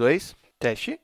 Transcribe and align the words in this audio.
dois, 0.00 0.34
teste. 0.58 0.98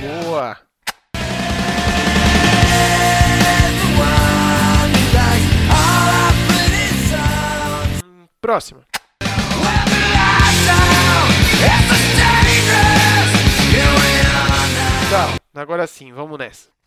Boa. 0.00 0.58
Próxima. 8.40 8.84
Tá, 15.08 15.38
agora 15.54 15.86
sim, 15.86 16.12
vamos 16.12 16.36
nessa. 16.36 16.79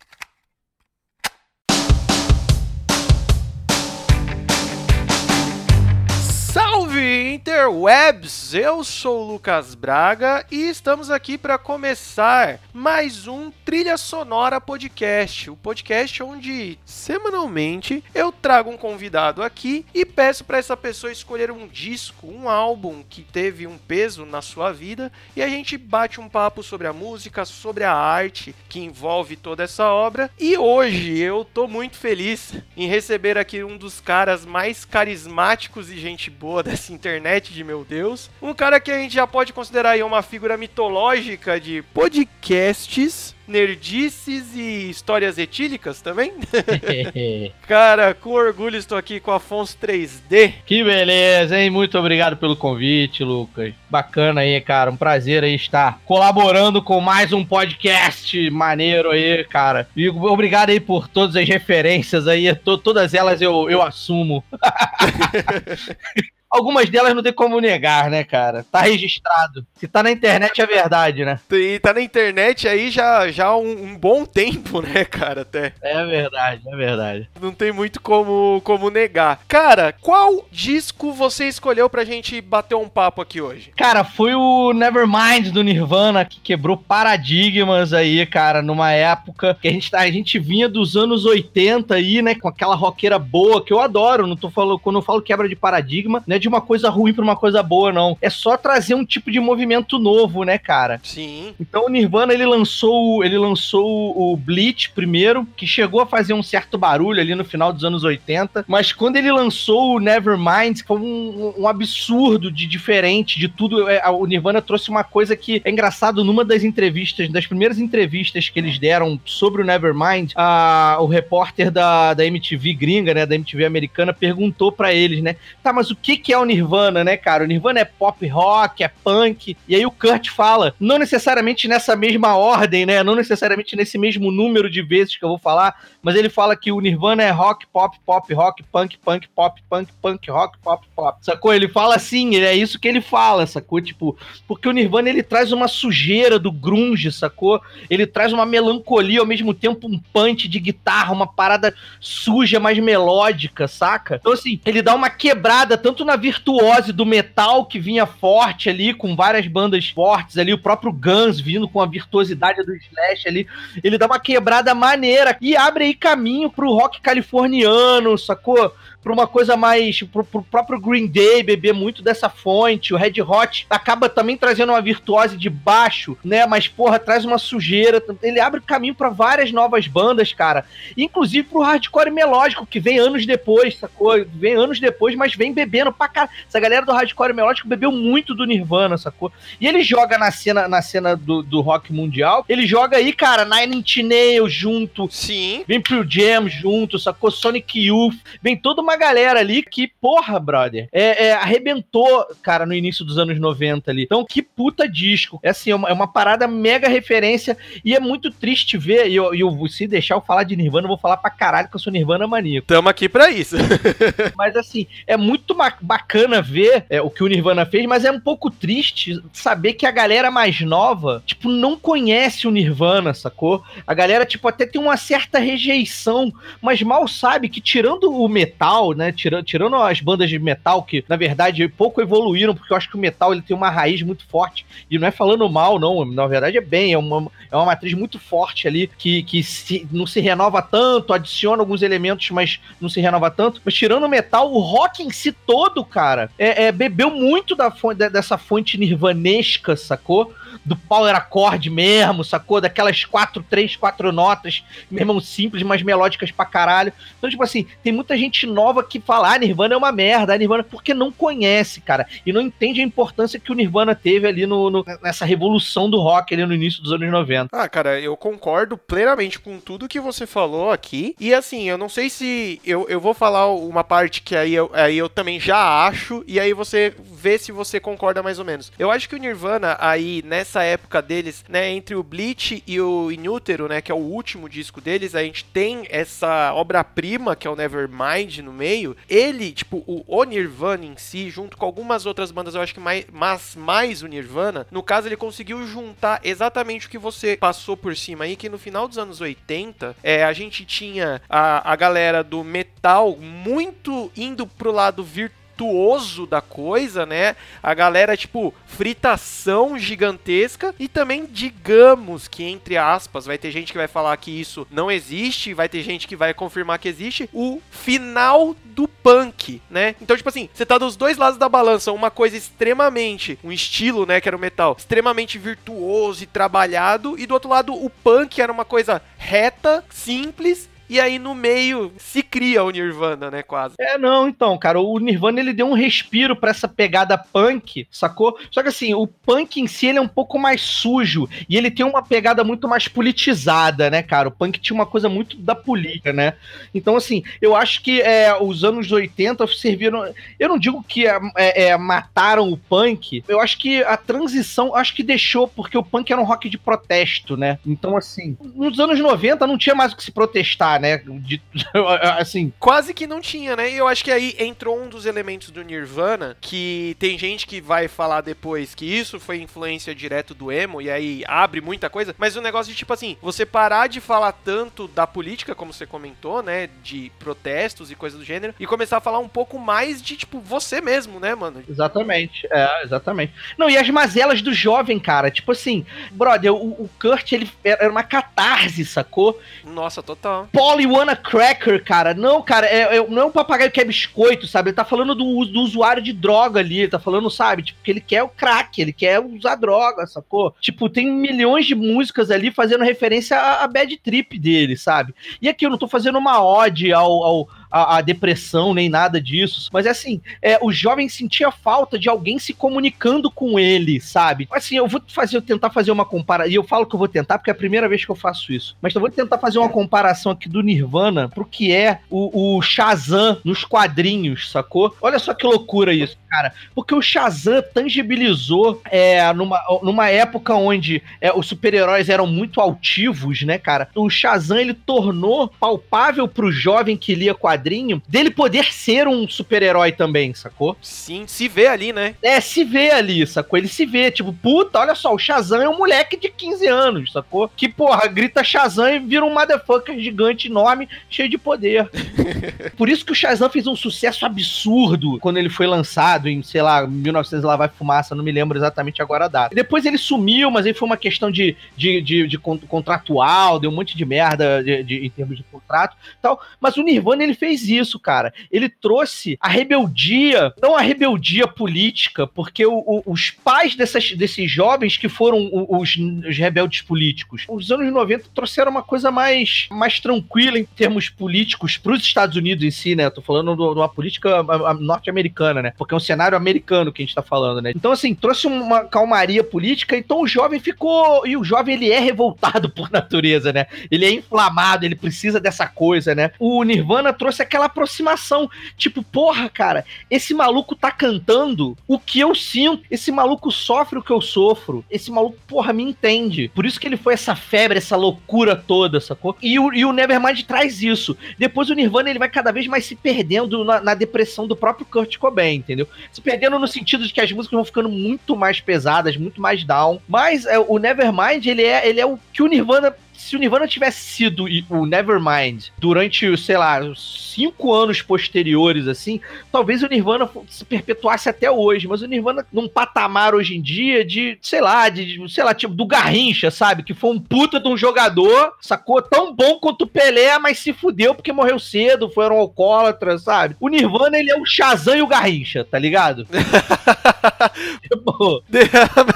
Salve 6.94 7.34
Interwebs! 7.34 8.54
Eu 8.54 8.84
sou 8.84 9.22
o 9.22 9.32
Lucas 9.32 9.74
Braga 9.74 10.46
e 10.48 10.68
estamos 10.68 11.10
aqui 11.10 11.36
para 11.36 11.58
começar 11.58 12.60
mais 12.72 13.26
um 13.26 13.50
Trilha 13.64 13.96
Sonora 13.96 14.60
Podcast, 14.60 15.50
o 15.50 15.56
podcast 15.56 16.22
onde 16.22 16.78
semanalmente 16.84 18.04
eu 18.14 18.30
trago 18.30 18.70
um 18.70 18.76
convidado 18.76 19.42
aqui 19.42 19.84
e 19.92 20.04
peço 20.04 20.44
para 20.44 20.58
essa 20.58 20.76
pessoa 20.76 21.10
escolher 21.10 21.50
um 21.50 21.66
disco, 21.66 22.28
um 22.28 22.48
álbum 22.48 23.02
que 23.02 23.22
teve 23.22 23.66
um 23.66 23.76
peso 23.76 24.24
na 24.24 24.40
sua 24.40 24.70
vida 24.72 25.10
e 25.34 25.42
a 25.42 25.48
gente 25.48 25.76
bate 25.76 26.20
um 26.20 26.28
papo 26.28 26.62
sobre 26.62 26.86
a 26.86 26.92
música, 26.92 27.44
sobre 27.44 27.82
a 27.82 27.92
arte 27.92 28.54
que 28.68 28.78
envolve 28.78 29.34
toda 29.34 29.64
essa 29.64 29.88
obra. 29.88 30.30
E 30.38 30.56
hoje 30.56 31.18
eu 31.18 31.44
tô 31.44 31.66
muito 31.66 31.96
feliz 31.96 32.54
em 32.76 32.86
receber 32.86 33.36
aqui 33.36 33.64
um 33.64 33.76
dos 33.76 34.00
caras 34.00 34.46
mais 34.46 34.84
carismáticos 34.84 35.90
e 35.90 35.98
gente 35.98 36.30
boa 36.30 36.62
dessa 36.83 36.83
internet 36.92 37.52
de 37.52 37.64
meu 37.64 37.84
Deus. 37.84 38.30
Um 38.40 38.54
cara 38.54 38.80
que 38.80 38.90
a 38.90 38.98
gente 38.98 39.14
já 39.14 39.26
pode 39.26 39.52
considerar 39.52 39.90
aí 39.90 40.02
uma 40.02 40.22
figura 40.22 40.56
mitológica 40.56 41.60
de 41.60 41.82
podcasts, 41.94 43.34
nerdices 43.46 44.54
e 44.54 44.90
histórias 44.90 45.38
etílicas 45.38 46.00
também. 46.00 46.32
cara, 47.66 48.14
com 48.14 48.30
orgulho 48.30 48.76
estou 48.76 48.96
aqui 48.96 49.20
com 49.20 49.30
Afonso 49.30 49.76
3D. 49.80 50.54
Que 50.66 50.82
beleza, 50.82 51.58
hein? 51.58 51.70
Muito 51.70 51.98
obrigado 51.98 52.36
pelo 52.36 52.56
convite, 52.56 53.22
Lucas. 53.22 53.74
Bacana 53.88 54.40
aí, 54.40 54.60
cara. 54.60 54.90
Um 54.90 54.96
prazer 54.96 55.44
aí 55.44 55.54
estar 55.54 56.00
colaborando 56.04 56.82
com 56.82 57.00
mais 57.00 57.32
um 57.32 57.44
podcast 57.44 58.50
maneiro 58.50 59.10
aí, 59.10 59.44
cara. 59.44 59.88
E 59.96 60.08
obrigado 60.08 60.70
aí 60.70 60.80
por 60.80 61.08
todas 61.08 61.36
as 61.36 61.48
referências 61.48 62.26
aí. 62.26 62.54
To 62.54 62.78
todas 62.78 63.14
elas 63.14 63.40
eu, 63.40 63.70
eu 63.70 63.82
assumo. 63.82 64.44
Algumas 66.54 66.88
delas 66.88 67.12
não 67.14 67.22
tem 67.22 67.32
como 67.32 67.60
negar, 67.60 68.08
né, 68.08 68.22
cara? 68.22 68.64
Tá 68.70 68.82
registrado. 68.82 69.66
Se 69.74 69.88
tá 69.88 70.04
na 70.04 70.12
internet 70.12 70.60
é 70.60 70.66
verdade, 70.66 71.24
né? 71.24 71.40
E 71.50 71.80
tá 71.80 71.92
na 71.92 72.00
internet 72.00 72.68
aí 72.68 72.92
já, 72.92 73.28
já 73.28 73.46
há 73.46 73.56
um, 73.56 73.86
um, 73.86 73.98
bom 73.98 74.24
tempo, 74.24 74.80
né, 74.86 75.04
cara, 75.04 75.40
até. 75.40 75.72
É 75.82 76.06
verdade, 76.06 76.62
é 76.64 76.76
verdade. 76.76 77.28
Não 77.42 77.52
tem 77.52 77.72
muito 77.72 78.00
como, 78.00 78.60
como 78.62 78.88
negar. 78.88 79.40
Cara, 79.48 79.92
qual 80.00 80.46
disco 80.52 81.12
você 81.12 81.48
escolheu 81.48 81.90
pra 81.90 82.04
gente 82.04 82.40
bater 82.40 82.76
um 82.76 82.88
papo 82.88 83.20
aqui 83.20 83.40
hoje? 83.40 83.72
Cara, 83.76 84.04
foi 84.04 84.36
o 84.36 84.72
Nevermind 84.72 85.50
do 85.50 85.64
Nirvana 85.64 86.24
que 86.24 86.38
quebrou 86.38 86.76
paradigmas 86.76 87.92
aí, 87.92 88.24
cara, 88.26 88.62
numa 88.62 88.92
época 88.92 89.58
que 89.60 89.66
a 89.66 89.72
gente, 89.72 89.90
tá, 89.90 89.98
a 89.98 90.10
gente 90.10 90.38
vinha 90.38 90.68
dos 90.68 90.96
anos 90.96 91.24
80 91.24 91.96
aí, 91.96 92.22
né, 92.22 92.36
com 92.36 92.46
aquela 92.46 92.76
roqueira 92.76 93.18
boa 93.18 93.64
que 93.64 93.72
eu 93.72 93.80
adoro, 93.80 94.24
não 94.24 94.36
tô 94.36 94.50
falando, 94.50 94.78
quando 94.78 95.00
eu 95.00 95.02
falo 95.02 95.20
quebra 95.20 95.48
de 95.48 95.56
paradigma, 95.56 96.22
né, 96.28 96.38
de 96.44 96.48
uma 96.48 96.60
coisa 96.60 96.90
ruim 96.90 97.14
pra 97.14 97.24
uma 97.24 97.36
coisa 97.36 97.62
boa, 97.62 97.90
não. 97.90 98.18
É 98.20 98.28
só 98.28 98.54
trazer 98.58 98.94
um 98.94 99.04
tipo 99.04 99.30
de 99.30 99.40
movimento 99.40 99.98
novo, 99.98 100.44
né, 100.44 100.58
cara? 100.58 101.00
Sim. 101.02 101.54
Então 101.58 101.86
o 101.86 101.88
Nirvana, 101.88 102.34
ele 102.34 102.44
lançou, 102.44 103.24
ele 103.24 103.38
lançou 103.38 104.12
o 104.14 104.36
Bleach 104.36 104.90
primeiro, 104.90 105.48
que 105.56 105.66
chegou 105.66 106.02
a 106.02 106.06
fazer 106.06 106.34
um 106.34 106.42
certo 106.42 106.76
barulho 106.76 107.18
ali 107.18 107.34
no 107.34 107.46
final 107.46 107.72
dos 107.72 107.82
anos 107.82 108.04
80, 108.04 108.66
mas 108.68 108.92
quando 108.92 109.16
ele 109.16 109.32
lançou 109.32 109.96
o 109.96 109.98
Nevermind, 109.98 110.82
foi 110.86 110.98
um, 110.98 111.54
um 111.60 111.66
absurdo 111.66 112.52
de 112.52 112.66
diferente 112.66 113.40
de 113.40 113.48
tudo. 113.48 113.88
É, 113.88 114.06
o 114.10 114.26
Nirvana 114.26 114.60
trouxe 114.60 114.90
uma 114.90 115.02
coisa 115.02 115.34
que 115.34 115.62
é 115.64 115.70
engraçado 115.70 116.22
numa 116.22 116.44
das 116.44 116.62
entrevistas, 116.62 117.30
das 117.30 117.46
primeiras 117.46 117.78
entrevistas 117.78 118.50
que 118.50 118.58
eles 118.58 118.78
deram 118.78 119.18
sobre 119.24 119.62
o 119.62 119.64
Nevermind, 119.64 120.32
a, 120.36 120.98
o 121.00 121.06
repórter 121.06 121.70
da, 121.70 122.12
da 122.12 122.26
MTV 122.26 122.74
gringa, 122.74 123.14
né, 123.14 123.24
da 123.24 123.34
MTV 123.34 123.64
americana, 123.64 124.12
perguntou 124.12 124.70
para 124.70 124.92
eles, 124.92 125.22
né, 125.22 125.36
tá, 125.62 125.72
mas 125.72 125.90
o 125.90 125.96
que 125.96 126.18
que 126.18 126.33
é 126.34 126.38
o 126.38 126.44
Nirvana, 126.44 127.02
né, 127.02 127.16
cara? 127.16 127.44
O 127.44 127.46
Nirvana 127.46 127.80
é 127.80 127.84
pop 127.84 128.26
rock, 128.26 128.82
é 128.84 128.88
punk. 128.88 129.56
E 129.68 129.74
aí 129.74 129.86
o 129.86 129.90
Kurt 129.90 130.28
fala, 130.28 130.74
não 130.78 130.98
necessariamente 130.98 131.66
nessa 131.66 131.96
mesma 131.96 132.36
ordem, 132.36 132.84
né? 132.84 133.02
Não 133.02 133.14
necessariamente 133.14 133.76
nesse 133.76 133.96
mesmo 133.96 134.30
número 134.30 134.68
de 134.68 134.82
vezes 134.82 135.16
que 135.16 135.24
eu 135.24 135.28
vou 135.28 135.38
falar, 135.38 135.74
mas 136.02 136.16
ele 136.16 136.28
fala 136.28 136.56
que 136.56 136.70
o 136.70 136.80
Nirvana 136.80 137.22
é 137.22 137.30
rock, 137.30 137.66
pop, 137.66 137.98
pop, 138.04 138.34
rock, 138.34 138.62
punk, 138.64 138.98
punk, 138.98 139.28
pop, 139.28 139.62
punk, 139.68 139.88
punk, 140.02 140.30
rock, 140.30 140.58
pop, 140.58 140.86
pop. 140.94 141.18
Sacou? 141.22 141.54
Ele 141.54 141.68
fala 141.68 141.94
assim, 141.94 142.36
é 142.36 142.54
isso 142.54 142.78
que 142.78 142.88
ele 142.88 143.00
fala, 143.00 143.46
sacou? 143.46 143.80
Tipo, 143.80 144.16
porque 144.46 144.68
o 144.68 144.72
Nirvana 144.72 145.08
ele 145.08 145.22
traz 145.22 145.52
uma 145.52 145.68
sujeira 145.68 146.38
do 146.38 146.52
grunge, 146.52 147.10
sacou? 147.10 147.60
Ele 147.88 148.06
traz 148.06 148.32
uma 148.32 148.44
melancolia 148.44 149.20
ao 149.20 149.26
mesmo 149.26 149.54
tempo 149.54 149.88
um 149.88 149.98
punch 150.12 150.48
de 150.48 150.58
guitarra, 150.58 151.12
uma 151.12 151.26
parada 151.26 151.74
suja, 152.00 152.60
mais 152.60 152.78
melódica, 152.78 153.66
saca? 153.66 154.16
Então 154.16 154.32
assim, 154.32 154.60
ele 154.64 154.82
dá 154.82 154.94
uma 154.94 155.08
quebrada 155.08 155.76
tanto 155.78 156.04
na 156.04 156.13
virtuose 156.16 156.92
do 156.92 157.04
metal 157.04 157.66
que 157.66 157.78
vinha 157.78 158.06
forte 158.06 158.68
ali, 158.68 158.94
com 158.94 159.16
várias 159.16 159.46
bandas 159.46 159.88
fortes 159.88 160.38
ali, 160.38 160.52
o 160.52 160.58
próprio 160.58 160.92
Guns 160.92 161.40
vindo 161.40 161.68
com 161.68 161.80
a 161.80 161.86
virtuosidade 161.86 162.64
do 162.64 162.74
Slash 162.74 163.28
ali, 163.28 163.46
ele 163.82 163.98
dá 163.98 164.06
uma 164.06 164.20
quebrada 164.20 164.74
maneira 164.74 165.36
e 165.40 165.56
abre 165.56 165.84
aí 165.84 165.94
caminho 165.94 166.50
pro 166.50 166.72
rock 166.72 167.00
californiano, 167.00 168.16
sacou? 168.16 168.74
Pra 169.04 169.12
uma 169.12 169.26
coisa 169.26 169.54
mais. 169.56 170.02
Pro, 170.02 170.24
pro 170.24 170.42
próprio 170.42 170.80
Green 170.80 171.06
Day 171.06 171.42
beber 171.42 171.74
muito 171.74 172.02
dessa 172.02 172.30
fonte. 172.30 172.94
O 172.94 172.96
Red 172.96 173.20
Hot 173.20 173.66
acaba 173.68 174.08
também 174.08 174.34
trazendo 174.34 174.72
uma 174.72 174.80
virtuose 174.80 175.36
de 175.36 175.50
baixo, 175.50 176.16
né? 176.24 176.46
Mas, 176.46 176.66
porra, 176.66 176.98
traz 176.98 177.24
uma 177.24 177.36
sujeira. 177.36 178.02
Ele 178.22 178.40
abre 178.40 178.62
caminho 178.62 178.94
para 178.94 179.10
várias 179.10 179.52
novas 179.52 179.86
bandas, 179.86 180.32
cara. 180.32 180.64
Inclusive 180.96 181.46
pro 181.48 181.60
hardcore 181.60 182.10
melódico, 182.10 182.66
que 182.66 182.80
vem 182.80 182.98
anos 182.98 183.26
depois, 183.26 183.76
sacou? 183.76 184.24
Vem 184.34 184.54
anos 184.54 184.80
depois, 184.80 185.14
mas 185.14 185.34
vem 185.34 185.52
bebendo 185.52 185.92
pra 185.92 186.08
cá. 186.08 186.28
Essa 186.48 186.58
galera 186.58 186.86
do 186.86 186.92
hardcore 186.92 187.34
melódico 187.34 187.68
bebeu 187.68 187.92
muito 187.92 188.34
do 188.34 188.46
Nirvana, 188.46 188.96
sacou? 188.96 189.30
E 189.60 189.66
ele 189.66 189.82
joga 189.82 190.16
na 190.16 190.30
cena, 190.30 190.66
na 190.66 190.80
cena 190.80 191.14
do, 191.14 191.42
do 191.42 191.60
rock 191.60 191.92
mundial. 191.92 192.44
Ele 192.48 192.66
joga 192.66 192.96
aí, 192.96 193.12
cara, 193.12 193.44
Nine 193.44 193.76
Inch 193.76 193.96
Nails 194.02 194.52
junto. 194.52 195.08
Sim. 195.10 195.62
Vem 195.68 195.80
pro 195.80 196.08
Jam 196.08 196.48
junto, 196.48 196.98
sacou? 196.98 197.30
Sonic 197.30 197.78
Youth. 197.78 198.14
Vem 198.42 198.56
toda 198.56 198.80
uma 198.80 198.93
galera 198.96 199.40
ali 199.40 199.62
que, 199.62 199.88
porra, 200.00 200.38
brother, 200.38 200.88
é, 200.92 201.26
é, 201.26 201.32
arrebentou, 201.34 202.26
cara, 202.42 202.66
no 202.66 202.74
início 202.74 203.04
dos 203.04 203.18
anos 203.18 203.38
90 203.38 203.90
ali. 203.90 204.02
Então, 204.04 204.24
que 204.24 204.42
puta 204.42 204.88
disco. 204.88 205.38
É 205.42 205.50
assim, 205.50 205.70
é 205.70 205.74
uma, 205.74 205.88
é 205.88 205.92
uma 205.92 206.06
parada 206.06 206.46
mega 206.46 206.88
referência 206.88 207.56
e 207.84 207.94
é 207.94 208.00
muito 208.00 208.30
triste 208.30 208.76
ver, 208.76 209.08
e 209.08 209.16
eu, 209.16 209.34
eu, 209.34 209.68
se 209.68 209.86
deixar 209.86 210.14
eu 210.14 210.20
falar 210.20 210.44
de 210.44 210.56
Nirvana, 210.56 210.84
eu 210.84 210.88
vou 210.88 210.98
falar 210.98 211.16
pra 211.16 211.30
caralho 211.30 211.68
que 211.68 211.76
eu 211.76 211.80
sou 211.80 211.92
Nirvana 211.92 212.26
maníaco. 212.26 212.66
Tamo 212.66 212.88
aqui 212.88 213.08
pra 213.08 213.30
isso. 213.30 213.56
mas 214.36 214.56
assim, 214.56 214.86
é 215.06 215.16
muito 215.16 215.56
bacana 215.80 216.42
ver 216.42 216.84
é, 216.88 217.00
o 217.00 217.10
que 217.10 217.22
o 217.22 217.26
Nirvana 217.26 217.66
fez, 217.66 217.86
mas 217.86 218.04
é 218.04 218.10
um 218.10 218.20
pouco 218.20 218.50
triste 218.50 219.22
saber 219.32 219.74
que 219.74 219.86
a 219.86 219.90
galera 219.90 220.30
mais 220.30 220.60
nova, 220.60 221.22
tipo, 221.26 221.48
não 221.48 221.76
conhece 221.76 222.46
o 222.46 222.50
Nirvana, 222.50 223.14
sacou? 223.14 223.62
A 223.86 223.94
galera, 223.94 224.26
tipo, 224.26 224.48
até 224.48 224.66
tem 224.66 224.80
uma 224.80 224.96
certa 224.96 225.38
rejeição, 225.38 226.32
mas 226.60 226.82
mal 226.82 227.06
sabe 227.08 227.48
que 227.48 227.60
tirando 227.60 228.12
o 228.12 228.28
metal, 228.28 228.83
né, 228.92 229.12
tirando, 229.12 229.44
tirando 229.44 229.76
as 229.76 230.00
bandas 230.00 230.28
de 230.28 230.38
metal 230.38 230.82
que, 230.82 231.04
na 231.08 231.16
verdade, 231.16 231.66
pouco 231.68 232.00
evoluíram, 232.00 232.54
porque 232.54 232.72
eu 232.72 232.76
acho 232.76 232.90
que 232.90 232.96
o 232.96 233.00
metal 233.00 233.32
ele 233.32 233.42
tem 233.42 233.56
uma 233.56 233.70
raiz 233.70 234.02
muito 234.02 234.26
forte, 234.26 234.66
e 234.90 234.98
não 234.98 235.06
é 235.06 235.10
falando 235.10 235.48
mal, 235.48 235.78
não, 235.78 236.04
na 236.04 236.26
verdade 236.26 236.58
é 236.58 236.60
bem, 236.60 236.92
é 236.92 236.98
uma, 236.98 237.30
é 237.50 237.56
uma 237.56 237.66
matriz 237.66 237.94
muito 237.94 238.18
forte 238.18 238.66
ali, 238.66 238.90
que, 238.98 239.22
que 239.22 239.42
se, 239.42 239.86
não 239.90 240.06
se 240.06 240.20
renova 240.20 240.60
tanto, 240.60 241.12
adiciona 241.12 241.62
alguns 241.62 241.82
elementos, 241.82 242.30
mas 242.30 242.60
não 242.80 242.88
se 242.88 243.00
renova 243.00 243.30
tanto, 243.30 243.62
mas 243.64 243.74
tirando 243.74 244.04
o 244.04 244.08
metal, 244.08 244.52
o 244.52 244.58
rock 244.58 245.02
em 245.02 245.10
si 245.10 245.32
todo, 245.32 245.84
cara, 245.84 246.30
é, 246.38 246.64
é 246.64 246.72
bebeu 246.72 247.10
muito 247.10 247.54
da 247.54 247.70
fonte, 247.70 248.08
dessa 248.08 248.36
fonte 248.36 248.76
nirvanesca, 248.76 249.76
sacou? 249.76 250.34
Do 250.64 250.76
power 250.76 251.14
accord 251.14 251.68
mesmo, 251.70 252.24
sacou? 252.24 252.60
Daquelas 252.60 253.04
quatro, 253.04 253.44
três, 253.48 253.76
quatro 253.76 254.10
notas, 254.12 254.64
mesmo 254.90 255.20
simples, 255.20 255.62
mas 255.62 255.82
melódicas 255.82 256.30
pra 256.30 256.44
caralho. 256.44 256.92
Então, 257.18 257.28
tipo 257.28 257.42
assim, 257.42 257.66
tem 257.82 257.92
muita 257.92 258.16
gente 258.16 258.46
nova 258.46 258.82
que 258.82 259.00
fala, 259.00 259.34
ah, 259.34 259.38
Nirvana 259.38 259.74
é 259.74 259.76
uma 259.76 259.92
merda, 259.92 260.34
ah, 260.34 260.38
Nirvana, 260.38 260.64
porque 260.64 260.94
não 260.94 261.12
conhece, 261.12 261.80
cara, 261.80 262.06
e 262.24 262.32
não 262.32 262.40
entende 262.40 262.80
a 262.80 262.84
importância 262.84 263.38
que 263.38 263.52
o 263.52 263.54
Nirvana 263.54 263.94
teve 263.94 264.26
ali 264.26 264.46
no, 264.46 264.70
no, 264.70 264.84
nessa 265.02 265.24
revolução 265.24 265.90
do 265.90 266.00
rock 266.00 266.32
ali 266.32 266.46
no 266.46 266.54
início 266.54 266.82
dos 266.82 266.92
anos 266.92 267.10
90. 267.10 267.48
Ah, 267.52 267.68
cara, 267.68 268.00
eu 268.00 268.16
concordo 268.16 268.76
plenamente 268.78 269.38
com 269.38 269.58
tudo 269.58 269.88
que 269.88 270.00
você 270.00 270.26
falou 270.26 270.70
aqui, 270.70 271.14
e 271.18 271.34
assim, 271.34 271.68
eu 271.68 271.76
não 271.76 271.88
sei 271.88 272.08
se 272.08 272.60
eu, 272.64 272.86
eu 272.88 273.00
vou 273.00 273.14
falar 273.14 273.48
uma 273.52 273.84
parte 273.84 274.22
que 274.22 274.36
aí 274.36 274.54
eu, 274.54 274.70
aí 274.72 274.96
eu 274.96 275.08
também 275.08 275.38
já 275.38 275.86
acho, 275.86 276.24
e 276.26 276.40
aí 276.40 276.52
você 276.52 276.94
vê 277.12 277.38
se 277.38 277.52
você 277.52 277.78
concorda 277.78 278.22
mais 278.22 278.38
ou 278.38 278.44
menos. 278.44 278.72
Eu 278.78 278.90
acho 278.90 279.08
que 279.08 279.14
o 279.14 279.18
Nirvana, 279.18 279.76
aí, 279.80 280.22
nessa 280.24 280.53
época 280.62 281.00
deles, 281.00 281.44
né, 281.48 281.70
entre 281.70 281.94
o 281.94 282.02
Bleach 282.02 282.62
e 282.66 282.80
o 282.80 283.10
Inútero, 283.10 283.68
né, 283.68 283.80
que 283.80 283.90
é 283.90 283.94
o 283.94 283.98
último 283.98 284.48
disco 284.48 284.80
deles, 284.80 285.14
a 285.14 285.22
gente 285.22 285.44
tem 285.44 285.86
essa 285.90 286.52
obra-prima, 286.54 287.36
que 287.36 287.46
é 287.46 287.50
o 287.50 287.56
Nevermind, 287.56 288.38
no 288.38 288.52
meio. 288.52 288.96
Ele, 289.08 289.52
tipo, 289.52 289.78
o, 289.86 290.04
o, 290.06 290.24
Nirvana 290.24 290.84
em 290.84 290.96
si, 290.96 291.30
junto 291.30 291.56
com 291.56 291.64
algumas 291.64 292.06
outras 292.06 292.30
bandas, 292.30 292.54
eu 292.54 292.60
acho 292.60 292.74
que 292.74 292.80
mais, 292.80 293.06
mas 293.12 293.56
mais 293.56 294.02
o 294.02 294.06
Nirvana, 294.06 294.66
no 294.70 294.82
caso, 294.82 295.08
ele 295.08 295.16
conseguiu 295.16 295.66
juntar 295.66 296.20
exatamente 296.22 296.86
o 296.86 296.90
que 296.90 296.98
você 296.98 297.36
passou 297.36 297.76
por 297.76 297.96
cima 297.96 298.24
aí, 298.24 298.36
que 298.36 298.48
no 298.48 298.58
final 298.58 298.88
dos 298.88 298.98
anos 298.98 299.20
80, 299.20 299.96
é, 300.02 300.24
a 300.24 300.32
gente 300.32 300.64
tinha 300.64 301.20
a, 301.28 301.72
a 301.72 301.76
galera 301.76 302.22
do 302.22 302.42
metal 302.44 303.16
muito 303.16 304.10
indo 304.16 304.46
pro 304.46 304.72
lado 304.72 305.02
virtual 305.02 305.43
virtuoso 305.54 306.26
da 306.26 306.40
coisa, 306.40 307.06
né? 307.06 307.36
A 307.62 307.72
galera, 307.74 308.16
tipo, 308.16 308.52
fritação 308.66 309.78
gigantesca 309.78 310.74
e 310.78 310.88
também, 310.88 311.26
digamos 311.30 312.26
que, 312.26 312.42
entre 312.44 312.76
aspas, 312.76 313.24
vai 313.24 313.38
ter 313.38 313.50
gente 313.52 313.70
que 313.70 313.78
vai 313.78 313.86
falar 313.86 314.16
que 314.16 314.30
isso 314.30 314.66
não 314.70 314.90
existe, 314.90 315.54
vai 315.54 315.68
ter 315.68 315.82
gente 315.82 316.08
que 316.08 316.16
vai 316.16 316.34
confirmar 316.34 316.78
que 316.78 316.88
existe, 316.88 317.30
o 317.32 317.62
final 317.70 318.56
do 318.64 318.88
punk, 318.88 319.62
né? 319.70 319.94
Então, 320.02 320.16
tipo 320.16 320.28
assim, 320.28 320.48
você 320.52 320.66
tá 320.66 320.76
dos 320.76 320.96
dois 320.96 321.16
lados 321.16 321.38
da 321.38 321.48
balança, 321.48 321.92
uma 321.92 322.10
coisa 322.10 322.36
extremamente, 322.36 323.38
um 323.44 323.52
estilo, 323.52 324.04
né, 324.04 324.20
que 324.20 324.28
era 324.28 324.36
o 324.36 324.40
metal, 324.40 324.74
extremamente 324.76 325.38
virtuoso 325.38 326.24
e 326.24 326.26
trabalhado, 326.26 327.18
e 327.18 327.26
do 327.26 327.34
outro 327.34 327.50
lado 327.50 327.72
o 327.72 327.88
punk 327.88 328.40
era 328.40 328.52
uma 328.52 328.64
coisa 328.64 329.00
reta, 329.16 329.84
simples 329.90 330.68
e 330.94 331.00
aí 331.00 331.18
no 331.18 331.34
meio 331.34 331.92
se 331.96 332.22
cria 332.22 332.62
o 332.62 332.70
Nirvana, 332.70 333.30
né, 333.30 333.42
quase. 333.42 333.74
É, 333.80 333.98
não, 333.98 334.28
então, 334.28 334.56
cara, 334.56 334.80
o 334.80 334.98
Nirvana 334.98 335.40
ele 335.40 335.52
deu 335.52 335.66
um 335.66 335.74
respiro 335.74 336.36
para 336.36 336.50
essa 336.50 336.68
pegada 336.68 337.18
punk, 337.18 337.86
sacou? 337.90 338.38
Só 338.50 338.62
que 338.62 338.68
assim, 338.68 338.94
o 338.94 339.06
punk 339.06 339.60
em 339.60 339.66
si 339.66 339.86
ele 339.86 339.98
é 339.98 340.00
um 340.00 340.08
pouco 340.08 340.38
mais 340.38 340.60
sujo 340.60 341.28
e 341.48 341.56
ele 341.56 341.70
tem 341.70 341.84
uma 341.84 342.02
pegada 342.02 342.44
muito 342.44 342.68
mais 342.68 342.86
politizada, 342.86 343.90
né, 343.90 344.02
cara? 344.02 344.28
O 344.28 344.32
punk 344.32 344.60
tinha 344.60 344.74
uma 344.74 344.86
coisa 344.86 345.08
muito 345.08 345.36
da 345.36 345.54
política, 345.54 346.12
né? 346.12 346.34
Então, 346.72 346.96
assim, 346.96 347.24
eu 347.40 347.56
acho 347.56 347.82
que 347.82 348.00
é, 348.00 348.36
os 348.40 348.62
anos 348.62 348.92
80 348.92 349.46
serviram. 349.48 350.12
Eu 350.38 350.48
não 350.48 350.58
digo 350.58 350.82
que 350.82 351.06
é, 351.08 351.18
é, 351.36 351.64
é, 351.68 351.76
mataram 351.76 352.52
o 352.52 352.56
punk, 352.56 353.24
eu 353.26 353.40
acho 353.40 353.58
que 353.58 353.82
a 353.82 353.96
transição, 353.96 354.76
acho 354.76 354.94
que 354.94 355.02
deixou, 355.02 355.48
porque 355.48 355.76
o 355.76 355.82
punk 355.82 356.12
era 356.12 356.20
um 356.20 356.24
rock 356.24 356.48
de 356.48 356.58
protesto, 356.58 357.36
né? 357.36 357.58
Então, 357.66 357.96
assim, 357.96 358.36
nos 358.54 358.78
anos 358.78 359.00
90 359.00 359.44
não 359.46 359.58
tinha 359.58 359.74
mais 359.74 359.92
o 359.92 359.96
que 359.96 360.04
se 360.04 360.12
protestar 360.12 360.83
né? 360.83 360.83
De, 361.20 361.40
assim. 362.18 362.52
Quase 362.58 362.92
que 362.94 363.06
não 363.06 363.20
tinha, 363.20 363.56
né? 363.56 363.70
E 363.70 363.76
eu 363.76 363.88
acho 363.88 364.04
que 364.04 364.10
aí 364.10 364.34
entrou 364.38 364.80
um 364.80 364.88
dos 364.88 365.06
elementos 365.06 365.50
do 365.50 365.62
Nirvana 365.62 366.36
que 366.40 366.96
tem 366.98 367.18
gente 367.18 367.46
que 367.46 367.60
vai 367.60 367.88
falar 367.88 368.20
depois 368.20 368.74
que 368.74 368.84
isso 368.84 369.18
foi 369.18 369.40
influência 369.40 369.94
direto 369.94 370.34
do 370.34 370.50
emo 370.50 370.80
e 370.80 370.90
aí 370.90 371.24
abre 371.26 371.60
muita 371.60 371.88
coisa, 371.88 372.14
mas 372.18 372.36
o 372.36 372.40
negócio 372.40 372.72
de 372.72 372.78
tipo 372.78 372.92
assim, 372.92 373.16
você 373.20 373.46
parar 373.46 373.88
de 373.88 374.00
falar 374.00 374.32
tanto 374.32 374.88
da 374.88 375.06
política, 375.06 375.54
como 375.54 375.72
você 375.72 375.86
comentou, 375.86 376.42
né? 376.42 376.68
De 376.82 377.10
protestos 377.18 377.90
e 377.90 377.94
coisas 377.94 378.18
do 378.18 378.24
gênero, 378.24 378.54
e 378.58 378.66
começar 378.66 378.98
a 378.98 379.00
falar 379.00 379.18
um 379.18 379.28
pouco 379.28 379.58
mais 379.58 380.02
de, 380.02 380.16
tipo, 380.16 380.40
você 380.40 380.80
mesmo, 380.80 381.18
né, 381.18 381.34
mano? 381.34 381.62
Exatamente, 381.68 382.46
é, 382.50 382.82
exatamente. 382.84 383.32
Não, 383.58 383.68
e 383.68 383.76
as 383.76 383.88
mazelas 383.90 384.42
do 384.42 384.52
jovem, 384.52 384.98
cara, 384.98 385.30
tipo 385.30 385.52
assim, 385.52 385.84
brother, 386.10 386.52
o, 386.52 386.84
o 386.84 386.90
Kurt, 387.00 387.32
ele 387.32 387.50
era 387.62 387.90
uma 387.90 388.02
catarse, 388.02 388.84
sacou? 388.84 389.40
Nossa, 389.64 390.02
total. 390.02 390.48
Pô, 390.52 390.63
Polly 390.64 390.86
Wanna 390.86 391.14
Cracker, 391.14 391.84
cara. 391.84 392.14
Não, 392.14 392.40
cara, 392.40 392.66
é, 392.66 392.96
é, 392.96 393.06
não 393.06 393.20
é 393.20 393.24
um 393.26 393.30
papagaio 393.30 393.70
que 393.70 393.82
é 393.82 393.84
biscoito, 393.84 394.46
sabe? 394.46 394.70
Ele 394.70 394.76
tá 394.76 394.82
falando 394.82 395.14
do, 395.14 395.44
do 395.44 395.60
usuário 395.60 396.02
de 396.02 396.10
droga 396.10 396.60
ali. 396.60 396.78
Ele 396.78 396.90
tá 396.90 396.98
falando, 396.98 397.28
sabe? 397.28 397.64
Tipo, 397.64 397.82
que 397.82 397.90
ele 397.90 398.00
quer 398.00 398.22
o 398.22 398.30
crack, 398.30 398.80
ele 398.80 398.90
quer 398.94 399.20
usar 399.20 399.56
droga, 399.56 400.06
sacou? 400.06 400.54
Tipo, 400.62 400.88
tem 400.88 401.06
milhões 401.06 401.66
de 401.66 401.74
músicas 401.74 402.30
ali 402.30 402.50
fazendo 402.50 402.82
referência 402.82 403.36
à, 403.36 403.62
à 403.62 403.68
bad 403.68 403.94
trip 403.98 404.38
dele, 404.38 404.74
sabe? 404.74 405.14
E 405.42 405.50
aqui 405.50 405.66
eu 405.66 405.70
não 405.70 405.76
tô 405.76 405.86
fazendo 405.86 406.16
uma 406.16 406.42
ode 406.42 406.90
ao, 406.94 407.22
ao 407.22 407.48
a, 407.74 407.96
a, 407.96 408.00
depressão, 408.00 408.72
nem 408.72 408.88
nada 408.88 409.20
disso. 409.20 409.68
Mas 409.72 409.84
é 409.84 409.90
assim, 409.90 410.20
é, 410.40 410.56
o 410.62 410.70
jovem 410.70 411.08
sentia 411.08 411.50
falta 411.50 411.98
de 411.98 412.08
alguém 412.08 412.38
se 412.38 412.54
comunicando 412.54 413.28
com 413.28 413.58
ele, 413.58 414.00
sabe? 414.00 414.46
Assim, 414.52 414.76
eu 414.76 414.86
vou 414.86 415.02
fazer, 415.08 415.36
eu 415.36 415.42
tentar 415.42 415.70
fazer 415.70 415.90
uma 415.90 416.04
comparação. 416.04 416.52
E 416.52 416.54
eu 416.54 416.62
falo 416.62 416.86
que 416.86 416.94
eu 416.94 416.98
vou 416.98 417.08
tentar, 417.08 417.36
porque 417.36 417.50
é 417.50 417.52
a 417.52 417.56
primeira 417.56 417.88
vez 417.88 418.04
que 418.04 418.10
eu 418.12 418.14
faço 418.14 418.52
isso. 418.52 418.76
Mas 418.80 418.94
eu 418.94 419.00
vou 419.00 419.10
tentar 419.10 419.38
fazer 419.38 419.58
uma 419.58 419.68
comparação 419.68 420.30
aqui 420.30 420.48
do 420.48 420.62
Nirvana 420.62 421.28
pro 421.28 421.44
que 421.44 421.72
é 421.72 421.98
o, 422.08 422.56
o 422.56 422.62
Shazam 422.62 423.38
nos 423.44 423.64
quadrinhos, 423.64 424.52
sacou? 424.52 424.94
Olha 425.02 425.18
só 425.18 425.34
que 425.34 425.44
loucura 425.44 425.92
isso, 425.92 426.16
cara. 426.34 426.52
Porque 426.74 426.94
o 426.94 427.00
Shazam 427.00 427.62
tangibilizou 427.72 428.82
é, 428.90 429.32
numa, 429.32 429.60
numa 429.82 430.08
época 430.08 430.52
onde 430.54 431.00
é, 431.20 431.32
os 431.32 431.46
super-heróis 431.46 432.08
eram 432.08 432.26
muito 432.26 432.60
altivos, 432.60 433.42
né, 433.42 433.56
cara? 433.56 433.88
O 433.94 434.10
Shazam 434.10 434.58
ele 434.58 434.74
tornou 434.74 435.48
palpável 435.60 436.26
pro 436.26 436.50
jovem 436.50 436.96
que 436.96 437.14
lia 437.14 437.34
quadrinho 437.34 438.02
dele 438.08 438.30
poder 438.30 438.72
ser 438.72 439.06
um 439.06 439.28
super-herói 439.28 439.92
também, 439.92 440.34
sacou? 440.34 440.76
Sim, 440.82 441.24
se 441.28 441.46
vê 441.46 441.68
ali, 441.68 441.92
né? 441.92 442.16
É, 442.20 442.40
se 442.40 442.64
vê 442.64 442.90
ali, 442.90 443.24
sacou? 443.26 443.56
Ele 443.56 443.68
se 443.68 443.86
vê, 443.86 444.10
tipo, 444.10 444.32
puta, 444.32 444.80
olha 444.80 444.96
só, 444.96 445.14
o 445.14 445.18
Shazam 445.18 445.62
é 445.62 445.68
um 445.68 445.78
moleque 445.78 446.16
de 446.16 446.28
15 446.28 446.66
anos, 446.66 447.12
sacou? 447.12 447.48
Que, 447.56 447.68
porra, 447.68 448.08
grita 448.08 448.42
Shazam 448.42 448.96
e 448.96 448.98
vira 448.98 449.24
um 449.24 449.32
motherfucker 449.32 449.98
gigante, 450.00 450.48
enorme, 450.48 450.88
cheio 451.08 451.28
de 451.28 451.38
poder. 451.38 451.88
Por 452.76 452.88
isso 452.88 453.04
que 453.04 453.12
o 453.12 453.14
Shazam 453.14 453.48
fez 453.48 453.68
um 453.68 453.76
sucesso 453.76 454.26
absurdo 454.26 455.18
quando 455.20 455.36
ele 455.36 455.48
foi 455.48 455.66
lançado 455.66 456.23
em, 456.26 456.42
sei 456.42 456.62
lá, 456.62 456.86
1900 456.86 457.44
lá 457.44 457.56
vai 457.56 457.68
fumaça, 457.68 458.14
não 458.14 458.24
me 458.24 458.32
lembro 458.32 458.58
exatamente 458.58 459.02
agora 459.02 459.26
a 459.26 459.28
data. 459.28 459.54
Depois 459.54 459.84
ele 459.84 459.98
sumiu, 459.98 460.50
mas 460.50 460.66
aí 460.66 460.74
foi 460.74 460.86
uma 460.86 460.96
questão 460.96 461.30
de, 461.30 461.56
de, 461.76 462.00
de, 462.00 462.26
de 462.26 462.38
contratual, 462.38 463.58
deu 463.58 463.70
um 463.70 463.74
monte 463.74 463.96
de 463.96 464.04
merda 464.04 464.62
de, 464.62 464.82
de, 464.82 465.06
em 465.06 465.10
termos 465.10 465.36
de 465.36 465.42
contrato 465.44 465.96
tal. 466.20 466.40
Mas 466.60 466.76
o 466.76 466.82
Nirvana, 466.82 467.22
ele 467.22 467.34
fez 467.34 467.68
isso, 467.68 467.98
cara. 467.98 468.32
Ele 468.50 468.68
trouxe 468.68 469.36
a 469.40 469.48
rebeldia, 469.48 470.52
não 470.60 470.76
a 470.76 470.80
rebeldia 470.80 471.46
política, 471.46 472.26
porque 472.26 472.64
o, 472.64 472.78
o, 472.78 473.02
os 473.06 473.30
pais 473.30 473.74
dessas, 473.76 474.12
desses 474.12 474.50
jovens 474.50 474.96
que 474.96 475.08
foram 475.08 475.50
os, 475.52 475.96
os, 475.96 476.36
rebeldes 476.36 476.82
políticos, 476.82 477.44
os 477.48 477.70
anos 477.70 477.92
90 477.92 478.26
trouxeram 478.34 478.70
uma 478.70 478.82
coisa 478.82 479.10
mais, 479.10 479.66
mais 479.70 480.00
tranquila 480.00 480.58
em 480.58 480.64
termos 480.64 481.08
políticos 481.08 481.76
para 481.76 481.92
os 481.92 482.02
Estados 482.02 482.36
Unidos 482.36 482.64
em 482.64 482.70
si, 482.70 482.94
né? 482.94 483.06
Eu 483.06 483.10
tô 483.10 483.22
falando 483.22 483.54
de 483.54 483.78
uma 483.78 483.88
política 483.88 484.42
norte-americana, 484.80 485.62
né? 485.62 485.72
Porque 485.76 485.94
é 485.94 485.96
um 485.96 486.00
cenário 486.14 486.36
americano 486.36 486.92
que 486.92 487.02
a 487.02 487.04
gente 487.04 487.14
tá 487.14 487.22
falando, 487.22 487.60
né? 487.60 487.72
Então, 487.74 487.90
assim, 487.90 488.14
trouxe 488.14 488.46
uma 488.46 488.84
calmaria 488.84 489.42
política, 489.42 489.96
então 489.96 490.20
o 490.20 490.26
jovem 490.26 490.60
ficou. 490.60 491.26
E 491.26 491.36
o 491.36 491.44
jovem, 491.44 491.74
ele 491.74 491.90
é 491.90 491.98
revoltado 491.98 492.70
por 492.70 492.90
natureza, 492.90 493.52
né? 493.52 493.66
Ele 493.90 494.06
é 494.06 494.12
inflamado, 494.12 494.84
ele 494.84 494.94
precisa 494.94 495.40
dessa 495.40 495.66
coisa, 495.66 496.14
né? 496.14 496.30
O 496.38 496.62
Nirvana 496.62 497.12
trouxe 497.12 497.42
aquela 497.42 497.66
aproximação. 497.66 498.48
Tipo, 498.76 499.02
porra, 499.02 499.48
cara, 499.48 499.84
esse 500.08 500.32
maluco 500.32 500.76
tá 500.76 500.90
cantando 500.90 501.76
o 501.88 501.98
que 501.98 502.20
eu 502.20 502.34
sinto. 502.34 502.84
Esse 502.90 503.10
maluco 503.10 503.50
sofre 503.50 503.98
o 503.98 504.02
que 504.02 504.12
eu 504.12 504.20
sofro. 504.20 504.84
Esse 504.90 505.10
maluco, 505.10 505.36
porra, 505.46 505.72
me 505.72 505.82
entende. 505.82 506.50
Por 506.54 506.64
isso 506.64 506.78
que 506.78 506.86
ele 506.86 506.96
foi 506.96 507.14
essa 507.14 507.34
febre, 507.34 507.78
essa 507.78 507.96
loucura 507.96 508.54
toda, 508.54 509.00
sacou? 509.00 509.36
E 509.42 509.58
o, 509.58 509.72
e 509.74 509.84
o 509.84 509.92
Nevermind 509.92 510.42
traz 510.42 510.82
isso. 510.82 511.16
Depois 511.38 511.70
o 511.70 511.74
Nirvana 511.74 512.10
ele 512.10 512.18
vai 512.18 512.28
cada 512.28 512.52
vez 512.52 512.66
mais 512.66 512.84
se 512.84 512.94
perdendo 512.94 513.64
na, 513.64 513.80
na 513.80 513.94
depressão 513.94 514.46
do 514.46 514.54
próprio 514.54 514.86
Kurt 514.86 515.16
Cobain, 515.18 515.56
entendeu? 515.56 515.88
Se 516.12 516.20
perdendo 516.20 516.58
no 516.58 516.68
sentido 516.68 517.06
de 517.06 517.12
que 517.12 517.20
as 517.20 517.32
músicas 517.32 517.56
vão 517.56 517.64
ficando 517.64 517.88
muito 517.88 518.36
mais 518.36 518.60
pesadas, 518.60 519.16
muito 519.16 519.40
mais 519.40 519.64
down. 519.64 520.00
Mas 520.08 520.46
é, 520.46 520.58
o 520.58 520.78
Nevermind, 520.78 521.46
ele 521.46 521.62
é, 521.62 521.88
ele 521.88 522.00
é 522.00 522.06
o 522.06 522.18
que 522.32 522.42
o 522.42 522.46
Nirvana 522.46 522.94
se 523.16 523.36
o 523.36 523.38
Nirvana 523.38 523.66
tivesse 523.66 524.00
sido 524.00 524.46
o 524.68 524.86
Nevermind 524.86 525.66
durante, 525.78 526.36
sei 526.36 526.56
lá, 526.56 526.80
cinco 526.94 527.72
anos 527.72 528.02
posteriores, 528.02 528.86
assim, 528.86 529.20
talvez 529.50 529.82
o 529.82 529.88
Nirvana 529.88 530.28
se 530.48 530.64
perpetuasse 530.64 531.28
até 531.28 531.50
hoje. 531.50 531.88
Mas 531.88 532.02
o 532.02 532.06
Nirvana, 532.06 532.46
num 532.52 532.68
patamar 532.68 533.34
hoje 533.34 533.56
em 533.56 533.62
dia 533.62 534.04
de, 534.04 534.38
sei 534.42 534.60
lá, 534.60 534.88
de, 534.88 535.22
sei 535.28 535.44
lá, 535.44 535.54
tipo, 535.54 535.74
do 535.74 535.86
Garrincha, 535.86 536.50
sabe? 536.50 536.82
Que 536.82 536.94
foi 536.94 537.10
um 537.10 537.20
puta 537.20 537.58
de 537.58 537.68
um 537.68 537.76
jogador, 537.76 538.52
sacou? 538.60 539.00
Tão 539.00 539.34
bom 539.34 539.58
quanto 539.58 539.82
o 539.82 539.86
Pelé, 539.86 540.38
mas 540.38 540.58
se 540.58 540.72
fudeu 540.72 541.14
porque 541.14 541.32
morreu 541.32 541.58
cedo, 541.58 542.10
foram 542.10 542.36
alcoólatras, 542.36 543.22
sabe? 543.22 543.56
O 543.58 543.68
Nirvana, 543.68 544.18
ele 544.18 544.30
é 544.30 544.38
o 544.38 544.44
Shazam 544.44 544.96
e 544.96 545.02
o 545.02 545.06
Garrincha, 545.06 545.64
tá 545.64 545.78
ligado? 545.78 546.26
tipo... 547.82 548.42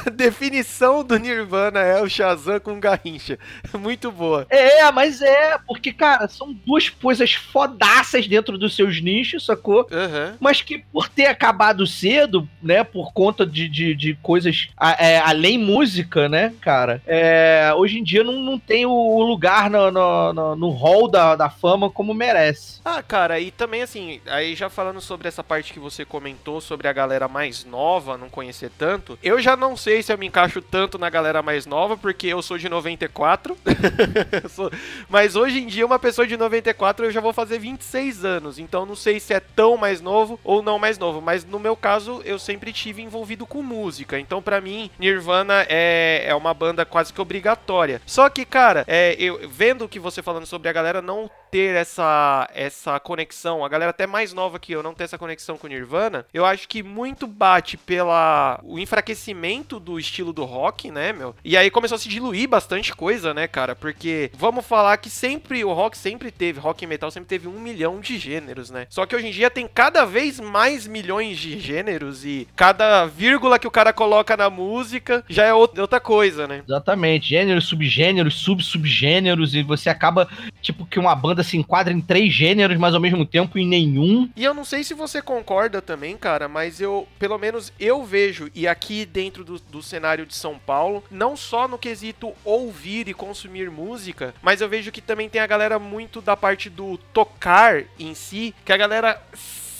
A 0.07 0.11
definição 0.11 1.05
do 1.05 1.17
Nirvana 1.19 1.81
é 1.81 2.03
o 2.03 2.09
Shazam 2.09 2.61
com 2.61 2.81
Garrincha. 2.81 3.39
Muito 3.79 4.11
boa. 4.11 4.47
É, 4.49 4.91
mas 4.93 5.23
é, 5.23 5.59
porque, 5.67 5.93
cara, 5.93 6.29
são 6.29 6.53
duas 6.53 6.89
coisas 6.89 7.35
fodaças 7.35 8.27
dentro 8.27 8.59
dos 8.59 8.75
seus 8.75 9.01
nichos, 9.01 9.47
sacou? 9.47 9.87
Uhum. 9.91 10.37
Mas 10.41 10.63
que 10.63 10.79
por 10.93 11.09
ter 11.09 11.27
acabado 11.27 11.87
cedo, 11.87 12.49
né, 12.63 12.85
por 12.85 13.13
conta 13.13 13.47
de, 13.47 13.69
de, 13.69 13.95
de 13.95 14.15
coisas 14.23 14.69
a, 14.77 15.05
é, 15.05 15.19
além 15.19 15.59
música, 15.59 16.29
né, 16.29 16.53
cara, 16.61 17.03
é, 17.07 17.73
hoje 17.77 17.99
em 17.99 18.03
dia 18.03 18.25
não, 18.25 18.41
não 18.41 18.59
tem 18.59 18.87
o 18.87 19.23
lugar 19.23 19.71
no, 19.71 19.91
no, 19.91 20.33
no, 20.33 20.57
no 20.57 20.71
hall 20.71 21.09
da, 21.09 21.37
da 21.37 21.51
fama 21.51 21.91
como 21.91 22.15
merece. 22.15 22.81
Ah, 22.85 23.03
cara, 23.03 23.39
e 23.41 23.51
também 23.51 23.83
assim, 23.83 24.21
aí 24.27 24.55
já 24.55 24.69
falando 24.69 25.01
sobre 25.01 25.29
essa 25.29 25.45
parte 25.45 25.73
que 25.73 25.79
você 25.79 26.05
comentou 26.05 26.61
sobre 26.61 26.89
a 26.89 26.93
galera 26.93 27.29
mais 27.29 27.58
nova 27.65 28.17
não 28.17 28.29
conhecer 28.29 28.71
tanto, 28.77 29.19
eu 29.23 29.41
já 29.41 29.57
não 29.57 29.77
sei 29.77 30.03
se 30.03 30.13
eu 30.13 30.19
me 30.19 30.27
encaixo 30.27 30.61
tanto 30.61 30.99
na 30.99 31.11
galera 31.11 31.43
mais 31.43 31.67
nova, 31.67 31.97
porque 31.97 32.27
eu 32.27 32.43
sou 32.43 32.59
de 32.59 32.69
94. 32.69 33.57
Mas 35.09 35.37
hoje 35.37 35.61
em 35.61 35.67
dia, 35.67 35.87
uma 35.87 35.99
pessoa 35.99 36.27
de 36.27 36.37
94 36.37 37.07
eu 37.07 37.11
já 37.11 37.21
vou 37.21 37.33
fazer 37.33 37.59
26 37.59 38.25
anos, 38.25 38.59
então 38.59 38.87
não 38.87 38.97
sei 38.97 39.21
se 39.21 39.33
é 39.33 39.41
tão 39.41 39.77
mais 39.77 40.01
novo 40.01 40.39
ou 40.45 40.63
não 40.63 40.79
mais 40.79 40.99
novo, 40.99 41.21
mas 41.21 41.45
no 41.45 41.59
meu 41.59 41.77
caso 41.77 42.23
eu 42.25 42.39
sempre 42.39 42.73
tive 42.73 43.03
envolvido 43.03 43.47
com 43.47 43.63
música, 43.63 44.19
então 44.19 44.43
para 44.43 44.61
mim 44.61 44.91
Nirvana 44.99 45.67
é, 45.69 46.25
é 46.27 46.35
uma 46.35 46.53
banda 46.53 46.85
quase 46.85 47.13
que 47.13 47.21
obrigatória. 47.21 48.01
Só 48.07 48.29
que, 48.29 48.45
cara, 48.45 48.85
é, 48.87 49.15
eu 49.19 49.49
vendo 49.49 49.85
o 49.85 49.89
que 49.89 49.99
você 49.99 50.23
falando 50.23 50.47
sobre 50.47 50.69
a 50.69 50.73
galera 50.73 51.01
não 51.01 51.31
ter 51.51 51.75
essa, 51.75 52.49
essa 52.55 53.01
conexão, 53.01 53.65
a 53.65 53.69
galera 53.69 53.91
até 53.91 54.07
mais 54.07 54.33
nova 54.33 54.59
que 54.59 54.73
eu 54.73 54.83
não 54.83 54.95
ter 54.95 55.05
essa 55.05 55.19
conexão 55.19 55.57
com 55.57 55.67
Nirvana, 55.67 56.27
eu 56.33 56.45
acho 56.45 56.69
que 56.69 56.83
muito 56.83 57.27
bate 57.49 57.79
pela 57.79 58.61
o 58.63 58.79
enfraquecimento 58.79 59.81
do 59.81 59.99
estilo 59.99 60.33
do 60.33 60.45
rock, 60.45 60.91
né, 60.91 61.13
meu? 61.13 61.35
E 61.43 61.57
aí 61.57 61.71
começou 61.71 61.97
a 61.97 61.99
se 61.99 62.09
diluir 62.09 62.49
bastante 62.49 62.95
coisa, 62.95 63.33
né, 63.33 63.47
cara? 63.49 63.75
Porque 63.75 64.31
vamos 64.37 64.67
falar 64.67 64.97
que 64.99 65.09
sempre 65.09 65.65
o 65.65 65.73
rock 65.73 65.97
sempre 65.97 66.31
teve, 66.31 66.61
rock 66.61 66.85
e 66.85 66.87
metal 66.87 67.11
sempre 67.11 67.29
teve 67.29 67.49
um 67.49 67.59
milhão 67.59 68.01
de 68.01 68.19
gêneros, 68.19 68.71
né? 68.71 68.87
Só 68.91 69.07
que 69.07 69.17
hoje 69.17 69.29
em 69.29 69.33
dia 69.33 69.51
tem 69.51 69.67
cada 69.67 70.05
vez 70.05 70.39
mais 70.39 70.87
milhões 70.87 71.39
de 71.39 71.59
gêneros 71.59 72.25
e 72.25 72.47
cada 72.55 73.07
vírgula 73.07 73.59
que 73.59 73.67
o 73.67 73.71
cara 73.71 73.93
coloca 73.93 74.37
na 74.37 74.51
música 74.51 75.25
já 75.29 75.45
é 75.45 75.55
outra 75.55 76.01
coisa, 76.01 76.47
né? 76.47 76.63
Exatamente, 76.67 77.29
gêneros, 77.29 77.67
subgêneros, 77.67 78.35
sub-subgêneros 78.35 79.55
e 79.55 79.63
você 79.63 79.89
acaba 79.89 80.29
tipo 80.61 80.85
que 80.85 80.99
uma 80.99 81.15
banda 81.15 81.39
banda 81.39 81.43
se 81.43 81.57
enquadra 81.57 81.93
em 81.93 82.01
três 82.01 82.33
gêneros, 82.33 82.77
mas 82.77 82.95
ao 82.95 83.01
mesmo 83.01 83.25
tempo 83.25 83.59
em 83.59 83.67
nenhum. 83.67 84.29
E 84.37 84.45
eu 84.45 84.53
não 84.53 84.65
sei 84.65 84.83
se 84.83 84.95
você 84.95 85.23
concorda 85.23 85.81
também, 85.81 86.17
cara, 86.17 86.49
mas 86.49 86.81
eu, 86.81 87.07
pelo 87.19 87.38
menos 87.39 87.73
eu 87.79 88.05
vejo, 88.05 88.51
e 88.55 88.67
aqui 88.67 89.07
dentro 89.07 89.45
do, 89.45 89.59
do 89.59 89.83
cenário 89.83 90.27
de 90.27 90.35
São 90.35 90.59
Paulo, 90.59 91.05
não 91.11 91.37
só 91.37 91.69
no 91.69 91.79
quesito 91.79 92.35
ouvir 92.45 93.09
e 93.09 93.15
consumir 93.15 93.71
música, 93.71 94.35
mas 94.43 94.61
eu 94.61 94.69
vejo 94.69 94.93
que 94.93 95.01
também 95.01 95.29
tem 95.29 95.41
a 95.41 95.47
galera 95.47 95.79
muito 95.79 96.21
da 96.21 96.37
parte 96.37 96.69
do 96.69 96.99
tocar 97.13 97.85
em 97.99 98.15
si, 98.15 98.55
que 98.65 98.73
a 98.73 98.77
galera 98.77 99.23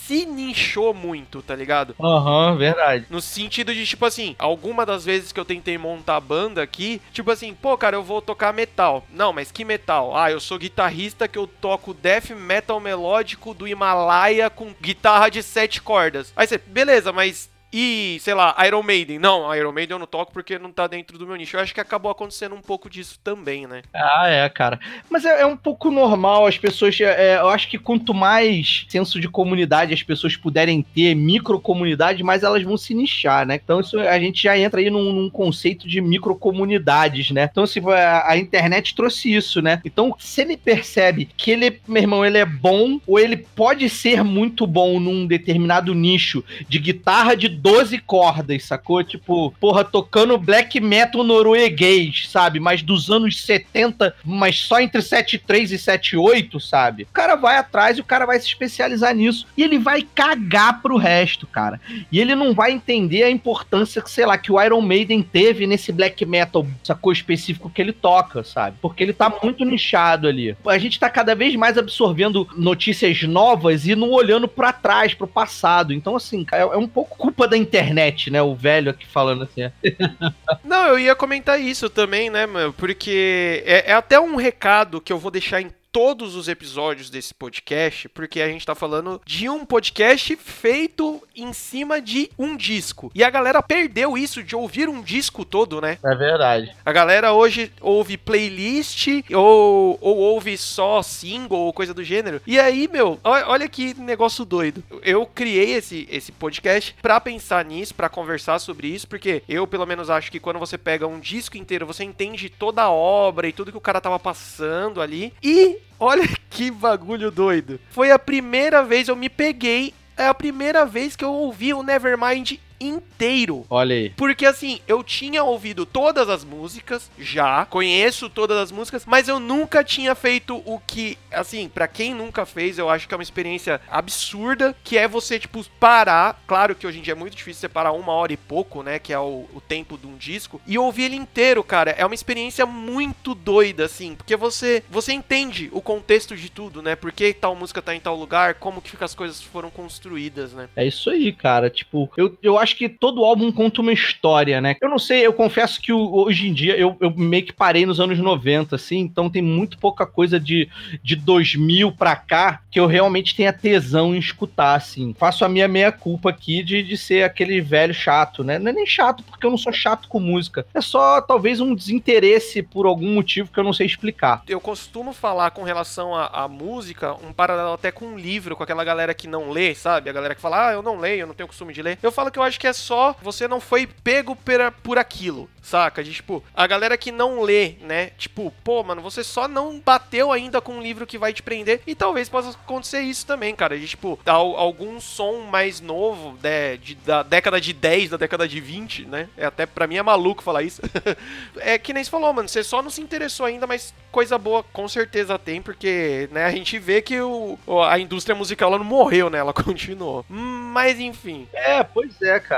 se 0.09 0.25
nichou 0.25 0.91
muito, 0.91 1.43
tá 1.43 1.55
ligado? 1.55 1.95
Aham, 2.01 2.53
uhum, 2.53 2.57
verdade. 2.57 3.05
No 3.11 3.21
sentido 3.21 3.75
de, 3.75 3.85
tipo 3.85 4.03
assim, 4.07 4.35
alguma 4.39 4.83
das 4.83 5.05
vezes 5.05 5.31
que 5.31 5.39
eu 5.39 5.45
tentei 5.45 5.77
montar 5.77 6.19
banda 6.19 6.63
aqui, 6.63 6.99
tipo 7.13 7.29
assim, 7.29 7.53
pô, 7.53 7.77
cara, 7.77 7.95
eu 7.95 8.01
vou 8.01 8.19
tocar 8.19 8.51
metal. 8.51 9.05
Não, 9.13 9.31
mas 9.31 9.51
que 9.51 9.63
metal? 9.63 10.17
Ah, 10.17 10.31
eu 10.31 10.39
sou 10.39 10.57
guitarrista 10.57 11.27
que 11.27 11.37
eu 11.37 11.45
toco 11.45 11.93
death 11.93 12.31
metal 12.31 12.79
melódico 12.79 13.53
do 13.53 13.67
Himalaia 13.67 14.49
com 14.49 14.73
guitarra 14.81 15.29
de 15.29 15.43
sete 15.43 15.79
cordas. 15.79 16.33
Aí 16.35 16.47
você, 16.47 16.57
beleza, 16.57 17.13
mas 17.13 17.47
e, 17.71 18.17
sei 18.21 18.33
lá, 18.33 18.55
Iron 18.65 18.81
Maiden. 18.81 19.19
Não, 19.19 19.53
Iron 19.55 19.71
Maiden 19.71 19.95
eu 19.95 19.99
não 19.99 20.07
toco 20.07 20.33
porque 20.33 20.57
não 20.57 20.71
tá 20.71 20.87
dentro 20.87 21.17
do 21.17 21.27
meu 21.27 21.35
nicho. 21.35 21.55
Eu 21.55 21.61
acho 21.61 21.73
que 21.73 21.79
acabou 21.79 22.11
acontecendo 22.11 22.55
um 22.55 22.61
pouco 22.61 22.89
disso 22.89 23.19
também, 23.23 23.67
né? 23.67 23.83
Ah, 23.93 24.27
é, 24.27 24.49
cara. 24.49 24.79
Mas 25.09 25.25
é, 25.25 25.41
é 25.41 25.45
um 25.45 25.57
pouco 25.57 25.91
normal 25.91 26.47
as 26.47 26.57
pessoas. 26.57 26.99
É, 26.99 27.33
é, 27.33 27.39
eu 27.39 27.49
acho 27.49 27.69
que 27.69 27.77
quanto 27.77 28.13
mais 28.13 28.85
senso 28.89 29.19
de 29.19 29.27
comunidade 29.27 29.93
as 29.93 30.03
pessoas 30.03 30.35
puderem 30.35 30.81
ter, 30.81 31.13
microcomunidade, 31.15 32.23
mais 32.23 32.43
elas 32.43 32.63
vão 32.63 32.77
se 32.77 32.93
nichar, 32.93 33.45
né? 33.45 33.59
Então 33.63 33.79
isso, 33.79 33.99
a 33.99 34.19
gente 34.19 34.43
já 34.43 34.57
entra 34.57 34.79
aí 34.79 34.89
num, 34.89 35.13
num 35.13 35.29
conceito 35.29 35.87
de 35.87 36.01
microcomunidades, 36.01 37.31
né? 37.31 37.47
Então, 37.51 37.65
se 37.67 37.79
a, 37.79 38.31
a, 38.31 38.37
internet 38.37 38.95
trouxe 38.95 39.33
isso, 39.33 39.61
né? 39.61 39.81
Então, 39.85 40.15
se 40.17 40.41
ele 40.41 40.57
percebe 40.57 41.29
que 41.37 41.51
ele, 41.51 41.79
meu 41.87 42.01
irmão, 42.01 42.25
ele 42.25 42.37
é 42.37 42.45
bom, 42.45 42.99
ou 43.05 43.19
ele 43.19 43.37
pode 43.37 43.87
ser 43.89 44.23
muito 44.23 44.65
bom 44.65 44.99
num 44.99 45.27
determinado 45.27 45.93
nicho 45.93 46.43
de 46.67 46.79
guitarra 46.79 47.35
de 47.35 47.58
12 47.59 47.99
cordas, 47.99 48.63
sacou? 48.63 49.03
Tipo, 49.03 49.51
porra, 49.59 49.83
tocando 49.83 50.37
black 50.37 50.79
metal 50.79 51.23
norueguês, 51.23 52.27
sabe? 52.29 52.59
Mas 52.59 52.81
dos 52.81 53.09
anos 53.09 53.41
70, 53.41 54.15
mas 54.23 54.59
só 54.59 54.79
entre 54.79 55.01
7.3 55.01 55.71
e 55.71 55.75
7.8, 55.75 56.59
sabe? 56.59 57.03
O 57.03 57.13
cara 57.13 57.35
vai 57.35 57.57
atrás 57.57 57.97
e 57.97 58.01
o 58.01 58.05
cara 58.05 58.25
vai 58.25 58.39
se 58.39 58.47
especializar 58.47 59.13
nisso. 59.13 59.45
E 59.57 59.63
ele 59.63 59.77
vai 59.77 60.01
cagar 60.01 60.81
pro 60.81 60.97
resto, 60.97 61.45
cara. 61.45 61.79
E 62.11 62.19
ele 62.19 62.35
não 62.35 62.53
vai 62.53 62.71
entender 62.71 63.23
a 63.23 63.29
importância 63.29 64.01
que, 64.01 64.09
sei 64.09 64.25
lá, 64.25 64.37
que 64.37 64.51
o 64.51 64.61
Iron 64.61 64.81
Maiden 64.81 65.21
teve 65.21 65.67
nesse 65.67 65.91
black 65.91 66.25
metal, 66.25 66.65
sacou? 66.83 67.11
Específico 67.11 67.69
que 67.69 67.81
ele 67.81 67.93
toca, 67.93 68.43
sabe? 68.43 68.77
Porque 68.81 69.03
ele 69.03 69.13
tá 69.13 69.33
muito 69.43 69.65
nichado 69.65 70.27
ali. 70.27 70.55
A 70.65 70.77
gente 70.77 70.99
tá 70.99 71.09
cada 71.09 71.35
vez 71.35 71.55
mais 71.55 71.77
absorvendo 71.77 72.47
notícias 72.55 73.23
novas 73.23 73.85
e 73.85 73.95
não 73.95 74.11
olhando 74.11 74.47
para 74.47 74.71
trás, 74.71 75.13
pro 75.13 75.27
passado. 75.27 75.93
Então, 75.93 76.15
assim, 76.15 76.45
é, 76.51 76.65
um 76.77 76.87
pouco 76.87 77.17
culpa 77.17 77.47
da 77.49 77.57
internet, 77.57 78.29
né? 78.29 78.41
O 78.41 78.55
velho 78.55 78.91
aqui 78.91 79.05
falando 79.05 79.43
assim. 79.43 79.61
Não, 80.63 80.87
eu 80.87 80.99
ia 80.99 81.15
comentar 81.15 81.59
isso 81.59 81.89
também, 81.89 82.29
né, 82.29 82.47
meu? 82.47 82.71
Porque 82.73 83.63
é, 83.65 83.91
é 83.91 83.93
até 83.93 84.19
um 84.19 84.35
recado 84.35 85.01
que 85.01 85.11
eu 85.11 85.19
vou 85.19 85.31
deixar 85.31 85.61
em 85.61 85.71
todos 85.91 86.35
os 86.35 86.47
episódios 86.47 87.09
desse 87.09 87.33
podcast, 87.33 88.07
porque 88.09 88.41
a 88.41 88.47
gente 88.47 88.65
tá 88.65 88.75
falando 88.75 89.21
de 89.25 89.49
um 89.49 89.65
podcast 89.65 90.35
feito 90.35 91.21
em 91.35 91.51
cima 91.53 92.01
de 92.01 92.29
um 92.37 92.55
disco. 92.55 93.11
E 93.15 93.23
a 93.23 93.29
galera 93.29 93.61
perdeu 93.61 94.17
isso 94.17 94.43
de 94.43 94.55
ouvir 94.55 94.87
um 94.87 95.01
disco 95.01 95.43
todo, 95.43 95.81
né? 95.81 95.97
É 96.03 96.15
verdade. 96.15 96.75
A 96.85 96.91
galera 96.91 97.33
hoje 97.33 97.71
ouve 97.81 98.17
playlist 98.17 99.07
ou, 99.33 99.97
ou 100.01 100.17
ouve 100.17 100.57
só 100.57 101.01
single 101.01 101.59
ou 101.59 101.73
coisa 101.73 101.93
do 101.93 102.03
gênero. 102.03 102.41
E 102.45 102.59
aí, 102.59 102.87
meu, 102.87 103.19
olha 103.23 103.67
que 103.67 103.93
negócio 103.99 104.45
doido. 104.45 104.83
Eu 105.03 105.25
criei 105.25 105.73
esse, 105.73 106.07
esse 106.11 106.31
podcast 106.31 106.95
pra 107.01 107.19
pensar 107.19 107.65
nisso, 107.65 107.95
pra 107.95 108.09
conversar 108.09 108.59
sobre 108.59 108.87
isso, 108.87 109.07
porque 109.07 109.43
eu, 109.49 109.65
pelo 109.65 109.85
menos, 109.85 110.09
acho 110.09 110.31
que 110.31 110.39
quando 110.39 110.59
você 110.59 110.77
pega 110.77 111.07
um 111.07 111.19
disco 111.19 111.57
inteiro, 111.57 111.85
você 111.85 112.03
entende 112.03 112.49
toda 112.49 112.83
a 112.83 112.91
obra 112.91 113.47
e 113.47 113.53
tudo 113.53 113.71
que 113.71 113.77
o 113.77 113.81
cara 113.81 114.01
tava 114.01 114.19
passando 114.19 115.01
ali. 115.01 115.33
E 115.41 115.78
Olha 115.99 116.27
que 116.49 116.71
bagulho 116.71 117.31
doido. 117.31 117.79
Foi 117.89 118.11
a 118.11 118.19
primeira 118.19 118.83
vez 118.83 119.07
eu 119.07 119.15
me 119.15 119.29
peguei. 119.29 119.93
É 120.17 120.27
a 120.27 120.33
primeira 120.33 120.85
vez 120.85 121.15
que 121.15 121.23
eu 121.23 121.31
ouvi 121.31 121.73
o 121.73 121.81
Nevermind 121.81 122.59
inteiro. 122.79 123.65
Olha 123.69 123.95
aí. 123.95 124.09
Porque 124.11 124.45
assim, 124.45 124.79
eu 124.87 125.03
tinha 125.03 125.43
ouvido 125.43 125.85
todas 125.85 126.29
as 126.29 126.43
músicas 126.43 127.09
já, 127.17 127.65
conheço 127.65 128.29
todas 128.29 128.57
as 128.57 128.71
músicas, 128.71 129.05
mas 129.05 129.27
eu 129.27 129.39
nunca 129.39 129.83
tinha 129.83 130.15
feito 130.15 130.61
o 130.65 130.79
que, 130.79 131.17
assim, 131.31 131.67
para 131.67 131.87
quem 131.87 132.13
nunca 132.13 132.45
fez, 132.45 132.77
eu 132.77 132.89
acho 132.89 133.07
que 133.07 133.13
é 133.13 133.17
uma 133.17 133.23
experiência 133.23 133.81
absurda, 133.89 134.75
que 134.83 134.97
é 134.97 135.07
você, 135.07 135.39
tipo, 135.39 135.63
parar. 135.79 136.41
Claro 136.47 136.75
que 136.75 136.87
hoje 136.87 136.99
em 136.99 137.01
dia 137.01 137.13
é 137.13 137.15
muito 137.15 137.35
difícil 137.35 137.61
separar 137.61 137.91
uma 137.91 138.13
hora 138.13 138.33
e 138.33 138.37
pouco, 138.37 138.83
né? 138.83 138.99
Que 138.99 139.13
é 139.13 139.19
o, 139.19 139.45
o 139.53 139.61
tempo 139.61 139.97
de 139.97 140.07
um 140.07 140.17
disco, 140.17 140.61
e 140.65 140.77
ouvir 140.77 141.03
ele 141.03 141.15
inteiro, 141.15 141.63
cara. 141.63 141.91
É 141.91 142.05
uma 142.05 142.15
experiência 142.15 142.65
muito 142.65 143.33
doida, 143.35 143.85
assim, 143.85 144.15
porque 144.15 144.35
você, 144.35 144.83
você 144.89 145.13
entende 145.13 145.69
o 145.71 145.81
contexto 145.81 146.35
de 146.35 146.49
tudo, 146.49 146.81
né? 146.81 146.95
Por 146.95 147.11
que 147.11 147.33
tal 147.33 147.55
música 147.55 147.81
tá 147.81 147.95
em 147.95 147.99
tal 147.99 148.15
lugar, 148.15 148.55
como 148.55 148.81
que 148.81 149.01
as 149.03 149.15
coisas 149.15 149.41
foram 149.41 149.69
construídas, 149.69 150.53
né? 150.53 150.69
É 150.75 150.85
isso 150.85 151.09
aí, 151.09 151.31
cara. 151.31 151.69
Tipo, 151.69 152.09
eu, 152.17 152.37
eu 152.41 152.57
acho 152.57 152.68
acho 152.69 152.75
que 152.75 152.87
todo 152.87 153.25
álbum 153.25 153.51
conta 153.51 153.81
uma 153.81 153.91
história, 153.91 154.61
né? 154.61 154.75
Eu 154.79 154.89
não 154.89 154.99
sei, 154.99 155.25
eu 155.25 155.33
confesso 155.33 155.81
que 155.81 155.91
hoje 155.91 156.47
em 156.47 156.53
dia 156.53 156.77
eu, 156.77 156.95
eu 156.99 157.11
meio 157.11 157.43
que 157.43 157.53
parei 157.53 157.85
nos 157.85 157.99
anos 157.99 158.19
90, 158.19 158.75
assim, 158.75 158.99
então 158.99 159.29
tem 159.29 159.41
muito 159.41 159.77
pouca 159.77 160.05
coisa 160.05 160.39
de, 160.39 160.69
de 161.03 161.15
2000 161.15 161.91
pra 161.93 162.15
cá 162.15 162.61
que 162.69 162.79
eu 162.79 162.85
realmente 162.85 163.35
tenha 163.35 163.51
tesão 163.51 164.15
em 164.15 164.19
escutar, 164.19 164.75
assim. 164.75 165.15
Faço 165.17 165.43
a 165.43 165.49
minha 165.49 165.67
meia-culpa 165.67 166.29
aqui 166.29 166.61
de, 166.61 166.83
de 166.83 166.97
ser 166.97 167.23
aquele 167.23 167.59
velho 167.61 167.93
chato, 167.93 168.43
né? 168.43 168.59
Não 168.59 168.69
é 168.69 168.73
nem 168.73 168.85
chato, 168.85 169.23
porque 169.23 169.45
eu 169.45 169.49
não 169.49 169.57
sou 169.57 169.73
chato 169.73 170.07
com 170.07 170.19
música. 170.19 170.65
É 170.73 170.81
só 170.81 171.21
talvez 171.21 171.59
um 171.59 171.73
desinteresse 171.73 172.61
por 172.61 172.85
algum 172.85 173.13
motivo 173.13 173.51
que 173.51 173.59
eu 173.59 173.63
não 173.63 173.73
sei 173.73 173.87
explicar. 173.87 174.43
Eu 174.47 174.61
costumo 174.61 175.13
falar 175.13 175.51
com 175.51 175.63
relação 175.63 176.15
à 176.15 176.47
música, 176.47 177.13
um 177.25 177.33
paralelo 177.33 177.73
até 177.73 177.91
com 177.91 178.05
um 178.05 178.17
livro, 178.17 178.55
com 178.55 178.63
aquela 178.63 178.83
galera 178.83 179.13
que 179.13 179.27
não 179.27 179.49
lê, 179.49 179.73
sabe? 179.73 180.09
A 180.09 180.13
galera 180.13 180.35
que 180.35 180.41
fala, 180.41 180.69
ah, 180.69 180.73
eu 180.73 180.81
não 180.81 180.99
leio, 180.99 181.21
eu 181.21 181.27
não 181.27 181.33
tenho 181.33 181.47
costume 181.47 181.73
de 181.73 181.81
ler. 181.81 181.97
Eu 182.03 182.11
falo 182.11 182.29
que 182.29 182.37
eu 182.37 182.43
acho 182.43 182.58
acho 182.59 182.59
que 182.59 182.67
é 182.67 182.73
só 182.73 183.15
você 183.21 183.47
não 183.47 183.61
foi 183.61 183.87
pego 183.87 184.35
por, 184.35 184.71
por 184.83 184.97
aquilo, 184.97 185.49
saca? 185.61 186.03
De, 186.03 186.11
tipo, 186.11 186.43
a 186.53 186.67
galera 186.67 186.97
que 186.97 187.11
não 187.11 187.41
lê, 187.41 187.75
né? 187.81 188.07
Tipo, 188.17 188.53
pô, 188.63 188.83
mano, 188.83 189.01
você 189.01 189.23
só 189.23 189.47
não 189.47 189.79
bateu 189.79 190.31
ainda 190.31 190.59
com 190.59 190.73
um 190.73 190.81
livro 190.81 191.07
que 191.07 191.17
vai 191.17 191.31
te 191.31 191.41
prender 191.41 191.81
e 191.87 191.95
talvez 191.95 192.27
possa 192.27 192.49
acontecer 192.49 192.99
isso 192.99 193.25
também, 193.25 193.55
cara. 193.55 193.79
De, 193.79 193.87
tipo, 193.87 194.19
algum 194.25 194.99
som 194.99 195.43
mais 195.43 195.79
novo 195.79 196.37
né, 196.43 196.75
de, 196.77 196.95
da 196.95 197.23
década 197.23 197.61
de 197.61 197.71
10, 197.71 198.09
da 198.11 198.17
década 198.17 198.47
de 198.47 198.59
20, 198.59 199.05
né? 199.05 199.29
É 199.37 199.45
até 199.45 199.65
para 199.65 199.87
mim 199.87 199.97
é 199.97 200.03
maluco 200.03 200.43
falar 200.43 200.63
isso. 200.63 200.81
é 201.59 201.77
que 201.77 201.93
nem 201.93 202.03
você 202.03 202.09
falou, 202.09 202.33
mano, 202.33 202.49
você 202.49 202.63
só 202.63 202.81
não 202.81 202.89
se 202.89 203.01
interessou 203.01 203.45
ainda, 203.45 203.65
mas 203.65 203.93
coisa 204.11 204.37
boa 204.37 204.63
com 204.63 204.87
certeza 204.87 205.39
tem, 205.39 205.61
porque, 205.61 206.27
né, 206.31 206.45
a 206.45 206.51
gente 206.51 206.77
vê 206.77 207.01
que 207.01 207.19
o, 207.21 207.57
a 207.87 207.97
indústria 207.99 208.35
musical 208.35 208.69
ela 208.69 208.79
não 208.79 208.85
morreu, 208.85 209.29
né? 209.29 209.37
Ela 209.37 209.53
continuou. 209.63 210.25
Mas 210.27 210.99
enfim. 210.99 211.47
É, 211.53 211.83
pois 211.83 212.21
é, 212.21 212.39
cara. 212.39 212.48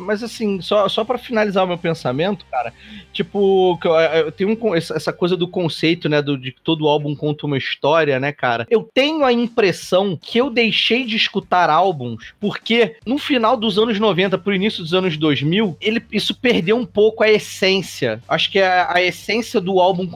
Mas 0.00 0.22
assim, 0.22 0.60
só, 0.60 0.88
só 0.88 1.04
para 1.04 1.18
finalizar 1.18 1.64
o 1.64 1.68
meu 1.68 1.78
pensamento, 1.78 2.44
cara, 2.50 2.72
tipo, 3.12 3.78
eu 4.24 4.32
tenho 4.32 4.50
um, 4.50 4.74
essa 4.74 5.12
coisa 5.12 5.36
do 5.36 5.48
conceito, 5.48 6.08
né, 6.08 6.20
do, 6.20 6.36
de 6.36 6.52
que 6.52 6.60
todo 6.60 6.88
álbum 6.88 7.14
conta 7.14 7.46
uma 7.46 7.56
história, 7.56 8.18
né, 8.18 8.32
cara? 8.32 8.66
Eu 8.70 8.88
tenho 8.92 9.24
a 9.24 9.32
impressão 9.32 10.18
que 10.20 10.38
eu 10.38 10.50
deixei 10.50 11.04
de 11.04 11.16
escutar 11.16 11.70
álbuns 11.70 12.34
porque 12.40 12.96
no 13.04 13.18
final 13.18 13.56
dos 13.56 13.78
anos 13.78 13.98
90 13.98 14.38
pro 14.38 14.54
início 14.54 14.82
dos 14.82 14.94
anos 14.94 15.16
2000, 15.16 15.76
ele, 15.80 16.02
isso 16.12 16.34
perdeu 16.34 16.76
um 16.76 16.86
pouco 16.86 17.22
a 17.22 17.30
essência. 17.30 18.20
Acho 18.28 18.50
que 18.50 18.58
a, 18.58 18.92
a 18.94 19.02
essência 19.02 19.60
do 19.60 19.80
álbum 19.80 20.06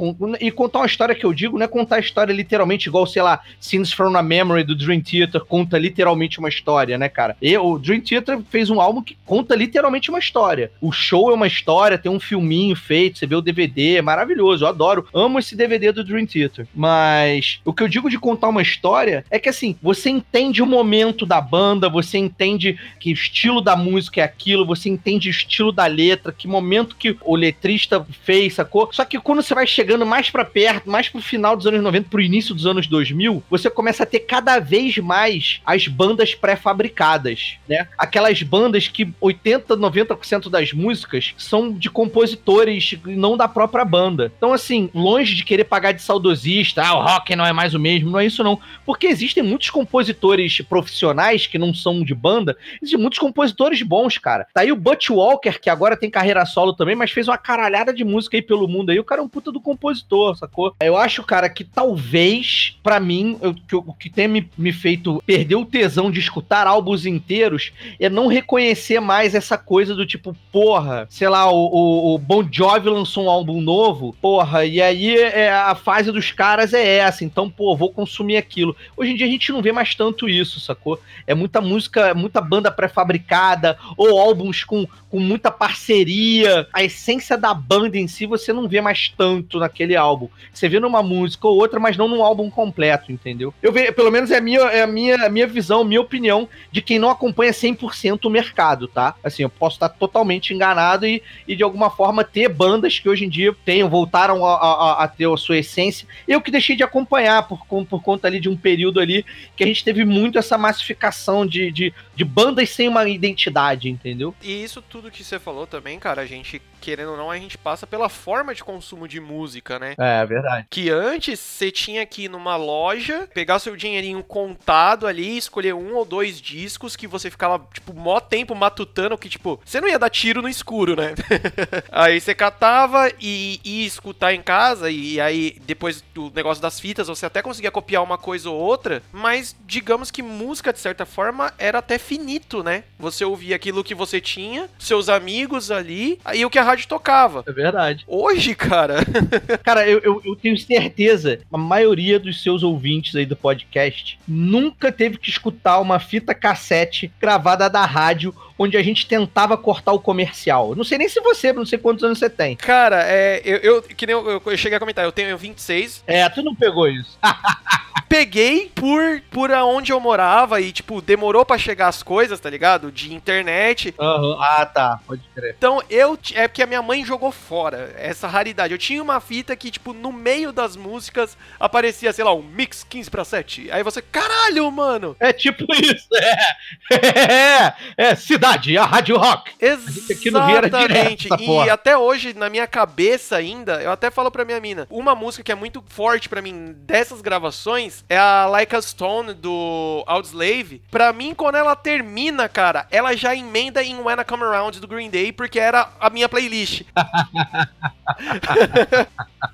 e 0.41 0.51
contar 0.51 0.81
uma 0.81 0.87
história 0.87 1.15
que 1.15 1.25
eu 1.25 1.33
digo, 1.33 1.59
não 1.59 1.65
é 1.65 1.69
contar 1.69 1.97
a 1.97 2.01
história 2.01 2.33
literalmente 2.33 2.89
igual, 2.89 3.07
sei 3.07 3.23
lá, 3.23 3.41
Scenes 3.61 3.93
from 3.93 4.17
a 4.17 4.23
Memory 4.23 4.65
do 4.65 4.75
Dream 4.75 5.01
Theater 5.01 5.45
conta 5.45 5.79
literalmente 5.79 6.39
uma 6.39 6.49
história, 6.49 6.99
né, 6.99 7.09
cara? 7.09 7.37
E 7.41 7.57
o 7.57 7.79
Dream 7.79 8.01
Theater 8.01 8.41
fez 8.51 8.71
um 8.71 8.81
álbum 8.81 9.03
que 9.03 9.17
conta 9.25 9.55
literalmente 9.55 10.11
uma 10.11 10.19
história. 10.19 10.73
O 10.81 10.91
show 10.93 11.31
é 11.31 11.35
uma 11.35 11.47
história, 11.47 11.99
tem 11.99 12.11
um 12.11 12.21
filminho 12.21 12.75
feito, 12.75 13.19
você 13.19 13.27
vê 13.27 13.35
o 13.35 13.41
DVD, 13.41 13.97
é 13.97 14.03
maravilhoso, 14.03 14.65
eu 14.65 14.69
adoro. 14.69 15.07
Amo 15.15 15.39
esse 15.39 15.57
DVD 15.57 15.93
do 15.93 16.05
Dream 16.05 16.27
Theater. 16.27 16.67
Mas 16.75 17.61
o 17.65 17.73
que 17.73 17.83
eu 17.83 17.89
digo 17.89 18.11
de 18.11 18.19
contar 18.19 18.49
uma 18.49 18.62
história 18.62 19.25
é 19.31 19.39
que 19.39 19.49
assim, 19.49 19.77
você 19.83 20.11
entende 20.11 20.62
o 20.62 20.67
momento 20.67 21.25
da 21.25 21.41
banda, 21.41 21.89
você 21.89 22.19
entende 22.19 22.79
que 22.99 23.11
o 23.11 23.15
estilo 23.15 23.61
da 23.61 23.77
música 23.77 24.21
é 24.21 24.25
aquilo, 24.25 24.67
você 24.67 24.89
entende 24.89 25.29
o 25.29 25.31
estilo 25.31 25.73
da 25.73 25.87
letra, 25.87 26.33
que 26.33 26.49
momento 26.49 26.97
que 26.97 27.17
o 27.23 27.37
letrista 27.37 28.05
fez, 28.25 28.55
sacou? 28.55 28.89
Só 28.93 29.05
que 29.05 29.19
quando 29.19 29.43
você 29.43 29.55
vai 29.55 29.67
chegando 29.67 30.05
mais 30.05 30.31
para 30.31 30.45
perto, 30.45 30.91
mais 30.91 31.09
pro 31.09 31.21
final 31.21 31.57
dos 31.57 31.67
anos 31.67 31.83
90, 31.83 32.09
pro 32.09 32.21
início 32.21 32.55
dos 32.55 32.67
anos 32.67 32.87
2000, 32.87 33.43
você 33.49 33.71
começa 33.71 34.03
a 34.03 34.07
ter 34.07 34.21
cada 34.21 34.59
vez 34.59 34.99
mais 34.99 35.61
as 35.65 35.87
bandas 35.87 36.35
pré-fabricadas, 36.35 37.57
né? 37.69 37.87
Aquelas 37.97 38.43
bandas 38.43 38.89
que 38.89 39.00
80, 39.21 39.76
90% 39.76 40.49
das 40.49 40.73
músicas 40.73 41.35
são 41.37 41.73
de 41.73 41.90
compositores, 41.90 42.99
não 43.04 43.37
da 43.37 43.49
própria 43.49 43.85
banda. 43.85 44.33
Então, 44.37 44.52
assim, 44.52 44.90
longe 44.95 45.35
de 45.35 45.45
querer 45.45 45.64
pagar 45.64 45.92
de 45.92 46.02
saudosista, 46.02 46.83
ah, 46.83 46.99
o 46.99 47.02
rock 47.02 47.35
não 47.37 47.45
é 47.45 47.52
mais 47.52 47.75
o 47.75 47.78
mesmo, 47.78 48.11
não 48.11 48.19
é 48.19 48.26
isso 48.26 48.42
não. 48.42 48.59
Porque 48.85 49.07
existem 49.07 49.42
muitos 49.42 49.71
compositores 49.71 50.61
profissionais 50.62 51.47
que 51.47 51.59
não 51.59 51.75
são 51.75 52.02
de 52.02 52.14
banda, 52.14 52.57
existem 52.80 53.00
muitos 53.00 53.19
compositores 53.19 53.83
bons, 53.83 54.19
cara. 54.19 54.47
Tá 54.52 54.62
aí 54.62 54.73
o 54.73 54.76
Butch 54.76 55.11
Walker, 55.11 55.59
que 55.59 55.71
agora 55.71 55.97
tem 55.97 56.11
carreira 56.11 56.45
solo 56.47 56.73
também, 56.73 56.95
mas 56.95 57.11
fez 57.11 57.28
uma 57.28 57.38
caralhada 57.38 57.92
de 57.92 58.04
música 58.04 58.37
aí 58.37 58.42
pelo 58.42 58.69
mundo 58.69 58.90
aí. 58.90 58.99
O 58.99 59.04
cara 59.04 59.21
é 59.21 59.25
um 59.25 59.28
puta 59.28 59.52
do 59.52 59.61
compositor, 59.61 60.37
sacou? 60.37 60.75
Eu 60.80 60.97
acho, 60.97 61.23
cara, 61.23 61.49
que 61.49 61.64
talvez, 61.64 62.76
para 62.83 63.00
mim, 63.00 63.38
eu, 63.40 63.54
que, 63.54 63.76
o 63.76 63.92
que 63.92 64.11
tem 64.11 64.28
me, 64.28 64.49
me 64.57 64.73
feito 64.73 65.23
perder 65.26 65.57
o 65.57 65.64
tesão 65.64 66.11
de 66.11 66.21
escutar 66.21 66.66
álbuns 66.66 67.07
inteiros 67.07 67.73
é 67.99 68.09
não 68.09 68.26
reconhecer 68.26 68.90
mais 68.99 69.35
essa 69.35 69.59
coisa 69.59 69.95
do 69.95 70.07
tipo, 70.07 70.35
porra, 70.51 71.07
sei 71.11 71.29
lá, 71.29 71.51
o, 71.51 71.67
o, 71.67 72.15
o 72.15 72.19
Bon 72.19 72.45
Jovi 72.51 72.89
lançou 72.89 73.27
um 73.27 73.31
álbum 73.31 73.61
novo, 73.61 74.17
porra, 74.21 74.65
e 74.65 74.81
aí 74.81 75.17
é, 75.17 75.53
a 75.53 75.75
fase 75.75 76.11
dos 76.11 76.33
caras 76.33 76.73
é 76.73 76.97
essa, 76.97 77.25
então, 77.25 77.49
pô, 77.49 77.77
vou 77.77 77.93
consumir 77.93 78.37
aquilo. 78.37 78.75
Hoje 78.97 79.13
em 79.13 79.17
dia 79.17 79.27
a 79.27 79.31
gente 79.31 79.53
não 79.53 79.61
vê 79.61 79.71
mais 79.71 79.95
tanto 79.95 80.29
isso, 80.29 80.59
sacou? 80.59 80.99
É 81.27 81.35
muita 81.35 81.61
música, 81.61 82.15
muita 82.15 82.41
banda 82.41 82.71
pré-fabricada, 82.71 83.77
ou 83.97 84.19
álbuns 84.19 84.65
com, 84.65 84.87
com 85.11 85.21
muita 85.21 85.51
parceria. 85.51 86.67
A 86.73 86.83
essência 86.83 87.37
da 87.37 87.53
banda 87.53 87.99
em 87.99 88.09
si 88.09 88.27
você 88.27 88.53
não 88.53 88.69
vê 88.69 88.81
mais 88.81 89.13
tanto 89.17 89.59
naquele 89.59 89.97
álbum. 89.97 90.29
Você 90.53 90.69
vê 90.69 90.81
numa 90.81 91.03
música 91.03 91.47
ou 91.47 91.57
outra, 91.57 91.79
mas 91.79 91.97
não 91.97 92.09
num 92.09 92.25
álbum 92.25 92.51
completo, 92.51 93.13
entendeu? 93.13 93.53
Eu 93.63 93.73
vejo, 93.73 93.93
pelo 93.93 94.11
menos 94.11 94.31
é 94.31 94.39
a 94.39 94.41
minha, 94.41 94.61
é 94.61 94.83
a 94.83 94.87
minha, 94.87 95.27
a 95.27 95.29
minha 95.29 95.47
visão, 95.47 95.85
minha 95.85 96.01
opinião 96.01 96.49
de 96.71 96.81
quem 96.81 96.99
não 96.99 97.11
acompanha 97.11 97.53
100% 97.53 98.25
o 98.25 98.31
mercado, 98.31 98.80
tá? 98.89 99.15
Assim, 99.23 99.43
eu 99.43 99.51
posso 99.51 99.77
estar 99.77 99.89
totalmente 99.89 100.55
enganado 100.55 101.07
e, 101.07 101.23
e 101.47 101.57
de 101.57 101.63
alguma 101.63 101.91
forma 101.91 102.25
ter 102.25 102.49
bandas 102.49 102.99
que 102.99 103.09
hoje 103.09 103.25
em 103.25 103.29
dia 103.29 103.55
tenham, 103.65 103.89
voltaram 103.89 104.45
a, 104.45 104.55
a, 104.55 105.05
a 105.05 105.09
ter 105.09 105.29
a 105.31 105.37
sua 105.37 105.59
essência. 105.59 106.07
Eu 106.27 106.41
que 106.41 106.51
deixei 106.51 106.77
de 106.77 106.83
acompanhar 106.83 107.47
por, 107.47 107.65
por 107.67 108.03
conta 108.03 108.29
ali 108.29 108.41
de 108.41 108.49
um 108.49 108.57
período 108.57 109.01
ali 109.01 109.25
que 109.57 109.65
a 109.65 109.67
gente 109.67 109.85
teve 109.85 110.04
muito 110.04 110.39
essa 110.39 110.57
massificação 110.59 111.47
de, 111.47 111.71
de, 111.71 111.95
de 112.15 112.25
bandas 112.25 112.71
sem 112.71 112.89
uma 112.89 113.09
identidade, 113.09 113.89
entendeu? 113.89 114.35
E 114.43 114.63
isso 114.63 114.83
tudo 114.83 115.11
que 115.11 115.25
você 115.25 115.39
falou 115.39 115.67
também, 115.67 115.99
cara, 115.99 116.23
a 116.23 116.26
gente, 116.26 116.61
querendo 116.81 117.13
ou 117.13 117.17
não, 117.17 117.31
a 117.31 117.39
gente 117.39 117.59
passa 117.59 117.87
pela 117.87 118.09
forma 118.09 118.54
de 118.54 118.63
consumo 118.65 119.07
de 119.07 119.21
música, 119.21 119.78
né? 119.78 119.95
É, 119.99 120.25
verdade. 120.25 120.67
Que 120.71 120.91
antes 120.91 121.39
você 121.39 121.71
tinha 121.71 122.04
que 122.07 122.25
ir 122.25 122.28
numa 122.28 122.57
loja, 122.57 123.28
pegar 123.33 123.59
seu 123.59 123.76
dinheirinho 123.76 124.23
contado 124.23 125.07
ali, 125.07 125.37
escolher 125.37 125.75
um 125.75 125.95
ou 125.95 126.04
dois 126.04 126.41
discos 126.41 126.97
que 126.97 127.07
você 127.07 127.31
ficava, 127.31 127.67
tipo, 127.73 127.95
mó 127.95 128.21
tempo 128.21 128.54
matutando, 128.71 129.19
que, 129.19 129.28
tipo, 129.28 129.61
você 129.65 129.80
não 129.80 129.89
ia 129.89 129.99
dar 129.99 130.09
tiro 130.09 130.41
no 130.41 130.49
escuro, 130.49 130.95
né? 130.95 131.15
aí 131.91 132.21
você 132.21 132.35
catava 132.35 133.11
e 133.21 133.61
ia 133.65 133.87
escutar 133.87 134.33
em 134.33 134.41
casa, 134.41 134.91
e 134.91 135.21
aí 135.21 135.56
depois 135.67 136.02
do 136.15 136.30
negócio 136.35 136.63
das 136.63 136.78
fitas, 136.78 137.09
você 137.09 137.26
até 137.26 137.43
conseguia 137.43 137.71
copiar 137.71 138.02
uma 138.02 138.17
coisa 138.17 138.49
ou 138.49 138.59
outra, 138.59 139.02
mas 139.13 139.56
digamos 139.67 140.11
que 140.11 140.23
música, 140.23 140.73
de 140.73 140.78
certa 140.78 141.04
forma, 141.04 141.52
era 141.59 141.78
até 141.78 141.99
finito, 141.99 142.63
né? 142.63 142.85
Você 142.99 143.25
ouvia 143.25 143.56
aquilo 143.56 143.85
que 143.85 143.95
você 143.95 144.21
tinha, 144.21 144.69
seus 144.78 145.09
amigos 145.09 145.71
ali, 145.71 146.19
e 146.33 146.45
o 146.45 146.50
que 146.50 146.59
a 146.59 146.63
rádio 146.63 146.87
tocava. 146.87 147.45
É 147.47 147.52
verdade. 147.52 148.04
Hoje, 148.06 148.54
cara. 148.54 148.97
cara, 149.65 149.89
eu, 149.89 149.99
eu, 150.00 150.23
eu, 150.25 150.37
tenho 150.37 150.56
certeza, 150.56 151.41
a 151.52 151.59
maioria 151.59 152.19
dos 152.19 152.43
seus 152.43 152.63
ouvintes 152.63 153.15
aí 153.17 153.26
do 153.26 153.37
podcast 153.37 154.19
nunca 154.26 154.93
teve 154.93 155.19
que 155.19 155.28
escutar 155.28 155.80
uma 155.80 155.99
fita 155.99 156.35
cassete 156.35 157.13
gravada 157.21 157.69
da 157.69 157.85
rádio 157.85 158.35
onde 158.63 158.77
a 158.77 158.83
gente 158.83 159.07
tentava 159.07 159.57
cortar 159.57 159.93
o 159.93 159.99
comercial. 159.99 160.75
Não 160.77 160.85
sei 160.85 160.99
nem 160.99 161.09
se 161.09 161.19
você, 161.23 161.51
não 161.51 161.65
sei 161.65 161.79
quantos 161.79 162.05
anos 162.05 162.19
você 162.19 162.29
tem. 162.29 162.55
Cara, 162.57 163.03
é, 163.07 163.41
eu, 163.43 163.57
eu 163.57 163.83
que 163.83 164.07
nem 164.07 164.13
eu, 164.13 164.29
eu, 164.29 164.43
eu 164.45 164.57
cheguei 164.59 164.77
a 164.77 164.79
comentar, 164.79 165.03
eu 165.03 165.11
tenho 165.11 165.37
26. 165.39 166.05
É, 166.07 166.29
tu 166.29 166.43
não 166.43 166.55
pegou 166.55 166.87
isso. 166.87 167.19
peguei 168.11 168.73
por, 168.75 169.23
por 169.31 169.53
aonde 169.53 169.93
eu 169.93 170.01
morava 170.01 170.61
e, 170.61 170.73
tipo, 170.73 171.01
demorou 171.01 171.47
para 171.47 171.57
chegar 171.57 171.87
as 171.87 172.03
coisas, 172.03 172.41
tá 172.41 172.51
ligado? 172.51 172.91
De 172.91 173.15
internet. 173.15 173.95
Uhum. 173.97 174.37
Ah, 174.41 174.67
tá. 174.67 174.99
Pode 175.07 175.23
crer. 175.33 175.55
Então, 175.57 175.81
eu. 175.89 176.19
É 176.35 176.49
porque 176.49 176.63
a 176.63 176.67
minha 176.67 176.83
mãe 176.83 177.05
jogou 177.05 177.31
fora 177.31 177.95
essa 177.97 178.27
raridade. 178.27 178.75
Eu 178.75 178.79
tinha 178.79 179.01
uma 179.01 179.21
fita 179.21 179.55
que, 179.55 179.71
tipo, 179.71 179.93
no 179.93 180.11
meio 180.13 180.51
das 180.51 180.75
músicas 180.75 181.39
aparecia, 181.59 182.13
sei 182.13 182.25
lá, 182.25 182.35
um 182.35 182.43
mix 182.43 182.83
15 182.83 183.09
pra 183.09 183.25
7. 183.25 183.71
Aí 183.71 183.85
você, 183.85 184.03
caralho, 184.03 184.69
mano! 184.73 185.17
É 185.21 185.33
tipo 185.33 185.65
isso, 185.73 186.09
é. 186.17 187.71
É, 187.97 188.09
é 188.09 188.15
cidade, 188.17 188.77
a 188.77 188.85
Rádio 188.87 189.17
Rock. 189.19 189.53
Exatamente. 189.61 190.13
Aqui 190.13 190.31
no 190.33 190.47
Rio 190.47 190.57
era 190.57 190.69
direto, 190.69 191.29
e 191.39 191.47
porra. 191.47 191.73
até 191.73 191.97
hoje, 191.97 192.35
na 192.35 192.51
minha 192.51 192.67
cabeça 192.67 193.37
ainda, 193.37 193.81
eu 193.81 193.93
até 193.93 194.11
falo 194.11 194.33
pra 194.33 194.45
minha 194.45 194.61
mina, 194.61 194.89
uma 194.91 195.15
música 195.15 195.45
que 195.45 195.53
é 195.53 195.55
muito 195.55 195.85
forte 195.87 196.29
para 196.29 196.43
mim 196.43 196.75
dessas 196.77 197.21
gravações 197.21 198.00
é 198.08 198.17
a 198.17 198.47
Like 198.47 198.75
a 198.75 198.82
Stone 198.82 199.34
do 199.34 200.02
Outslave. 200.06 200.82
Pra 200.91 201.13
mim, 201.13 201.34
quando 201.34 201.56
ela 201.56 201.76
termina, 201.76 202.49
cara, 202.49 202.86
ela 202.91 203.17
já 203.17 203.34
emenda 203.34 203.82
em 203.82 204.00
When 204.00 204.21
I 204.21 204.25
Come 204.25 204.45
Around 204.45 204.80
do 204.80 204.89
Green 204.89 205.10
Day, 205.10 205.32
porque 205.32 205.58
era 205.58 205.89
a 206.00 206.10
minha 206.10 206.28
playlist. 206.28 206.82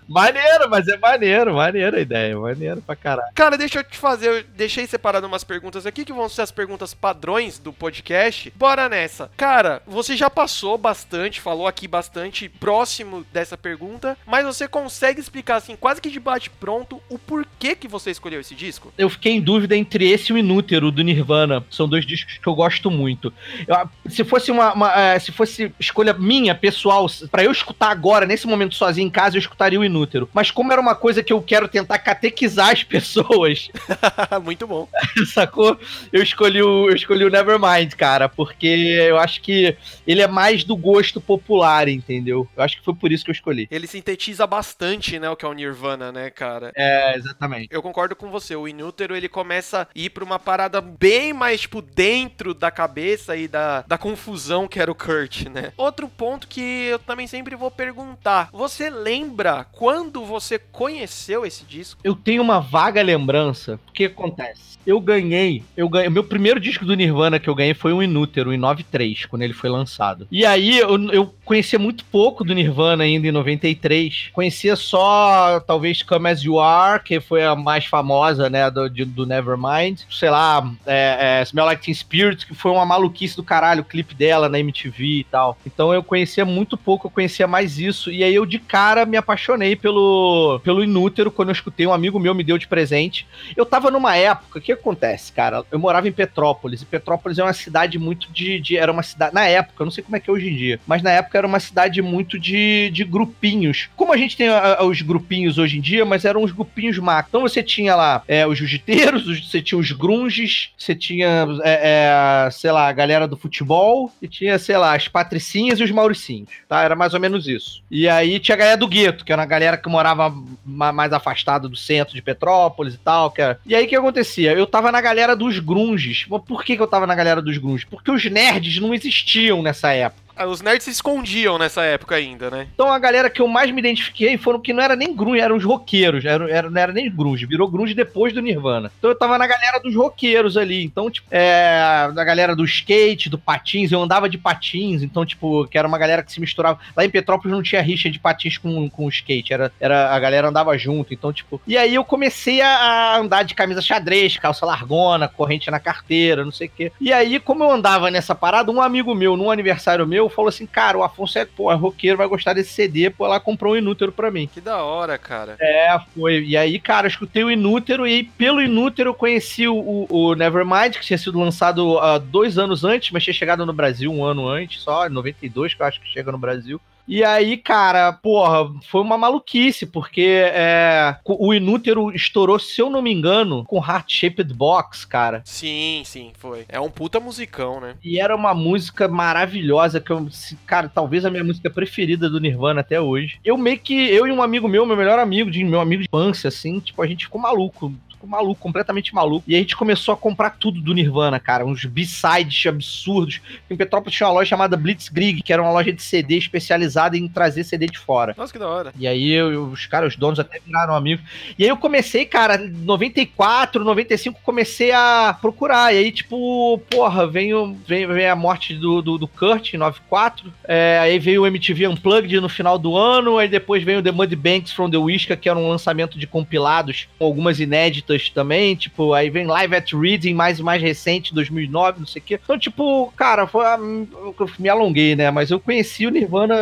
maneiro, 0.08 0.70
mas 0.70 0.86
é 0.88 0.96
maneiro, 0.96 1.54
maneiro 1.54 1.96
a 1.96 2.00
ideia, 2.00 2.38
maneiro 2.38 2.82
pra 2.82 2.96
caralho. 2.96 3.32
Cara, 3.34 3.58
deixa 3.58 3.80
eu 3.80 3.84
te 3.84 3.98
fazer, 3.98 4.28
eu 4.28 4.42
deixei 4.54 4.86
separado 4.86 5.26
umas 5.26 5.44
perguntas 5.44 5.86
aqui 5.86 6.04
que 6.04 6.12
vão 6.12 6.28
ser 6.28 6.42
as 6.42 6.50
perguntas 6.50 6.94
padrões 6.94 7.58
do 7.58 7.72
podcast. 7.72 8.52
Bora 8.56 8.88
nessa. 8.88 9.30
Cara, 9.36 9.82
você 9.86 10.16
já 10.16 10.30
passou 10.30 10.78
bastante, 10.78 11.40
falou 11.40 11.66
aqui 11.66 11.86
bastante 11.86 12.48
próximo 12.48 13.24
dessa 13.32 13.56
pergunta, 13.56 14.16
mas 14.26 14.44
você 14.44 14.66
consegue 14.66 15.20
explicar 15.20 15.56
assim, 15.56 15.76
quase 15.76 16.00
que 16.00 16.10
de 16.10 16.20
bate 16.20 16.50
pronto, 16.50 17.00
o 17.08 17.18
porquê 17.18 17.74
que 17.74 17.88
você 17.88 18.10
escolheu 18.10 18.35
escolheu 18.36 18.40
esse 18.40 18.54
disco? 18.54 18.92
Eu 18.96 19.08
fiquei 19.08 19.32
em 19.32 19.40
dúvida 19.40 19.76
entre 19.76 20.08
esse 20.08 20.32
e 20.32 20.34
o 20.34 20.38
Inútero 20.38 20.90
do 20.90 21.02
Nirvana. 21.02 21.64
São 21.70 21.88
dois 21.88 22.04
discos 22.04 22.38
que 22.38 22.46
eu 22.46 22.54
gosto 22.54 22.90
muito. 22.90 23.32
Eu, 23.66 23.88
se 24.08 24.24
fosse 24.24 24.50
uma, 24.50 24.72
uma 24.72 25.16
uh, 25.16 25.20
se 25.20 25.32
fosse 25.32 25.72
escolha 25.78 26.12
minha, 26.12 26.54
pessoal, 26.54 27.06
para 27.30 27.44
eu 27.44 27.50
escutar 27.50 27.90
agora, 27.90 28.26
nesse 28.26 28.46
momento 28.46 28.74
sozinho 28.74 29.06
em 29.06 29.10
casa, 29.10 29.36
eu 29.36 29.40
escutaria 29.40 29.80
o 29.80 29.84
Inútero. 29.84 30.28
Mas 30.32 30.50
como 30.50 30.72
era 30.72 30.80
uma 30.80 30.94
coisa 30.94 31.22
que 31.22 31.32
eu 31.32 31.40
quero 31.42 31.68
tentar 31.68 31.98
catequizar 31.98 32.70
as 32.70 32.82
pessoas. 32.84 33.70
muito 34.42 34.66
bom. 34.66 34.88
Sacou? 35.32 35.78
Eu 36.12 36.22
escolhi 36.22 36.62
o, 36.62 36.88
eu 36.88 36.94
escolhi 36.94 37.24
o 37.24 37.30
Nevermind, 37.30 37.94
cara, 37.94 38.28
porque 38.28 38.66
eu 38.66 39.18
acho 39.18 39.40
que 39.40 39.76
ele 40.06 40.22
é 40.22 40.28
mais 40.28 40.64
do 40.64 40.76
gosto 40.76 41.20
popular, 41.20 41.88
entendeu? 41.88 42.48
Eu 42.56 42.62
acho 42.62 42.78
que 42.78 42.84
foi 42.84 42.94
por 42.94 43.12
isso 43.12 43.24
que 43.24 43.30
eu 43.30 43.34
escolhi. 43.34 43.68
Ele 43.70 43.86
sintetiza 43.86 44.46
bastante, 44.46 45.18
né, 45.18 45.28
o 45.28 45.36
que 45.36 45.44
é 45.44 45.48
o 45.48 45.52
Nirvana, 45.52 46.12
né, 46.12 46.30
cara? 46.30 46.72
É, 46.74 47.16
exatamente. 47.16 47.68
Eu 47.70 47.82
concordo 47.82 48.16
com 48.16 48.25
você. 48.30 48.56
O 48.56 48.68
Inútero, 48.68 49.16
ele 49.16 49.28
começa 49.28 49.82
a 49.82 49.86
ir 49.94 50.10
pra 50.10 50.24
uma 50.24 50.38
parada 50.38 50.80
bem 50.80 51.32
mais, 51.32 51.62
tipo, 51.62 51.80
dentro 51.82 52.54
da 52.54 52.70
cabeça 52.70 53.36
e 53.36 53.48
da, 53.48 53.82
da 53.82 53.98
confusão 53.98 54.68
que 54.68 54.80
era 54.80 54.90
o 54.90 54.94
Kurt, 54.94 55.46
né? 55.46 55.72
Outro 55.76 56.08
ponto 56.08 56.48
que 56.48 56.60
eu 56.60 56.98
também 56.98 57.26
sempre 57.26 57.56
vou 57.56 57.70
perguntar. 57.70 58.48
Você 58.52 58.90
lembra 58.90 59.66
quando 59.72 60.24
você 60.24 60.58
conheceu 60.58 61.44
esse 61.44 61.64
disco? 61.64 62.00
Eu 62.02 62.14
tenho 62.14 62.42
uma 62.42 62.60
vaga 62.60 63.02
lembrança. 63.02 63.78
O 63.88 63.92
que 63.92 64.04
acontece? 64.04 64.76
Eu 64.86 65.00
ganhei, 65.00 65.64
eu 65.76 65.88
ganhei, 65.88 66.08
meu 66.08 66.22
primeiro 66.22 66.60
disco 66.60 66.84
do 66.84 66.94
Nirvana 66.94 67.40
que 67.40 67.48
eu 67.48 67.56
ganhei 67.56 67.74
foi 67.74 67.92
o 67.92 68.00
Inútero, 68.00 68.52
em 68.52 68.56
93, 68.56 69.26
quando 69.26 69.42
ele 69.42 69.52
foi 69.52 69.68
lançado. 69.68 70.28
E 70.30 70.46
aí 70.46 70.78
eu, 70.78 71.10
eu 71.10 71.34
conhecia 71.44 71.76
muito 71.76 72.04
pouco 72.04 72.44
do 72.44 72.54
Nirvana 72.54 73.02
ainda 73.02 73.26
em 73.26 73.32
93. 73.32 74.30
Conhecia 74.32 74.76
só, 74.76 75.58
talvez, 75.58 76.02
Come 76.04 76.30
As 76.30 76.40
You 76.42 76.60
Are, 76.60 77.02
que 77.02 77.18
foi 77.18 77.44
a 77.44 77.56
mais 77.56 77.86
famosa, 77.86 78.05
né, 78.50 78.70
do, 78.70 78.88
do 78.88 79.26
Nevermind. 79.26 80.00
Sei 80.10 80.30
lá, 80.30 80.70
é, 80.86 81.40
é, 81.40 81.42
Smell 81.42 81.66
Like 81.66 81.82
Teen 81.82 81.94
Spirit, 81.94 82.46
que 82.46 82.54
foi 82.54 82.70
uma 82.70 82.86
maluquice 82.86 83.36
do 83.36 83.42
caralho, 83.42 83.82
o 83.82 83.84
clipe 83.84 84.14
dela 84.14 84.48
na 84.48 84.58
MTV 84.58 85.04
e 85.04 85.24
tal. 85.24 85.58
Então 85.66 85.92
eu 85.92 86.02
conhecia 86.02 86.44
muito 86.44 86.76
pouco, 86.76 87.06
eu 87.06 87.10
conhecia 87.10 87.46
mais 87.46 87.78
isso. 87.78 88.10
E 88.10 88.22
aí 88.22 88.34
eu, 88.34 88.46
de 88.46 88.58
cara, 88.58 89.04
me 89.04 89.16
apaixonei 89.16 89.76
pelo, 89.76 90.60
pelo 90.62 90.82
Inútero, 90.82 91.30
quando 91.30 91.48
eu 91.48 91.54
escutei, 91.54 91.86
um 91.86 91.92
amigo 91.92 92.18
meu 92.18 92.34
me 92.34 92.44
deu 92.44 92.58
de 92.58 92.68
presente. 92.68 93.26
Eu 93.56 93.66
tava 93.66 93.90
numa 93.90 94.16
época 94.16 94.60
que 94.60 94.72
acontece, 94.72 95.32
cara? 95.32 95.64
Eu 95.70 95.78
morava 95.78 96.08
em 96.08 96.12
Petrópolis, 96.12 96.82
e 96.82 96.86
Petrópolis 96.86 97.38
é 97.38 97.42
uma 97.42 97.52
cidade 97.52 97.98
muito 97.98 98.30
de, 98.32 98.60
de, 98.60 98.76
Era 98.76 98.92
uma 98.92 99.02
cidade. 99.02 99.34
Na 99.34 99.46
época, 99.46 99.82
eu 99.82 99.84
não 99.84 99.90
sei 99.90 100.04
como 100.04 100.16
é 100.16 100.20
que 100.20 100.30
é 100.30 100.32
hoje 100.32 100.48
em 100.48 100.56
dia, 100.56 100.80
mas 100.86 101.02
na 101.02 101.10
época 101.10 101.38
era 101.38 101.46
uma 101.46 101.60
cidade 101.60 102.00
muito 102.00 102.38
de, 102.38 102.90
de 102.90 103.04
grupinhos. 103.04 103.88
Como 103.96 104.12
a 104.12 104.16
gente 104.16 104.36
tem 104.36 104.48
a, 104.48 104.76
a, 104.78 104.84
os 104.84 105.02
grupinhos 105.02 105.58
hoje 105.58 105.78
em 105.78 105.80
dia, 105.80 106.04
mas 106.04 106.24
eram 106.24 106.42
os 106.42 106.52
grupinhos 106.52 106.98
macros. 106.98 107.28
Então 107.30 107.42
você 107.42 107.62
tinha 107.62 107.95
lá 107.96 108.22
é, 108.28 108.46
os 108.46 108.58
jiu-jiteiros, 108.58 109.24
você 109.44 109.60
tinha 109.60 109.78
os 109.78 109.90
grunges, 109.90 110.70
você 110.78 110.94
tinha, 110.94 111.46
é, 111.64 112.46
é, 112.46 112.50
sei 112.50 112.70
lá, 112.70 112.88
a 112.88 112.92
galera 112.92 113.26
do 113.26 113.36
futebol, 113.36 114.12
e 114.22 114.28
tinha, 114.28 114.58
sei 114.58 114.76
lá, 114.76 114.94
as 114.94 115.08
patricinhas 115.08 115.80
e 115.80 115.84
os 115.84 115.90
mauricinhos, 115.90 116.50
tá? 116.68 116.82
Era 116.82 116.94
mais 116.94 117.14
ou 117.14 117.20
menos 117.20 117.48
isso. 117.48 117.82
E 117.90 118.08
aí 118.08 118.38
tinha 118.38 118.54
a 118.54 118.58
galera 118.58 118.76
do 118.76 118.86
gueto, 118.86 119.24
que 119.24 119.32
era 119.32 119.42
a 119.42 119.46
galera 119.46 119.76
que 119.76 119.88
morava 119.88 120.32
mais 120.64 121.12
afastada 121.12 121.68
do 121.68 121.76
centro 121.76 122.14
de 122.14 122.22
Petrópolis 122.22 122.94
e 122.94 122.98
tal. 122.98 123.30
Que 123.30 123.42
era... 123.42 123.58
E 123.64 123.74
aí 123.74 123.86
o 123.86 123.88
que 123.88 123.96
acontecia? 123.96 124.52
Eu 124.52 124.66
tava 124.66 124.92
na 124.92 125.00
galera 125.00 125.34
dos 125.34 125.58
grunges. 125.58 126.24
Por 126.24 126.64
que, 126.64 126.76
que 126.76 126.82
eu 126.82 126.86
tava 126.86 127.06
na 127.06 127.14
galera 127.14 127.40
dos 127.40 127.56
grunges? 127.58 127.84
Porque 127.84 128.10
os 128.10 128.24
nerds 128.24 128.80
não 128.80 128.94
existiam 128.94 129.62
nessa 129.62 129.92
época. 129.92 130.25
Ah, 130.36 130.46
os 130.46 130.60
nerds 130.60 130.84
se 130.84 130.90
escondiam 130.90 131.58
nessa 131.58 131.82
época 131.82 132.14
ainda, 132.14 132.50
né? 132.50 132.68
Então 132.74 132.92
a 132.92 132.98
galera 132.98 133.30
que 133.30 133.40
eu 133.40 133.48
mais 133.48 133.70
me 133.70 133.78
identifiquei 133.78 134.36
foram 134.36 134.60
que 134.60 134.72
não 134.72 134.82
era 134.82 134.94
nem 134.94 135.14
grunge, 135.14 135.40
eram 135.40 135.56
os 135.56 135.64
roqueiros. 135.64 136.24
Era, 136.24 136.50
era, 136.50 136.70
não 136.70 136.80
era 136.80 136.92
nem 136.92 137.10
grunge, 137.10 137.46
virou 137.46 137.68
grunge 137.68 137.94
depois 137.94 138.34
do 138.34 138.42
Nirvana. 138.42 138.92
Então 138.98 139.10
eu 139.10 139.18
tava 139.18 139.38
na 139.38 139.46
galera 139.46 139.78
dos 139.78 139.94
roqueiros 139.94 140.56
ali. 140.56 140.84
Então, 140.84 141.10
tipo, 141.10 141.26
é, 141.30 142.10
da 142.14 142.22
galera 142.22 142.54
do 142.54 142.64
skate, 142.64 143.30
do 143.30 143.38
patins, 143.38 143.90
eu 143.90 144.02
andava 144.02 144.28
de 144.28 144.36
patins. 144.36 145.02
Então, 145.02 145.24
tipo, 145.24 145.66
que 145.68 145.78
era 145.78 145.88
uma 145.88 145.98
galera 145.98 146.22
que 146.22 146.30
se 146.30 146.40
misturava. 146.40 146.78
Lá 146.94 147.04
em 147.04 147.10
Petrópolis 147.10 147.56
não 147.56 147.62
tinha 147.62 147.80
rixa 147.80 148.10
de 148.10 148.18
patins 148.18 148.58
com, 148.58 148.90
com 148.90 149.08
skate, 149.08 149.54
era, 149.54 149.72
era 149.80 150.14
a 150.14 150.18
galera 150.18 150.48
andava 150.48 150.76
junto. 150.76 151.14
Então, 151.14 151.32
tipo. 151.32 151.60
E 151.66 151.78
aí 151.78 151.94
eu 151.94 152.04
comecei 152.04 152.60
a 152.60 153.16
andar 153.16 153.42
de 153.42 153.54
camisa 153.54 153.80
xadrez, 153.80 154.36
calça 154.36 154.66
largona, 154.66 155.28
corrente 155.28 155.70
na 155.70 155.80
carteira, 155.80 156.44
não 156.44 156.52
sei 156.52 156.66
o 156.66 156.70
quê. 156.70 156.92
E 157.00 157.10
aí, 157.10 157.40
como 157.40 157.64
eu 157.64 157.70
andava 157.70 158.10
nessa 158.10 158.34
parada, 158.34 158.70
um 158.70 158.82
amigo 158.82 159.14
meu, 159.14 159.36
num 159.36 159.50
aniversário 159.50 160.06
meu, 160.06 160.25
falou 160.28 160.48
assim: 160.48 160.66
Cara, 160.66 160.98
o 160.98 161.02
Afonso 161.02 161.38
é, 161.38 161.44
pô, 161.44 161.70
é 161.70 161.74
roqueiro, 161.74 162.16
vai 162.16 162.26
gostar 162.26 162.52
desse 162.52 162.72
CD, 162.72 163.10
pô, 163.10 163.26
lá 163.26 163.38
comprou 163.40 163.74
um 163.74 163.76
Inútero 163.76 164.12
pra 164.12 164.30
mim. 164.30 164.48
Que 164.52 164.60
da 164.60 164.82
hora, 164.82 165.18
cara. 165.18 165.56
É, 165.60 165.98
foi. 166.14 166.44
E 166.44 166.56
aí, 166.56 166.78
cara, 166.78 167.06
eu 167.06 167.10
escutei 167.10 167.44
o 167.44 167.50
Inútero 167.50 168.06
e 168.06 168.24
pelo 168.24 168.62
Inútero 168.62 169.10
eu 169.10 169.14
conheci 169.14 169.66
o, 169.66 170.06
o, 170.08 170.34
Nevermind, 170.34 170.94
que 170.94 171.06
tinha 171.06 171.18
sido 171.18 171.38
lançado 171.38 171.98
há 171.98 172.16
uh, 172.16 172.20
dois 172.20 172.58
anos 172.58 172.84
antes, 172.84 173.10
mas 173.10 173.24
tinha 173.24 173.34
chegado 173.34 173.64
no 173.66 173.72
Brasil 173.72 174.12
um 174.12 174.24
ano 174.24 174.48
antes, 174.48 174.82
só, 174.82 175.06
em 175.06 175.10
92, 175.10 175.74
que 175.74 175.82
eu 175.82 175.86
acho 175.86 176.00
que 176.00 176.08
chega 176.08 176.32
no 176.32 176.38
Brasil. 176.38 176.80
E 177.08 177.22
aí, 177.22 177.56
cara, 177.56 178.12
porra, 178.12 178.68
foi 178.88 179.00
uma 179.00 179.16
maluquice, 179.16 179.86
porque 179.86 180.42
é, 180.52 181.16
o 181.24 181.54
Inútero 181.54 182.10
estourou, 182.10 182.58
se 182.58 182.80
eu 182.80 182.90
não 182.90 183.00
me 183.00 183.12
engano, 183.12 183.64
com 183.64 183.78
Heart 183.78 184.12
Shaped 184.12 184.52
Box, 184.52 185.04
cara. 185.04 185.42
Sim, 185.44 186.02
sim, 186.04 186.32
foi. 186.36 186.64
É 186.68 186.80
um 186.80 186.90
puta 186.90 187.20
musicão, 187.20 187.80
né? 187.80 187.94
E 188.02 188.18
era 188.18 188.34
uma 188.34 188.54
música 188.54 189.06
maravilhosa, 189.06 190.00
que 190.00 190.10
eu, 190.10 190.26
cara, 190.66 190.88
talvez 190.88 191.24
a 191.24 191.30
minha 191.30 191.44
música 191.44 191.70
preferida 191.70 192.28
do 192.28 192.40
Nirvana 192.40 192.80
até 192.80 193.00
hoje. 193.00 193.38
Eu 193.44 193.56
meio 193.56 193.78
que, 193.78 193.94
eu 194.10 194.26
e 194.26 194.32
um 194.32 194.42
amigo 194.42 194.68
meu, 194.68 194.84
meu 194.84 194.96
melhor 194.96 195.18
amigo, 195.18 195.50
de, 195.50 195.62
meu 195.62 195.80
amigo 195.80 196.02
de 196.02 196.08
infância, 196.08 196.48
assim, 196.48 196.80
tipo, 196.80 197.00
a 197.02 197.06
gente 197.06 197.26
ficou 197.26 197.40
maluco 197.40 197.92
maluco, 198.26 198.60
completamente 198.60 199.14
maluco. 199.14 199.44
E 199.46 199.54
a 199.54 199.58
gente 199.58 199.76
começou 199.76 200.14
a 200.14 200.16
comprar 200.16 200.50
tudo 200.50 200.80
do 200.80 200.94
Nirvana, 200.94 201.38
cara. 201.38 201.64
Uns 201.64 201.84
B-sides 201.84 202.66
absurdos. 202.66 203.40
Em 203.70 203.76
Petrópolis 203.76 204.16
tinha 204.16 204.28
uma 204.28 204.34
loja 204.34 204.50
chamada 204.50 204.76
Blitzkrieg, 204.76 205.42
que 205.42 205.52
era 205.52 205.62
uma 205.62 205.72
loja 205.72 205.92
de 205.92 206.02
CD 206.02 206.36
especializada 206.36 207.16
em 207.16 207.28
trazer 207.28 207.64
CD 207.64 207.86
de 207.86 207.98
fora. 207.98 208.34
Nossa, 208.36 208.52
que 208.52 208.58
da 208.58 208.68
hora. 208.68 208.92
E 208.98 209.06
aí 209.06 209.32
eu, 209.32 209.64
os 209.64 209.86
caras, 209.86 210.14
os 210.14 210.18
donos 210.18 210.38
até 210.38 210.60
viraram 210.64 210.94
amigos. 210.94 211.24
E 211.58 211.64
aí 211.64 211.68
eu 211.68 211.76
comecei, 211.76 212.24
cara, 212.24 212.58
94, 212.58 213.84
95, 213.84 214.40
comecei 214.42 214.92
a 214.92 215.36
procurar. 215.40 215.94
E 215.94 215.98
aí, 215.98 216.12
tipo, 216.12 216.78
porra, 216.90 217.26
veio, 217.26 217.76
veio, 217.86 218.08
veio 218.08 218.32
a 218.32 218.36
morte 218.36 218.74
do, 218.74 219.02
do, 219.02 219.18
do 219.18 219.28
Kurt 219.28 219.74
em 219.74 219.78
94. 219.78 220.52
É, 220.64 220.98
aí 221.00 221.18
veio 221.18 221.42
o 221.42 221.46
MTV 221.46 221.88
Unplugged 221.88 222.40
no 222.40 222.48
final 222.48 222.78
do 222.78 222.96
ano. 222.96 223.38
Aí 223.38 223.48
depois 223.48 223.82
veio 223.82 224.00
o 224.00 224.02
The 224.02 224.12
Mud 224.12 224.34
Banks 224.36 224.72
from 224.72 224.90
the 224.90 224.96
Whisca, 224.96 225.36
que 225.36 225.48
era 225.48 225.58
um 225.58 225.68
lançamento 225.68 226.18
de 226.18 226.26
compilados 226.26 227.08
com 227.18 227.24
algumas 227.24 227.60
inéditas 227.60 228.15
também, 228.32 228.74
tipo, 228.74 229.12
aí 229.12 229.30
vem 229.30 229.46
Live 229.46 229.74
at 229.74 229.92
Reading, 229.92 230.34
mais 230.34 230.60
mais 230.60 230.82
recente, 230.82 231.34
2009, 231.34 232.00
não 232.00 232.06
sei 232.06 232.20
o 232.20 232.24
quê. 232.24 232.40
Então, 232.42 232.58
tipo, 232.58 233.12
cara, 233.16 233.46
foi 233.46 233.64
a, 233.64 233.78
eu 233.78 234.50
me 234.58 234.68
alonguei, 234.68 235.14
né? 235.14 235.30
Mas 235.30 235.50
eu 235.50 235.60
conheci 235.60 236.06
o 236.06 236.10
Nirvana, 236.10 236.56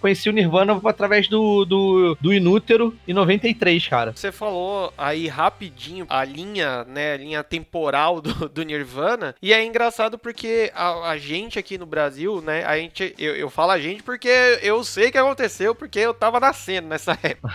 conheci 0.00 0.28
o 0.28 0.32
Nirvana 0.32 0.80
através 0.84 1.28
do, 1.28 1.64
do, 1.64 2.16
do 2.20 2.32
Inútero 2.32 2.96
em 3.06 3.12
93, 3.12 3.86
cara. 3.88 4.12
Você 4.14 4.32
falou 4.32 4.92
aí 4.96 5.28
rapidinho 5.28 6.06
a 6.08 6.24
linha, 6.24 6.84
né, 6.84 7.14
a 7.14 7.16
linha 7.16 7.44
temporal 7.44 8.20
do, 8.20 8.48
do 8.48 8.62
Nirvana, 8.62 9.34
e 9.42 9.52
é 9.52 9.64
engraçado 9.64 10.18
porque 10.18 10.70
a, 10.74 11.10
a 11.10 11.18
gente 11.18 11.58
aqui 11.58 11.78
no 11.78 11.86
Brasil, 11.86 12.40
né, 12.40 12.64
a 12.64 12.76
gente, 12.76 13.14
eu, 13.18 13.34
eu 13.36 13.50
falo 13.50 13.72
a 13.72 13.78
gente 13.78 14.02
porque 14.02 14.28
eu 14.62 14.82
sei 14.84 15.08
o 15.08 15.12
que 15.12 15.18
aconteceu, 15.18 15.74
porque 15.74 15.98
eu 15.98 16.14
tava 16.14 16.40
nascendo 16.40 16.88
nessa 16.88 17.18
época. 17.22 17.50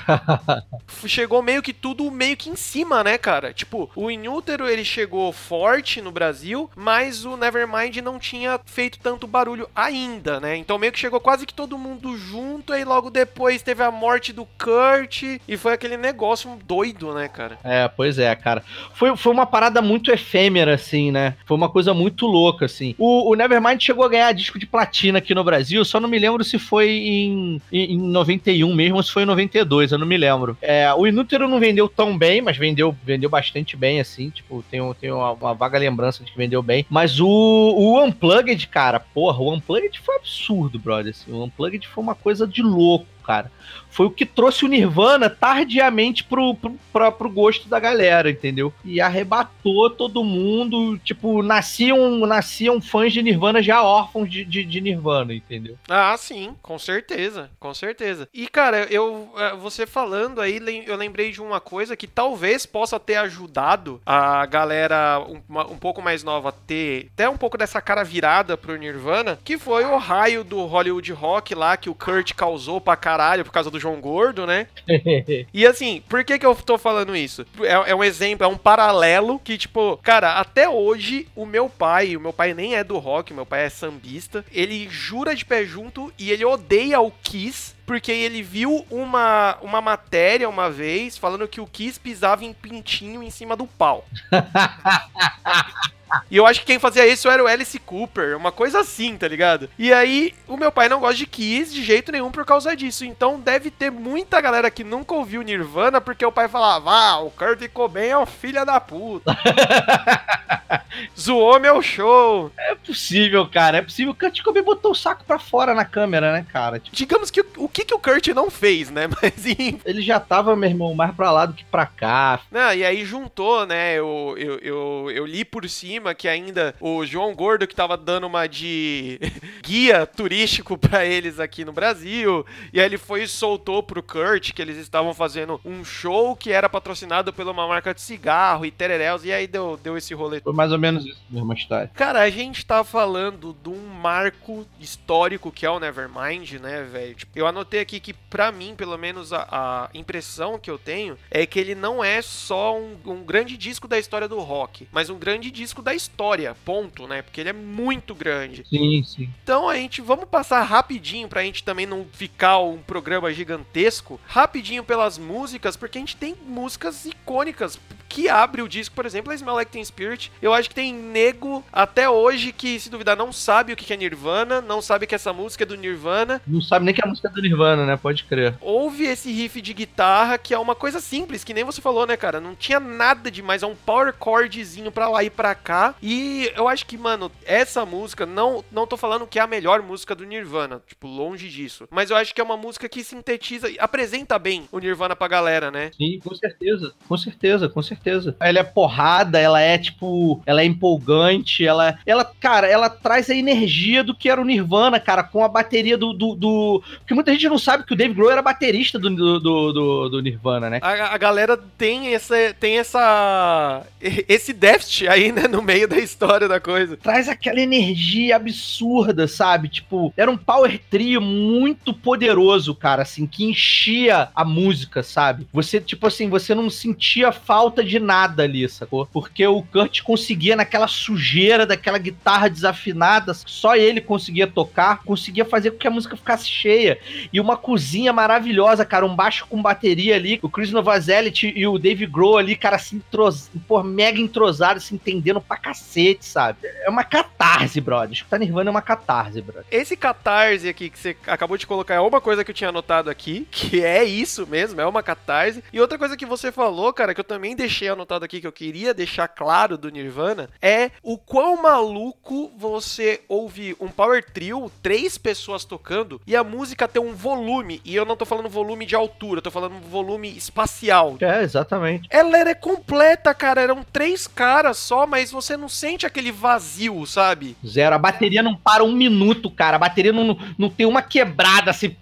Chegou 1.06 1.42
meio 1.42 1.62
que 1.62 1.74
tudo 1.74 2.10
meio 2.12 2.38
que 2.38 2.50
em 2.50 2.56
cima, 2.56 3.04
né, 3.04 3.18
cara? 3.18 3.45
Cara. 3.46 3.54
Tipo, 3.54 3.90
o 3.96 4.10
Inútero 4.10 4.68
ele 4.68 4.84
chegou 4.84 5.32
forte 5.32 6.02
no 6.02 6.12
Brasil, 6.12 6.70
mas 6.76 7.26
o 7.26 7.38
Nevermind 7.38 7.98
não 7.98 8.18
tinha 8.18 8.60
feito 8.66 9.00
tanto 9.00 9.28
barulho 9.28 9.70
ainda, 9.76 10.40
né? 10.40 10.56
Então 10.56 10.78
meio 10.78 10.92
que 10.92 11.00
chegou 11.00 11.20
quase 11.20 11.46
que 11.46 11.54
todo 11.54 11.78
mundo 11.78 12.18
junto, 12.18 12.74
aí 12.74 12.84
logo 12.84 13.10
depois 13.10 13.62
teve 13.62 13.84
a 13.84 13.92
morte 13.92 14.34
do 14.34 14.48
Kurt 14.58 15.24
e 15.48 15.58
foi 15.58 15.74
aquele 15.74 15.98
negócio 15.98 16.58
doido, 16.66 17.14
né, 17.14 17.28
cara? 17.28 17.58
É, 17.64 17.88
pois 17.88 18.18
é, 18.18 18.34
cara. 18.36 18.64
Foi, 18.94 19.16
foi 19.16 19.32
uma 19.32 19.46
parada 19.46 19.82
muito 19.82 20.12
efêmera, 20.12 20.74
assim, 20.74 21.12
né? 21.12 21.36
Foi 21.46 21.58
uma 21.58 21.70
coisa 21.70 21.94
muito 21.94 22.26
louca, 22.26 22.66
assim. 22.66 22.96
O, 22.98 23.32
o 23.32 23.36
Nevermind 23.36 23.82
chegou 23.82 24.06
a 24.06 24.10
ganhar 24.10 24.32
disco 24.32 24.58
de 24.58 24.66
platina 24.66 25.20
aqui 25.20 25.36
no 25.36 25.44
Brasil, 25.44 25.84
só 25.84 26.00
não 26.00 26.10
me 26.10 26.20
lembro 26.20 26.44
se 26.44 26.58
foi 26.58 26.90
em, 26.90 27.62
em, 27.72 27.94
em 27.94 27.98
91 27.98 28.74
mesmo 28.74 28.98
ou 28.98 29.04
se 29.04 29.12
foi 29.12 29.24
em 29.24 29.28
92, 29.28 29.92
eu 29.92 29.98
não 29.98 30.08
me 30.08 30.18
lembro. 30.18 30.58
É, 30.62 30.92
o 30.94 31.06
Inútero 31.06 31.48
não 31.48 31.60
vendeu 31.60 31.88
tão 31.88 32.18
bem, 32.18 32.42
mas 32.42 32.58
vendeu, 32.58 32.96
vendeu 33.04 33.25
bastante 33.30 33.76
bem, 33.76 34.00
assim, 34.00 34.30
tipo, 34.30 34.64
tenho, 34.70 34.94
tenho 34.94 35.18
uma, 35.18 35.32
uma, 35.32 35.54
vaga 35.54 35.78
lembrança 35.78 36.24
de 36.24 36.32
que 36.32 36.38
vendeu 36.38 36.62
bem. 36.62 36.86
Mas 36.90 37.20
o, 37.20 37.28
o 37.28 38.04
Unplugged, 38.04 38.68
cara, 38.68 39.00
porra, 39.00 39.40
o 39.40 39.54
Unplugged 39.54 40.00
foi 40.00 40.16
absurdo, 40.16 40.80
brother. 40.80 41.12
Assim, 41.12 41.32
o 41.32 41.44
Unplugged 41.44 41.88
foi 41.88 42.04
uma 42.04 42.16
coisa 42.16 42.48
de 42.48 42.62
louco. 42.62 43.08
Cara 43.26 43.52
foi 43.96 44.08
o 44.08 44.12
que 44.12 44.26
trouxe 44.26 44.66
o 44.66 44.68
Nirvana 44.68 45.30
tardiamente 45.30 46.22
pro, 46.26 46.54
pro, 46.54 46.78
pro, 46.92 47.12
pro 47.14 47.30
gosto 47.30 47.70
da 47.70 47.80
galera, 47.80 48.30
entendeu? 48.30 48.74
E 48.84 49.00
arrebatou 49.00 49.90
todo 49.90 50.22
mundo, 50.22 50.98
tipo, 50.98 51.42
nasciam, 51.42 52.20
nasciam 52.28 52.82
fãs 52.82 53.14
de 53.14 53.24
Nirvana 53.24 53.64
já 53.64 53.82
órfãos 53.82 54.30
de, 54.30 54.44
de, 54.44 54.66
de 54.66 54.82
Nirvana, 54.82 55.34
entendeu? 55.34 55.78
Ah, 55.88 56.14
sim, 56.18 56.58
com 56.62 56.78
certeza, 56.78 57.50
com 57.58 57.74
certeza. 57.74 58.28
E, 58.34 58.50
cara, 58.50 58.86
eu, 58.92 59.30
é, 59.38 59.56
você 59.56 59.88
falando 59.88 60.42
aí, 60.42 60.60
eu 60.86 60.98
lembrei 60.98 61.32
de 61.32 61.42
uma 61.42 61.62
coisa 61.62 61.96
que 61.96 62.06
talvez 62.06 62.66
possa 62.66 63.00
ter 63.00 63.16
ajudado 63.16 64.02
a 64.06 64.46
galera 64.46 65.26
um, 65.26 65.40
um 65.72 65.78
pouco 65.78 66.02
mais 66.02 66.22
nova 66.22 66.52
ter 66.52 67.08
até 67.14 67.30
um 67.30 67.38
pouco 67.38 67.58
dessa 67.58 67.80
cara 67.80 68.04
virada 68.04 68.58
pro 68.58 68.76
Nirvana, 68.76 69.40
que 69.42 69.58
foi 69.58 69.86
o 69.86 69.96
raio 69.96 70.44
do 70.44 70.66
Hollywood 70.66 71.14
Rock 71.14 71.56
lá 71.56 71.78
que 71.78 71.90
o 71.90 71.96
Kurt 71.96 72.34
causou 72.34 72.82
pra 72.82 72.98
caralho 72.98 73.15
por 73.44 73.52
causa 73.52 73.72
do 73.72 73.80
João 73.80 74.00
Gordo, 74.00 74.46
né? 74.46 74.68
e 75.54 75.66
assim, 75.66 76.02
por 76.08 76.24
que 76.24 76.40
que 76.40 76.46
eu 76.46 76.56
tô 76.56 76.78
falando 76.78 77.16
isso? 77.16 77.46
É, 77.62 77.92
é, 77.92 77.96
um 77.96 78.04
exemplo, 78.04 78.46
é 78.46 78.48
um 78.48 78.58
paralelo 78.58 79.40
que, 79.40 79.58
tipo, 79.58 79.98
cara, 80.04 80.40
até 80.40 80.68
hoje 80.68 81.28
o 81.36 81.46
meu 81.46 81.70
pai, 81.70 82.16
o 82.16 82.22
meu 82.22 82.34
pai 82.34 82.54
nem 82.54 82.76
é 82.76 82.84
do 82.84 82.98
rock, 82.98 83.34
meu 83.34 83.46
pai 83.46 83.66
é 83.66 83.70
sambista, 83.70 84.46
ele 84.52 84.88
jura 84.90 85.36
de 85.36 85.46
pé 85.46 85.66
junto 85.66 86.14
e 86.18 86.32
ele 86.32 86.46
odeia 86.46 87.00
o 87.00 87.12
Kiss 87.24 87.76
porque 87.86 88.12
ele 88.12 88.42
viu 88.42 88.86
uma, 88.90 89.58
uma 89.62 89.80
matéria 89.80 90.50
uma 90.50 90.70
vez 90.70 91.18
falando 91.18 91.48
que 91.48 91.62
o 91.62 91.68
Kiss 91.68 92.00
pisava 92.00 92.44
em 92.44 92.52
pintinho 92.52 93.22
em 93.22 93.30
cima 93.30 93.56
do 93.56 93.68
pau. 93.68 94.06
E 96.30 96.38
eu 96.38 96.46
acho 96.46 96.62
que 96.62 96.68
quem 96.68 96.80
fazia 96.80 97.08
isso 97.08 97.30
era 97.30 97.44
o 97.44 97.48
Alice 97.48 97.78
Cooper, 97.80 98.38
uma 98.38 98.52
coisa 98.52 98.80
assim, 98.80 99.18
tá 99.18 99.28
ligado? 99.28 99.70
E 99.78 99.92
aí, 99.92 100.34
o 100.48 100.58
meu 100.58 100.72
pai 100.72 100.88
não 100.88 101.00
gosta 101.00 101.16
de 101.16 101.26
Kiss 101.26 101.74
de 101.74 101.84
jeito 101.84 102.12
nenhum 102.12 102.32
por 102.32 102.46
causa 102.46 102.76
disso. 102.76 103.06
Então 103.06 103.40
deve 103.40 103.72
ter 103.72 103.92
muita 103.92 104.40
galera 104.42 104.72
que 104.72 104.84
nunca 104.84 105.14
ouviu 105.14 105.42
Nirvana 105.42 106.00
porque 106.00 106.26
o 106.26 106.32
pai 106.32 106.48
falava, 106.48 106.92
ah, 106.92 107.20
o 107.20 107.32
Kurt 107.32 107.68
Cobain 107.70 108.08
é 108.10 108.18
um 108.18 108.26
filho 108.26 108.66
da 108.66 108.80
puta. 108.80 109.38
Zoou 111.20 111.60
meu 111.60 111.82
show. 111.82 112.52
É 112.58 112.76
possível, 112.76 113.46
cara. 113.48 113.78
É 113.78 113.82
possível. 113.82 114.14
O 114.14 114.16
Kurt 114.16 114.42
Cobain 114.42 114.64
botou 114.64 114.92
o 114.92 114.96
saco 114.96 115.24
pra 115.26 115.40
fora 115.40 115.74
na 115.74 115.86
câmera, 115.86 116.32
né, 116.32 116.46
cara? 116.52 116.80
Tipo... 116.80 116.96
Digamos 116.96 117.30
que 117.30 117.42
o, 117.42 117.46
o 117.58 117.70
que, 117.70 117.84
que 117.84 117.94
o 117.94 118.00
Kurt 118.00 118.28
não 118.30 118.50
fez, 118.50 118.90
né? 118.90 119.08
Mas 119.22 119.46
Ele 119.46 120.02
já 120.02 120.20
tava, 120.20 120.56
meu 120.56 120.70
irmão, 120.70 120.94
mais 120.94 121.14
pra 121.16 121.32
lá 121.32 121.46
do 121.46 121.54
que 121.54 121.66
pra 121.66 121.86
cá. 121.86 122.40
Não, 122.52 122.74
e 122.74 122.86
aí 122.86 123.04
juntou, 123.06 123.66
né? 123.66 123.96
Eu, 123.96 124.36
eu, 124.38 124.58
eu, 124.60 125.12
eu 125.12 125.26
li 125.26 125.44
por 125.44 125.68
cima 125.70 125.95
que 126.16 126.28
ainda 126.28 126.76
o 126.80 127.06
João 127.06 127.34
Gordo 127.34 127.68
que 127.68 127.76
tava 127.76 127.98
dando 127.98 128.28
uma 128.28 128.48
de 128.48 129.20
guia 129.64 130.06
turístico 130.06 130.78
para 130.78 131.06
eles 131.06 131.40
aqui 131.40 131.66
no 131.66 131.74
Brasil. 131.74 132.46
E 132.72 132.80
aí 132.80 132.86
ele 132.86 132.98
foi 132.98 133.24
e 133.24 133.28
soltou 133.28 133.82
pro 133.82 134.04
Kurt 134.04 134.54
que 134.54 134.62
eles 134.62 134.78
estavam 134.78 135.14
fazendo 135.14 135.60
um 135.66 135.84
show 135.84 136.36
que 136.36 136.52
era 136.52 136.70
patrocinado 136.70 137.34
por 137.34 137.48
uma 137.48 137.68
marca 137.68 137.94
de 137.94 138.02
cigarro 138.02 138.66
e 138.66 138.72
tereréus. 138.72 139.26
E 139.26 139.32
aí 139.32 139.48
deu, 139.48 139.80
deu 139.82 139.98
esse 139.98 140.14
rolê. 140.14 140.42
Foi 140.42 140.54
mais 140.54 140.72
ou 140.72 140.80
menos 140.80 141.06
isso 141.06 141.22
mesmo 141.30 141.54
história. 141.54 141.90
Cara, 141.94 142.22
a 142.22 142.30
gente 142.30 142.66
tá 142.66 142.84
falando 142.84 143.56
de 143.62 143.70
um 143.70 143.88
marco 143.88 144.66
histórico 144.80 145.52
que 145.52 145.66
é 145.66 145.70
o 145.70 145.80
Nevermind, 145.80 146.54
né, 146.54 146.84
velho? 146.84 147.16
Tipo, 147.16 147.32
eu 147.38 147.48
anotei 147.48 147.80
aqui 147.80 148.00
que, 148.00 148.14
pra 148.14 148.52
mim, 148.52 148.76
pelo 148.76 148.98
menos 148.98 149.34
a, 149.34 149.48
a, 149.52 149.90
impressão 149.94 150.60
que 150.60 150.70
eu 150.70 150.78
tenho 150.78 151.18
é 151.32 151.46
que 151.46 151.60
ele 151.60 151.76
não 151.76 152.04
é 152.04 152.22
só 152.22 152.78
um, 152.78 152.98
um 153.06 153.24
grande 153.24 153.58
disco 153.58 153.88
da 153.88 153.98
história 153.98 154.28
do 154.28 154.40
rock, 154.40 154.88
mas 154.92 155.10
um 155.10 155.18
grande 155.18 155.50
disco 155.52 155.82
da 155.86 155.94
história, 155.94 156.58
ponto, 156.66 157.08
né? 157.08 157.22
Porque 157.22 157.40
ele 157.40 157.50
é 157.50 157.54
muito 157.54 158.16
grande. 158.16 158.66
Sim, 158.68 159.04
sim. 159.04 159.30
Então 159.44 159.70
a 159.70 159.76
gente 159.76 160.02
vamos 160.02 160.26
passar 160.26 160.64
rapidinho 160.64 161.28
pra 161.28 161.44
gente 161.44 161.64
também 161.64 161.86
não 161.86 162.08
ficar 162.12 162.58
um 162.58 162.80
programa 162.80 163.32
gigantesco, 163.32 164.20
rapidinho 164.26 164.84
pelas 164.84 165.20
músicas, 165.20 165.78
porque 165.78 166.00
a 166.00 166.02
gente 166.02 166.18
tem 166.18 166.36
músicas 166.48 167.06
icônicas 167.06 167.80
que 168.16 168.30
abre 168.30 168.62
o 168.62 168.68
disco, 168.70 168.96
por 168.96 169.06
exemplo, 169.06 169.32
a 169.32 169.36
Smell 169.36 169.56
Like 169.56 169.72
Teen 169.72 169.84
Spirit. 169.84 170.32
Eu 170.42 170.54
acho 170.54 170.70
que 170.70 170.76
tem 170.76 170.94
nego 170.94 171.64
até 171.72 172.10
hoje 172.10 172.54
que, 172.54 172.80
se 172.80 172.90
duvidar, 172.90 173.18
não 173.18 173.34
sabe 173.34 173.74
o 173.74 173.76
que 173.76 173.92
é 173.92 173.98
Nirvana, 173.98 174.62
não 174.62 174.82
sabe 174.82 175.06
que 175.06 175.14
essa 175.14 175.34
música 175.34 175.66
é 175.66 175.68
do 175.68 175.76
Nirvana. 175.76 176.42
Não 176.48 176.62
sabe 176.62 176.86
nem 176.86 176.94
que 176.94 177.02
é 177.02 177.06
a 177.06 177.10
música 177.10 177.28
é 177.28 177.32
do 177.32 177.42
Nirvana, 177.42 177.86
né? 177.86 177.98
Pode 177.98 178.24
crer. 178.24 178.56
Ouve 178.62 179.04
esse 179.04 179.32
riff 179.32 179.62
de 179.62 179.74
guitarra, 179.74 180.38
que 180.38 180.54
é 180.54 180.58
uma 180.58 180.76
coisa 180.76 181.02
simples, 181.02 181.44
que 181.44 181.54
nem 181.54 181.66
você 181.66 181.82
falou, 181.82 182.08
né, 182.08 182.16
cara? 182.16 182.40
Não 182.40 182.56
tinha 182.56 182.80
nada 182.80 183.30
demais, 183.30 183.64
é 183.64 183.68
um 183.68 183.76
power 183.76 184.14
chordzinho 184.18 184.92
pra 184.92 185.10
lá 185.10 185.22
e 185.22 185.30
pra 185.30 185.54
cá. 185.54 185.75
E 186.02 186.52
eu 186.56 186.68
acho 186.68 186.86
que, 186.86 186.98
mano, 186.98 187.32
essa 187.46 187.86
música, 187.86 188.26
não, 188.26 188.64
não 188.72 188.88
tô 188.88 188.98
falando 188.98 189.28
que 189.28 189.40
é 189.40 189.42
a 189.42 189.48
melhor 189.48 189.82
música 189.82 190.16
do 190.16 190.26
Nirvana, 190.26 190.82
tipo, 190.88 191.08
longe 191.08 191.50
disso. 191.50 191.88
Mas 191.92 192.10
eu 192.10 192.18
acho 192.18 192.34
que 192.34 192.42
é 192.42 192.44
uma 192.44 192.58
música 192.58 192.88
que 192.90 193.04
sintetiza, 193.04 193.68
apresenta 193.80 194.38
bem 194.40 194.68
o 194.72 194.80
Nirvana 194.80 195.16
pra 195.16 195.28
galera, 195.28 195.72
né? 195.72 195.92
Sim, 195.96 196.20
com 196.24 196.36
certeza. 196.36 196.94
Com 197.08 197.18
certeza, 197.18 197.70
com 197.70 197.82
certeza. 197.82 198.36
Ela 198.40 198.60
é 198.60 198.64
porrada, 198.64 199.40
ela 199.40 199.62
é, 199.62 199.78
tipo, 199.78 200.42
ela 200.46 200.62
é 200.62 200.66
empolgante, 200.66 201.66
ela, 201.66 201.98
ela 202.06 202.26
cara, 202.26 202.68
ela 202.68 202.90
traz 202.90 203.30
a 203.30 203.36
energia 203.36 204.04
do 204.04 204.16
que 204.16 204.30
era 204.30 204.42
o 204.42 204.46
Nirvana, 204.46 205.00
cara, 205.00 205.24
com 205.24 205.44
a 205.44 205.48
bateria 205.48 205.98
do. 205.98 206.14
do, 206.14 206.36
do... 206.36 206.84
Porque 207.00 207.14
muita 207.14 207.32
gente 207.32 207.50
não 207.50 207.58
sabe 207.58 207.86
que 207.86 207.94
o 207.94 207.96
Dave 207.96 208.14
Grohl 208.14 208.32
era 208.32 208.42
baterista 208.42 208.98
do, 209.00 209.10
do, 209.10 209.40
do, 209.40 210.10
do 210.10 210.22
Nirvana, 210.22 210.70
né? 210.70 210.80
A, 210.82 211.14
a 211.14 211.18
galera 211.18 211.58
tem 211.78 212.14
essa, 212.14 212.36
tem 212.60 212.78
essa. 212.78 213.86
esse 214.02 214.54
déficit 214.54 215.08
aí, 215.08 215.32
né, 215.32 215.48
no 215.48 215.62
meio 215.66 215.88
da 215.88 215.98
história 215.98 216.48
da 216.48 216.60
coisa. 216.60 216.96
Traz 216.96 217.28
aquela 217.28 217.60
energia 217.60 218.36
absurda, 218.36 219.28
sabe? 219.28 219.68
Tipo, 219.68 220.14
era 220.16 220.30
um 220.30 220.38
power 220.38 220.80
trio 220.90 221.20
muito 221.20 221.94
poderoso, 221.94 222.76
cara, 222.76 223.02
assim, 223.02 223.26
que 223.26 223.44
enchia 223.44 224.30
a 224.34 224.46
música, 224.46 225.02
sabe? 225.02 225.48
Você, 225.52 225.82
tipo 225.82 226.08
assim, 226.08 226.30
você 226.30 226.54
não 226.54 226.70
sentia 226.70 227.32
falta 227.32 227.84
de 227.84 228.00
nada 228.00 228.44
ali, 228.44 228.68
sacou? 228.70 229.08
Porque 229.12 229.46
o 229.46 229.64
Kurt 229.64 230.02
conseguia, 230.02 230.56
naquela 230.56 230.88
sujeira 230.88 231.66
daquela 231.66 231.98
guitarra 231.98 232.50
desafinada, 232.50 233.34
só 233.34 233.76
ele 233.76 234.00
conseguia 234.00 234.48
tocar, 234.48 235.04
conseguia 235.04 235.46
fazer 235.46 235.72
com 235.72 235.78
que 235.78 235.88
a 235.88 235.92
música 235.92 236.16
ficasse 236.16 236.48
cheia. 236.48 237.00
E 237.34 237.40
uma 237.40 237.58
cozinha 237.58 238.14
maravilhosa, 238.14 238.86
cara, 238.86 239.06
um 239.06 239.16
baixo 239.16 239.48
com 239.48 239.62
bateria 239.62 240.16
ali, 240.16 240.40
o 240.42 240.50
Chris 240.50 240.72
Novoselic 240.72 241.52
e 241.56 241.66
o 241.66 241.80
Dave 241.80 242.06
Grohl 242.06 242.38
ali, 242.38 242.56
cara, 242.56 242.76
assim, 242.76 242.98
entros... 242.98 243.50
por 243.68 243.84
mega 243.84 244.20
entrosados, 244.20 244.84
se 244.84 244.96
entendendo 244.96 245.42
pra 245.42 245.55
cacete, 245.58 246.26
sabe? 246.26 246.60
É 246.64 246.90
uma 246.90 247.04
catarse, 247.04 247.80
brother. 247.82 248.12
Escutar 248.12 248.40
Nirvana 248.40 248.70
é 248.70 248.72
uma 248.72 248.82
catarse, 248.82 249.42
brother. 249.42 249.66
Esse 249.72 249.96
catarse 249.96 250.68
aqui 250.68 250.90
que 250.90 250.98
você 250.98 251.16
acabou 251.28 251.58
de 251.58 251.68
colocar 251.68 251.96
é 251.96 252.00
uma 252.00 252.22
coisa 252.22 252.44
que 252.44 252.52
eu 252.52 252.56
tinha 252.56 252.70
anotado 252.70 253.10
aqui, 253.10 253.48
que 253.52 253.84
é 253.84 254.04
isso 254.04 254.48
mesmo, 254.48 254.82
é 254.82 254.86
uma 254.86 255.04
catarse. 255.04 255.64
E 255.72 255.80
outra 255.80 255.98
coisa 255.98 256.18
que 256.18 256.26
você 256.26 256.52
falou, 256.52 256.92
cara, 256.94 257.14
que 257.14 257.20
eu 257.20 257.26
também 257.26 257.56
deixei 257.56 257.88
anotado 257.90 258.26
aqui, 258.26 258.42
que 258.42 258.48
eu 258.48 258.52
queria 258.52 258.94
deixar 258.94 259.28
claro 259.28 259.78
do 259.78 259.90
Nirvana, 259.90 260.50
é 260.62 260.92
o 261.04 261.18
quão 261.18 261.62
maluco 261.62 262.52
você 262.58 263.22
ouve 263.28 263.76
um 263.80 263.88
power 263.88 264.24
trio, 264.24 264.72
três 264.82 265.18
pessoas 265.18 265.66
tocando, 265.66 266.20
e 266.26 266.36
a 266.36 266.44
música 266.44 266.88
tem 266.88 267.02
um 267.02 267.14
volume, 267.14 267.82
e 267.86 267.96
eu 267.96 268.06
não 268.06 268.16
tô 268.16 268.26
falando 268.26 268.50
volume 268.50 268.86
de 268.86 268.96
altura, 268.96 269.40
eu 269.40 269.44
tô 269.44 269.52
falando 269.52 269.80
volume 269.90 270.36
espacial. 270.36 271.18
É, 271.20 271.44
exatamente. 271.44 272.08
Ela 272.10 272.38
era 272.38 272.56
completa, 272.56 273.34
cara, 273.34 273.62
eram 273.62 273.84
três 273.84 274.26
caras 274.28 274.78
só, 274.78 275.06
mas 275.06 275.32
você 275.32 275.45
não 275.56 275.70
sente 275.70 276.06
aquele 276.06 276.32
vazio, 276.32 277.06
sabe? 277.06 277.56
Zero. 277.66 277.96
A 277.96 278.00
bateria 278.00 278.42
não 278.42 278.56
para 278.56 278.84
um 278.84 278.92
minuto, 278.92 279.50
cara. 279.50 279.76
A 279.76 279.80
bateria 279.80 280.12
não, 280.12 280.38
não 280.58 280.70
tem 280.70 280.86
uma 280.86 281.02
quebrada 281.02 281.72
assim. 281.72 281.96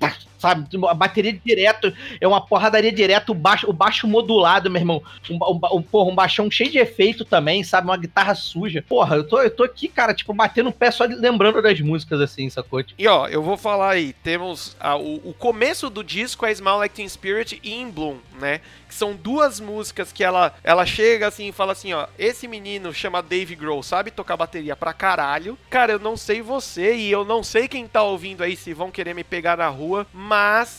Sabe? 0.43 0.67
A 0.89 0.93
bateria 0.93 1.31
direto 1.33 1.93
é 2.19 2.27
uma 2.27 2.45
porradaria 2.45 2.91
direto, 2.91 3.31
o 3.31 3.35
baixo, 3.35 3.69
o 3.69 3.73
baixo 3.73 4.05
modulado, 4.05 4.69
meu 4.69 4.81
irmão. 4.81 5.01
Um, 5.29 5.35
um, 5.35 5.77
um, 5.77 5.81
porra, 5.81 6.11
um 6.11 6.15
baixão 6.15 6.51
cheio 6.51 6.69
de 6.69 6.79
efeito 6.79 7.23
também, 7.23 7.63
sabe? 7.63 7.87
Uma 7.87 7.95
guitarra 7.95 8.35
suja. 8.35 8.83
Porra, 8.87 9.15
eu 9.15 9.23
tô, 9.25 9.41
eu 9.41 9.49
tô 9.49 9.63
aqui, 9.63 9.87
cara, 9.87 10.13
tipo, 10.13 10.33
batendo 10.33 10.69
o 10.69 10.73
pé 10.73 10.91
só 10.91 11.05
lembrando 11.05 11.61
das 11.61 11.79
músicas, 11.79 12.19
assim, 12.19 12.49
sacou? 12.49 12.83
E 12.97 13.07
ó, 13.07 13.27
eu 13.27 13.41
vou 13.41 13.55
falar 13.55 13.91
aí, 13.91 14.11
temos 14.11 14.75
a, 14.79 14.97
o, 14.97 15.29
o, 15.29 15.33
começo 15.33 15.89
do 15.89 16.03
disco 16.03 16.45
é 16.45 16.53
Like 16.53 16.95
Teen 16.95 17.07
Spirit 17.07 17.59
e 17.63 17.73
In 17.73 17.89
Bloom, 17.89 18.17
né? 18.39 18.59
Que 18.87 18.93
são 18.93 19.15
duas 19.15 19.59
músicas 19.59 20.11
que 20.11 20.23
ela, 20.23 20.53
ela 20.63 20.85
chega 20.85 21.27
assim 21.27 21.47
e 21.47 21.51
fala 21.51 21.71
assim, 21.71 21.93
ó, 21.93 22.07
esse 22.17 22.47
menino 22.47 22.93
chama 22.93 23.21
Dave 23.21 23.55
Grohl, 23.55 23.81
sabe 23.81 24.11
tocar 24.11 24.35
bateria 24.35 24.75
pra 24.75 24.93
caralho. 24.93 25.57
Cara, 25.69 25.93
eu 25.93 25.99
não 25.99 26.17
sei 26.17 26.41
você 26.41 26.95
e 26.95 27.11
eu 27.11 27.23
não 27.23 27.43
sei 27.43 27.67
quem 27.67 27.87
tá 27.87 28.03
ouvindo 28.03 28.43
aí 28.43 28.55
se 28.55 28.73
vão 28.73 28.91
querer 28.91 29.13
me 29.13 29.23
pegar 29.23 29.57
na 29.57 29.67
rua, 29.67 30.05
mas 30.13 30.32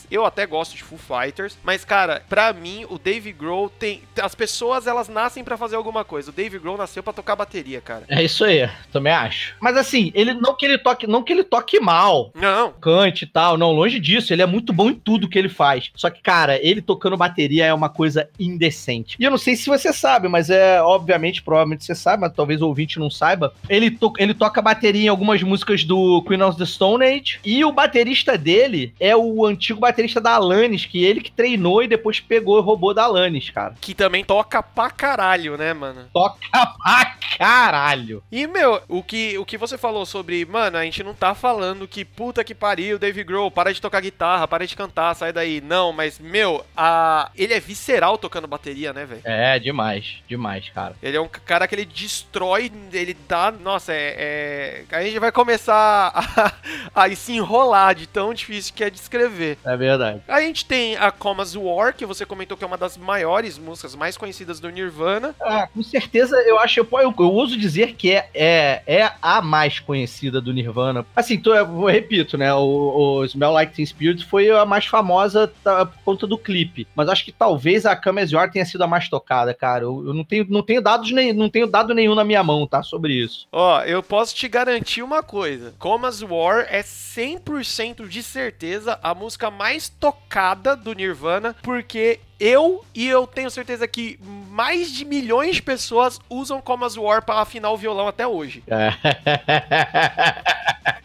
eu 0.09 0.25
até 0.25 0.45
gosto 0.45 0.75
de 0.75 0.83
Foo 0.83 0.97
Fighters, 0.97 1.57
mas 1.63 1.85
cara, 1.85 2.23
pra 2.27 2.53
mim 2.53 2.85
o 2.89 2.97
Dave 2.97 3.31
Grohl 3.31 3.69
tem 3.69 4.01
as 4.21 4.35
pessoas 4.35 4.87
elas 4.87 5.07
nascem 5.07 5.43
para 5.43 5.57
fazer 5.57 5.75
alguma 5.75 6.03
coisa. 6.03 6.29
O 6.29 6.33
Dave 6.33 6.59
Grohl 6.59 6.77
nasceu 6.77 7.03
para 7.03 7.13
tocar 7.13 7.35
bateria, 7.35 7.81
cara. 7.81 8.03
É 8.07 8.23
isso 8.23 8.43
aí, 8.43 8.69
também 8.91 9.13
acho. 9.13 9.55
Mas 9.59 9.77
assim, 9.77 10.11
ele 10.15 10.33
não 10.33 10.55
que 10.55 10.65
ele 10.65 10.77
toque, 10.77 11.07
não 11.07 11.23
que 11.23 11.33
ele 11.33 11.43
toque 11.43 11.79
mal. 11.79 12.31
Não. 12.33 12.71
Cante 12.73 13.25
e 13.25 13.27
tal, 13.27 13.57
não, 13.57 13.71
longe 13.71 13.99
disso, 13.99 14.33
ele 14.33 14.41
é 14.41 14.45
muito 14.45 14.73
bom 14.73 14.89
em 14.89 14.95
tudo 14.95 15.29
que 15.29 15.37
ele 15.37 15.49
faz. 15.49 15.91
Só 15.95 16.09
que 16.09 16.21
cara, 16.21 16.59
ele 16.61 16.81
tocando 16.81 17.17
bateria 17.17 17.65
é 17.65 17.73
uma 17.73 17.89
coisa 17.89 18.29
indecente. 18.39 19.15
E 19.19 19.23
eu 19.23 19.31
não 19.31 19.37
sei 19.37 19.55
se 19.55 19.67
você 19.67 19.91
sabe, 19.93 20.27
mas 20.27 20.49
é 20.49 20.81
obviamente, 20.81 21.41
provavelmente 21.41 21.83
você 21.83 21.95
sabe, 21.95 22.21
mas 22.21 22.33
talvez 22.33 22.61
o 22.61 22.67
ouvinte 22.67 22.99
não 22.99 23.09
saiba. 23.09 23.53
Ele, 23.69 23.91
to 23.91 24.13
ele 24.17 24.33
toca 24.33 24.61
bateria 24.61 25.05
em 25.05 25.07
algumas 25.07 25.41
músicas 25.43 25.83
do 25.83 26.21
Queen 26.23 26.41
of 26.41 26.57
the 26.57 26.65
Stone 26.65 27.05
Age 27.05 27.39
e 27.43 27.63
o 27.63 27.71
baterista 27.71 28.37
dele 28.37 28.93
é 28.99 29.15
o 29.15 29.44
o 29.45 29.49
antigo 29.49 29.79
baterista 29.79 30.19
da 30.19 30.31
Alanis, 30.35 30.85
que 30.85 31.03
ele 31.03 31.21
que 31.21 31.31
treinou 31.31 31.83
e 31.83 31.87
depois 31.87 32.19
pegou 32.19 32.59
e 32.59 32.61
roubou 32.61 32.93
da 32.93 33.03
Alanis, 33.03 33.49
cara. 33.49 33.75
Que 33.79 33.93
também 33.93 34.23
toca 34.23 34.61
pra 34.61 34.89
caralho, 34.89 35.57
né, 35.57 35.73
mano? 35.73 36.07
Toca 36.13 36.37
pra 36.51 37.15
caralho. 37.37 38.23
E, 38.31 38.47
meu, 38.47 38.81
o 38.87 39.03
que, 39.03 39.37
o 39.37 39.45
que 39.45 39.57
você 39.57 39.77
falou 39.77 40.05
sobre, 40.05 40.45
mano, 40.45 40.77
a 40.77 40.83
gente 40.83 41.03
não 41.03 41.13
tá 41.13 41.33
falando 41.33 41.87
que 41.87 42.05
puta 42.05 42.43
que 42.43 42.55
pariu, 42.55 42.99
Dave 42.99 43.23
Grohl, 43.23 43.51
para 43.51 43.73
de 43.73 43.81
tocar 43.81 44.01
guitarra, 44.01 44.47
para 44.47 44.65
de 44.65 44.75
cantar, 44.75 45.15
sai 45.15 45.31
daí. 45.31 45.61
Não, 45.61 45.91
mas, 45.91 46.19
meu, 46.19 46.65
a... 46.75 47.29
ele 47.35 47.53
é 47.53 47.59
visceral 47.59 48.17
tocando 48.17 48.47
bateria, 48.47 48.93
né, 48.93 49.05
velho? 49.05 49.21
É, 49.23 49.59
demais, 49.59 50.17
demais, 50.27 50.69
cara. 50.69 50.95
Ele 51.01 51.17
é 51.17 51.21
um 51.21 51.27
cara 51.27 51.67
que 51.67 51.75
ele 51.75 51.85
destrói, 51.85 52.71
ele 52.91 53.15
dá. 53.27 53.51
Nossa, 53.51 53.93
é. 53.93 54.85
é... 54.89 54.95
A 54.95 55.03
gente 55.03 55.19
vai 55.19 55.31
começar 55.31 56.11
a, 56.13 56.53
a 57.03 57.15
se 57.15 57.33
enrolar 57.33 57.95
de 57.95 58.07
tão 58.07 58.33
difícil 58.33 58.73
que 58.73 58.83
é 58.83 58.89
descrever. 58.89 59.34
É 59.63 59.77
verdade. 59.77 60.21
A 60.27 60.41
gente 60.41 60.65
tem 60.65 60.95
a 60.95 61.11
Comas 61.11 61.55
War, 61.55 61.95
que 61.95 62.05
você 62.05 62.25
comentou 62.25 62.57
que 62.57 62.63
é 62.63 62.67
uma 62.67 62.77
das 62.77 62.97
maiores 62.97 63.57
músicas 63.57 63.95
mais 63.95 64.17
conhecidas 64.17 64.59
do 64.59 64.69
Nirvana. 64.69 65.35
Ah, 65.41 65.67
com 65.67 65.83
certeza, 65.83 66.35
eu 66.41 66.59
acho, 66.59 66.79
eu, 66.79 66.87
eu, 66.91 67.13
eu 67.17 67.33
uso 67.33 67.57
dizer 67.57 67.93
que 67.93 68.11
é, 68.11 68.29
é, 68.33 68.83
é 68.85 69.11
a 69.21 69.41
mais 69.41 69.79
conhecida 69.79 70.41
do 70.41 70.53
Nirvana. 70.53 71.05
Assim, 71.15 71.39
tô, 71.39 71.53
eu 71.53 71.85
repito, 71.85 72.37
né? 72.37 72.53
O, 72.53 73.19
o 73.19 73.25
Smell 73.25 73.51
Like 73.51 73.73
Teen 73.73 73.85
Spirit 73.85 74.25
foi 74.25 74.49
a 74.49 74.65
mais 74.65 74.85
famosa 74.85 75.51
tá, 75.63 75.85
por 75.85 75.99
conta 76.03 76.27
do 76.27 76.37
clipe. 76.37 76.87
Mas 76.95 77.09
acho 77.09 77.25
que 77.25 77.31
talvez 77.31 77.85
a 77.85 77.95
Comas 77.95 78.31
War 78.31 78.51
tenha 78.51 78.65
sido 78.65 78.83
a 78.83 78.87
mais 78.87 79.09
tocada, 79.09 79.53
cara. 79.53 79.83
Eu, 79.83 80.07
eu 80.07 80.13
não, 80.13 80.23
tenho, 80.23 80.45
não, 80.49 80.61
tenho 80.61 80.81
dados 80.81 81.11
nem, 81.11 81.33
não 81.33 81.49
tenho 81.49 81.67
dado 81.67 81.93
nenhum 81.93 82.15
na 82.15 82.23
minha 82.23 82.43
mão, 82.43 82.67
tá? 82.67 82.83
Sobre 82.83 83.13
isso. 83.13 83.47
Ó, 83.51 83.81
eu 83.81 84.03
posso 84.03 84.35
te 84.35 84.47
garantir 84.47 85.01
uma 85.01 85.23
coisa. 85.23 85.73
Comas 85.79 86.21
War 86.21 86.67
é 86.69 86.81
100% 86.81 88.07
de 88.07 88.21
certeza 88.21 88.99
a 89.01 89.14
música 89.15 89.49
mais 89.49 89.89
tocada 89.89 90.75
do 90.75 90.93
Nirvana, 90.93 91.55
porque 91.63 92.19
eu 92.39 92.83
e 92.93 93.07
eu 93.07 93.25
tenho 93.25 93.49
certeza 93.49 93.87
que 93.87 94.19
mais 94.49 94.91
de 94.91 95.05
milhões 95.05 95.57
de 95.57 95.61
pessoas 95.61 96.19
usam 96.29 96.61
Comas 96.61 96.95
War 96.97 97.23
para 97.23 97.41
afinar 97.41 97.71
o 97.71 97.77
violão 97.77 98.07
até 98.07 98.27
hoje. 98.27 98.63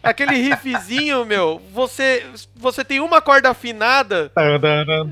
Aquele 0.02 0.36
riffzinho, 0.36 1.24
meu, 1.26 1.60
você 1.72 2.24
você 2.56 2.84
tem 2.84 3.00
uma 3.00 3.20
corda 3.20 3.50
afinada, 3.50 4.30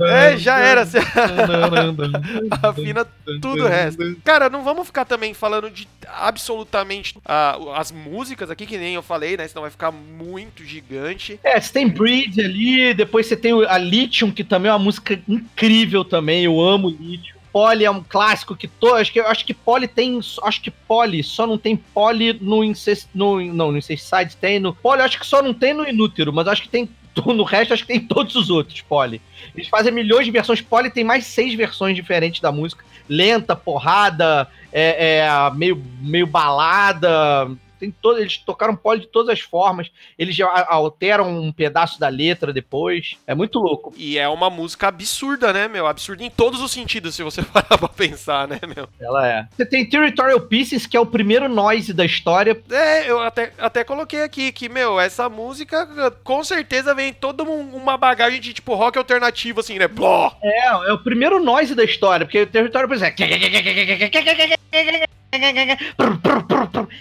é, 0.07 0.37
já 0.37 0.59
era. 0.59 0.85
Você 0.85 0.98
afina 2.62 3.07
tudo 3.40 3.64
o 3.64 3.68
resto. 3.68 4.16
Cara, 4.24 4.48
não 4.50 4.62
vamos 4.62 4.87
ficar 4.87 5.04
também 5.04 5.33
falando 5.35 5.70
de 5.70 5.88
absolutamente 6.07 7.16
uh, 7.18 7.72
as 7.72 7.90
músicas 7.90 8.50
aqui, 8.50 8.66
que 8.66 8.78
nem 8.78 8.94
eu 8.94 9.02
falei, 9.02 9.37
né? 9.37 9.48
Senão 9.48 9.62
vai 9.62 9.70
ficar 9.70 9.90
muito 9.90 10.64
gigante. 10.64 11.40
É, 11.42 11.61
você 11.61 11.72
tem 11.72 11.88
Breed 11.88 12.38
ali, 12.38 12.94
depois 12.94 13.26
você 13.26 13.37
tem 13.37 13.52
a 13.66 13.78
Lithium, 13.78 14.31
que 14.31 14.44
também 14.44 14.70
é 14.70 14.72
uma 14.72 14.78
música 14.78 15.18
incrível 15.28 16.04
também. 16.09 16.44
Eu 16.44 16.61
amo 16.61 16.88
Lithium. 16.88 17.38
Polly 17.53 17.85
é 17.85 17.90
um 17.90 18.03
clássico 18.03 18.55
que 18.55 18.68
tô, 18.68 18.94
acho 18.94 19.12
que 19.12 19.21
acho 19.21 19.44
que 19.44 19.55
Polly 19.55 19.88
tem, 19.88 20.21
acho 20.42 20.61
que 20.61 20.71
Polly 20.71 21.23
só 21.23 21.47
não 21.47 21.57
tem 21.57 21.77
Polly 21.77 22.38
no 22.40 22.62
incest, 22.62 23.09
no 23.14 23.40
não, 23.40 23.73
no 23.73 23.79
Incesticide 23.79 24.37
tem 24.37 24.61
no 24.61 24.75
Polly, 24.75 25.03
acho 25.03 25.18
que 25.18 25.27
só 25.27 25.42
não 25.42 25.55
tem 25.55 25.73
no 25.73 25.88
Inútero, 25.88 26.33
mas 26.33 26.47
acho 26.47 26.62
que 26.62 26.68
tem 26.68 26.88
no 27.27 27.42
resto 27.42 27.75
acho 27.75 27.83
que 27.83 27.88
tem 27.88 28.01
todos 28.01 28.37
os 28.37 28.51
outros 28.51 28.81
Polly. 28.83 29.21
Eles 29.57 29.68
fazem 29.68 29.92
milhões 29.92 30.25
de 30.25 30.31
versões, 30.31 30.61
Polly 30.61 30.90
tem 30.90 31.05
mais 31.05 31.27
seis 31.27 31.55
versões 31.55 31.97
diferentes 31.97 32.40
da 32.40 32.53
música, 32.53 32.85
lenta, 33.09 33.57
porrada, 33.57 34.47
é, 34.73 35.18
é 35.18 35.51
meio 35.55 35.83
meio 36.01 36.27
balada, 36.27 37.51
tem 37.79 37.91
todo, 37.91 38.19
eles 38.19 38.38
tocaram 38.38 38.77
pole 38.77 39.01
de 39.01 39.07
todas 39.07 39.33
as 39.33 39.41
formas. 39.41 39.91
Eles 40.19 40.35
já 40.35 40.67
alteram 40.69 41.41
um 41.41 41.53
pedaço 41.53 42.01
da 42.01 42.09
letra 42.09 42.53
depois. 42.53 43.17
É 43.27 43.35
muito 43.35 43.59
louco. 43.59 43.93
E 43.97 44.19
é 44.19 44.29
uma 44.29 44.51
música 44.51 44.88
absurda, 44.88 45.53
né, 45.53 45.69
meu? 45.69 45.87
Absurda 45.87 46.25
em 46.25 46.31
todos 46.31 46.61
os 46.61 46.71
sentidos, 46.71 47.14
se 47.14 47.23
você 47.23 47.43
parar 47.43 47.79
pra 47.79 47.88
pensar, 47.88 48.49
né, 48.49 48.59
meu? 48.75 48.88
Ela 49.01 49.29
é. 49.29 49.47
Você 49.57 49.67
tem 49.67 49.88
Territorial 49.88 50.41
Pieces, 50.41 50.87
que 50.87 50.97
é 50.97 51.01
o 51.01 51.07
primeiro 51.07 51.49
noise 51.49 51.93
da 51.93 52.05
história. 52.05 52.61
É, 52.71 53.11
eu 53.11 53.21
até, 53.21 53.53
até 53.59 53.85
coloquei 53.85 54.23
aqui 54.23 54.53
que, 54.53 54.69
meu, 54.69 55.01
essa 55.01 55.29
música 55.29 55.87
com 56.25 56.43
certeza 56.43 56.95
vem 56.95 57.12
toda 57.12 57.43
uma 57.43 57.97
bagagem 57.97 58.41
de 58.41 58.53
tipo 58.53 58.75
rock 58.75 58.99
alternativo, 58.99 59.61
assim, 59.61 59.79
né? 59.79 59.88
Bló! 59.88 60.33
É, 60.43 60.69
é 60.69 60.93
o 60.93 60.99
primeiro 60.99 61.43
noise 61.43 61.75
da 61.75 61.85
história, 61.85 62.27
porque 62.27 62.43
o 62.43 62.47
Territorial 62.47 62.88
Pieces 62.88 63.09
é 63.09 63.11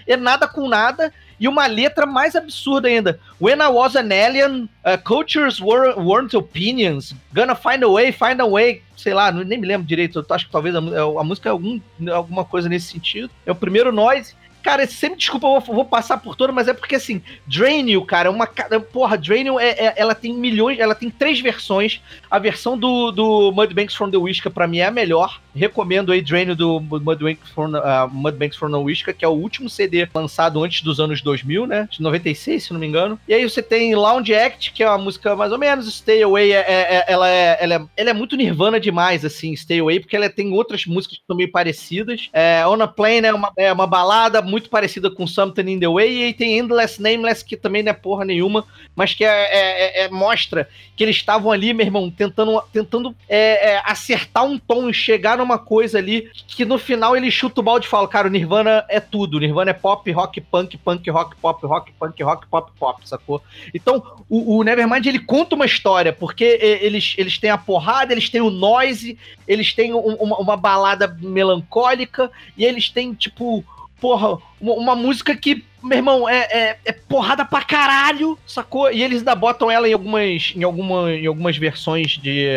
é 0.07 0.17
nada 0.17 0.47
com 0.47 0.67
nada. 0.67 1.13
E 1.39 1.47
uma 1.47 1.67
letra 1.67 2.07
mais 2.07 2.35
absurda 2.35 2.87
ainda. 2.87 3.19
When 3.39 3.61
I 3.61 3.67
was 3.67 3.95
an 3.95 4.09
alien, 4.11 4.67
uh, 4.83 4.97
cultures 5.03 5.59
were, 5.59 5.93
weren't 5.95 6.35
opinions. 6.35 7.13
Gonna 7.31 7.55
find 7.55 7.83
a 7.83 7.89
way, 7.89 8.11
find 8.11 8.41
a 8.41 8.45
way. 8.45 8.81
Sei 8.95 9.13
lá, 9.13 9.31
nem 9.31 9.59
me 9.59 9.67
lembro 9.67 9.87
direito. 9.87 10.25
Acho 10.31 10.47
que 10.47 10.51
talvez 10.51 10.75
a, 10.75 10.79
a 10.79 11.23
música 11.23 11.49
é 11.49 11.51
algum, 11.51 11.79
alguma 12.11 12.43
coisa 12.43 12.67
nesse 12.67 12.87
sentido. 12.87 13.29
É 13.45 13.51
o 13.51 13.55
primeiro 13.55 13.91
noise. 13.91 14.33
Cara, 14.67 14.85
sempre, 14.85 15.17
desculpa, 15.17 15.47
eu 15.47 15.61
vou, 15.61 15.85
passar 15.85 16.17
por 16.17 16.35
todo, 16.35 16.51
mas 16.51 16.67
é 16.67 16.73
porque 16.73 16.95
assim, 16.95 17.21
Drainil, 17.45 18.03
cara, 18.03 18.27
é 18.27 18.29
uma. 18.29 18.45
Porra, 18.91 19.17
Drainil 19.17 19.57
é, 19.57 19.69
é, 19.69 19.93
ela 19.95 20.13
tem 20.13 20.33
milhões, 20.33 20.77
ela 20.77 20.93
tem 20.93 21.09
três 21.09 21.39
versões. 21.39 22.01
A 22.29 22.37
versão 22.37 22.77
do, 22.77 23.09
do 23.11 23.53
Mudbanks 23.53 23.95
from 23.95 24.11
the 24.11 24.17
Whisky, 24.17 24.49
pra 24.49 24.67
mim, 24.67 24.79
é 24.79 24.87
a 24.87 24.91
melhor. 24.91 25.39
Recomendo 25.55 26.11
aí 26.11 26.21
Drainil 26.21 26.53
do 26.53 26.81
Mudbanks 26.81 27.49
from, 27.51 27.77
uh, 27.77 28.09
Mudbanks 28.11 28.57
from 28.57 28.71
the 28.71 28.77
Whisky, 28.77 29.13
que 29.13 29.23
é 29.23 29.27
o 29.29 29.31
último 29.31 29.69
CD 29.69 30.05
lançado 30.13 30.61
antes 30.61 30.81
dos 30.81 30.99
anos 30.99 31.21
2000, 31.21 31.65
né? 31.65 31.87
De 31.89 32.01
96, 32.01 32.65
se 32.65 32.73
não 32.73 32.79
me 32.81 32.87
engano. 32.87 33.17
E 33.25 33.33
aí 33.33 33.49
você 33.49 33.63
tem 33.63 33.95
Lounge 33.95 34.35
Act, 34.35 34.73
que 34.73 34.83
é 34.83 34.89
uma 34.89 34.97
música 34.97 35.33
mais 35.33 35.53
ou 35.53 35.57
menos. 35.57 35.87
Stay 35.95 36.21
Away, 36.21 36.51
é, 36.51 36.57
é, 36.57 36.95
é 36.95 37.05
ela, 37.07 37.29
é, 37.29 37.57
ela, 37.61 37.75
é, 37.75 37.85
ela 37.95 38.09
é 38.09 38.13
muito 38.13 38.35
nirvana 38.35 38.81
demais, 38.81 39.23
assim, 39.23 39.55
Stay 39.55 39.79
Away, 39.79 40.01
porque 40.01 40.17
ela 40.17 40.29
tem 40.29 40.51
outras 40.51 40.85
músicas 40.85 41.19
que 41.19 41.23
são 41.25 41.37
meio 41.37 41.49
parecidas. 41.53 42.29
É, 42.33 42.67
On 42.67 42.81
a 42.81 42.87
Plane 42.87 43.27
é 43.27 43.33
uma, 43.33 43.53
é 43.55 43.71
uma 43.71 43.87
balada 43.87 44.41
muito 44.41 44.56
muito 44.57 44.69
parecida 44.69 45.11
com 45.11 45.27
Something 45.27 45.69
in 45.69 45.79
the 45.79 45.87
Way, 45.87 46.29
e 46.29 46.33
tem 46.33 46.57
Endless 46.57 47.01
Nameless, 47.01 47.45
que 47.45 47.55
também 47.55 47.83
não 47.83 47.91
é 47.91 47.93
porra 47.93 48.25
nenhuma, 48.25 48.65
mas 48.95 49.13
que 49.13 49.23
é, 49.23 49.27
é, 49.27 50.01
é, 50.01 50.05
é 50.05 50.09
mostra 50.09 50.67
que 50.95 51.03
eles 51.03 51.15
estavam 51.15 51.51
ali, 51.51 51.73
meu 51.73 51.85
irmão, 51.85 52.09
tentando, 52.09 52.59
tentando 52.73 53.15
é, 53.29 53.73
é, 53.73 53.81
acertar 53.85 54.43
um 54.43 54.57
tom 54.57 54.89
e 54.89 54.93
chegar 54.93 55.37
numa 55.37 55.59
coisa 55.59 55.99
ali 55.99 56.29
que 56.47 56.65
no 56.65 56.79
final 56.79 57.15
ele 57.15 57.29
chuta 57.29 57.61
o 57.61 57.63
balde 57.63 57.85
e 57.85 57.89
fala, 57.89 58.07
cara, 58.07 58.27
o 58.27 58.31
Nirvana 58.31 58.83
é 58.89 58.99
tudo, 58.99 59.39
Nirvana 59.39 59.69
é 59.69 59.73
pop, 59.73 60.11
rock, 60.11 60.41
punk, 60.41 60.75
punk, 60.77 61.07
rock, 61.11 61.35
pop, 61.35 61.65
rock, 61.67 61.91
punk, 61.99 62.23
rock, 62.23 62.47
pop, 62.47 62.71
pop, 62.79 63.07
sacou? 63.07 63.43
Então, 63.75 64.03
o, 64.27 64.57
o 64.57 64.63
Nevermind, 64.63 65.05
ele 65.05 65.19
conta 65.19 65.55
uma 65.55 65.67
história, 65.67 66.11
porque 66.11 66.43
eles, 66.81 67.13
eles 67.15 67.37
têm 67.37 67.51
a 67.51 67.57
porrada, 67.59 68.11
eles 68.11 68.29
têm 68.29 68.41
o 68.41 68.49
noise, 68.49 69.19
eles 69.47 69.71
têm 69.73 69.93
um, 69.93 69.99
uma, 69.99 70.37
uma 70.37 70.57
balada 70.57 71.07
melancólica, 71.21 72.31
e 72.57 72.65
eles 72.65 72.89
têm, 72.89 73.13
tipo, 73.13 73.63
porra, 73.99 74.37
uma, 74.59 74.73
uma 74.73 74.95
música 74.95 75.35
que 75.35 75.63
meu 75.83 75.97
irmão, 75.97 76.27
é, 76.27 76.39
é, 76.51 76.79
é, 76.85 76.91
porrada 76.91 77.45
pra 77.45 77.61
caralho, 77.61 78.37
sacou? 78.47 78.91
E 78.91 79.03
eles 79.03 79.19
ainda 79.19 79.35
botam 79.35 79.69
ela 79.69 79.87
em 79.87 79.93
algumas, 79.93 80.53
em 80.55 80.63
alguma, 80.63 81.11
em 81.11 81.27
algumas 81.27 81.55
versões 81.55 82.17
de, 82.17 82.47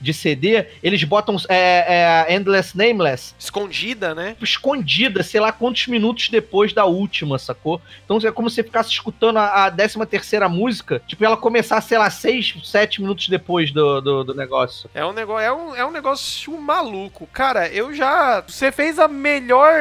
de 0.00 0.12
CD. 0.12 0.66
Eles 0.82 1.02
botam 1.02 1.36
é, 1.48 2.26
é, 2.28 2.34
Endless 2.34 2.76
Nameless. 2.76 3.34
Escondida, 3.38 4.14
né? 4.14 4.36
Escondida, 4.40 5.22
sei 5.22 5.40
lá 5.40 5.50
quantos 5.50 5.86
minutos 5.86 6.28
depois 6.28 6.72
da 6.72 6.84
última, 6.84 7.38
sacou? 7.38 7.80
Então 8.04 8.18
é 8.22 8.30
como 8.30 8.50
se 8.50 8.56
você 8.56 8.62
ficasse 8.62 8.90
escutando 8.90 9.38
a, 9.38 9.66
a 9.66 9.70
13 9.70 10.06
terceira 10.06 10.48
música, 10.48 11.02
tipo, 11.06 11.24
ela 11.24 11.36
começar, 11.36 11.80
sei 11.80 11.98
lá, 11.98 12.10
6, 12.10 12.56
7 12.64 13.00
minutos 13.00 13.28
depois 13.28 13.72
do, 13.72 14.00
do, 14.00 14.24
do, 14.24 14.34
negócio. 14.34 14.90
É 14.94 15.04
um 15.04 15.12
negócio, 15.12 15.44
é 15.44 15.52
um, 15.52 15.76
é 15.76 15.86
um 15.86 15.90
negócio 15.90 16.56
maluco. 16.60 17.26
Cara, 17.32 17.68
eu 17.68 17.94
já. 17.94 18.42
Você 18.46 18.70
fez 18.70 18.98
a 18.98 19.08
melhor. 19.08 19.72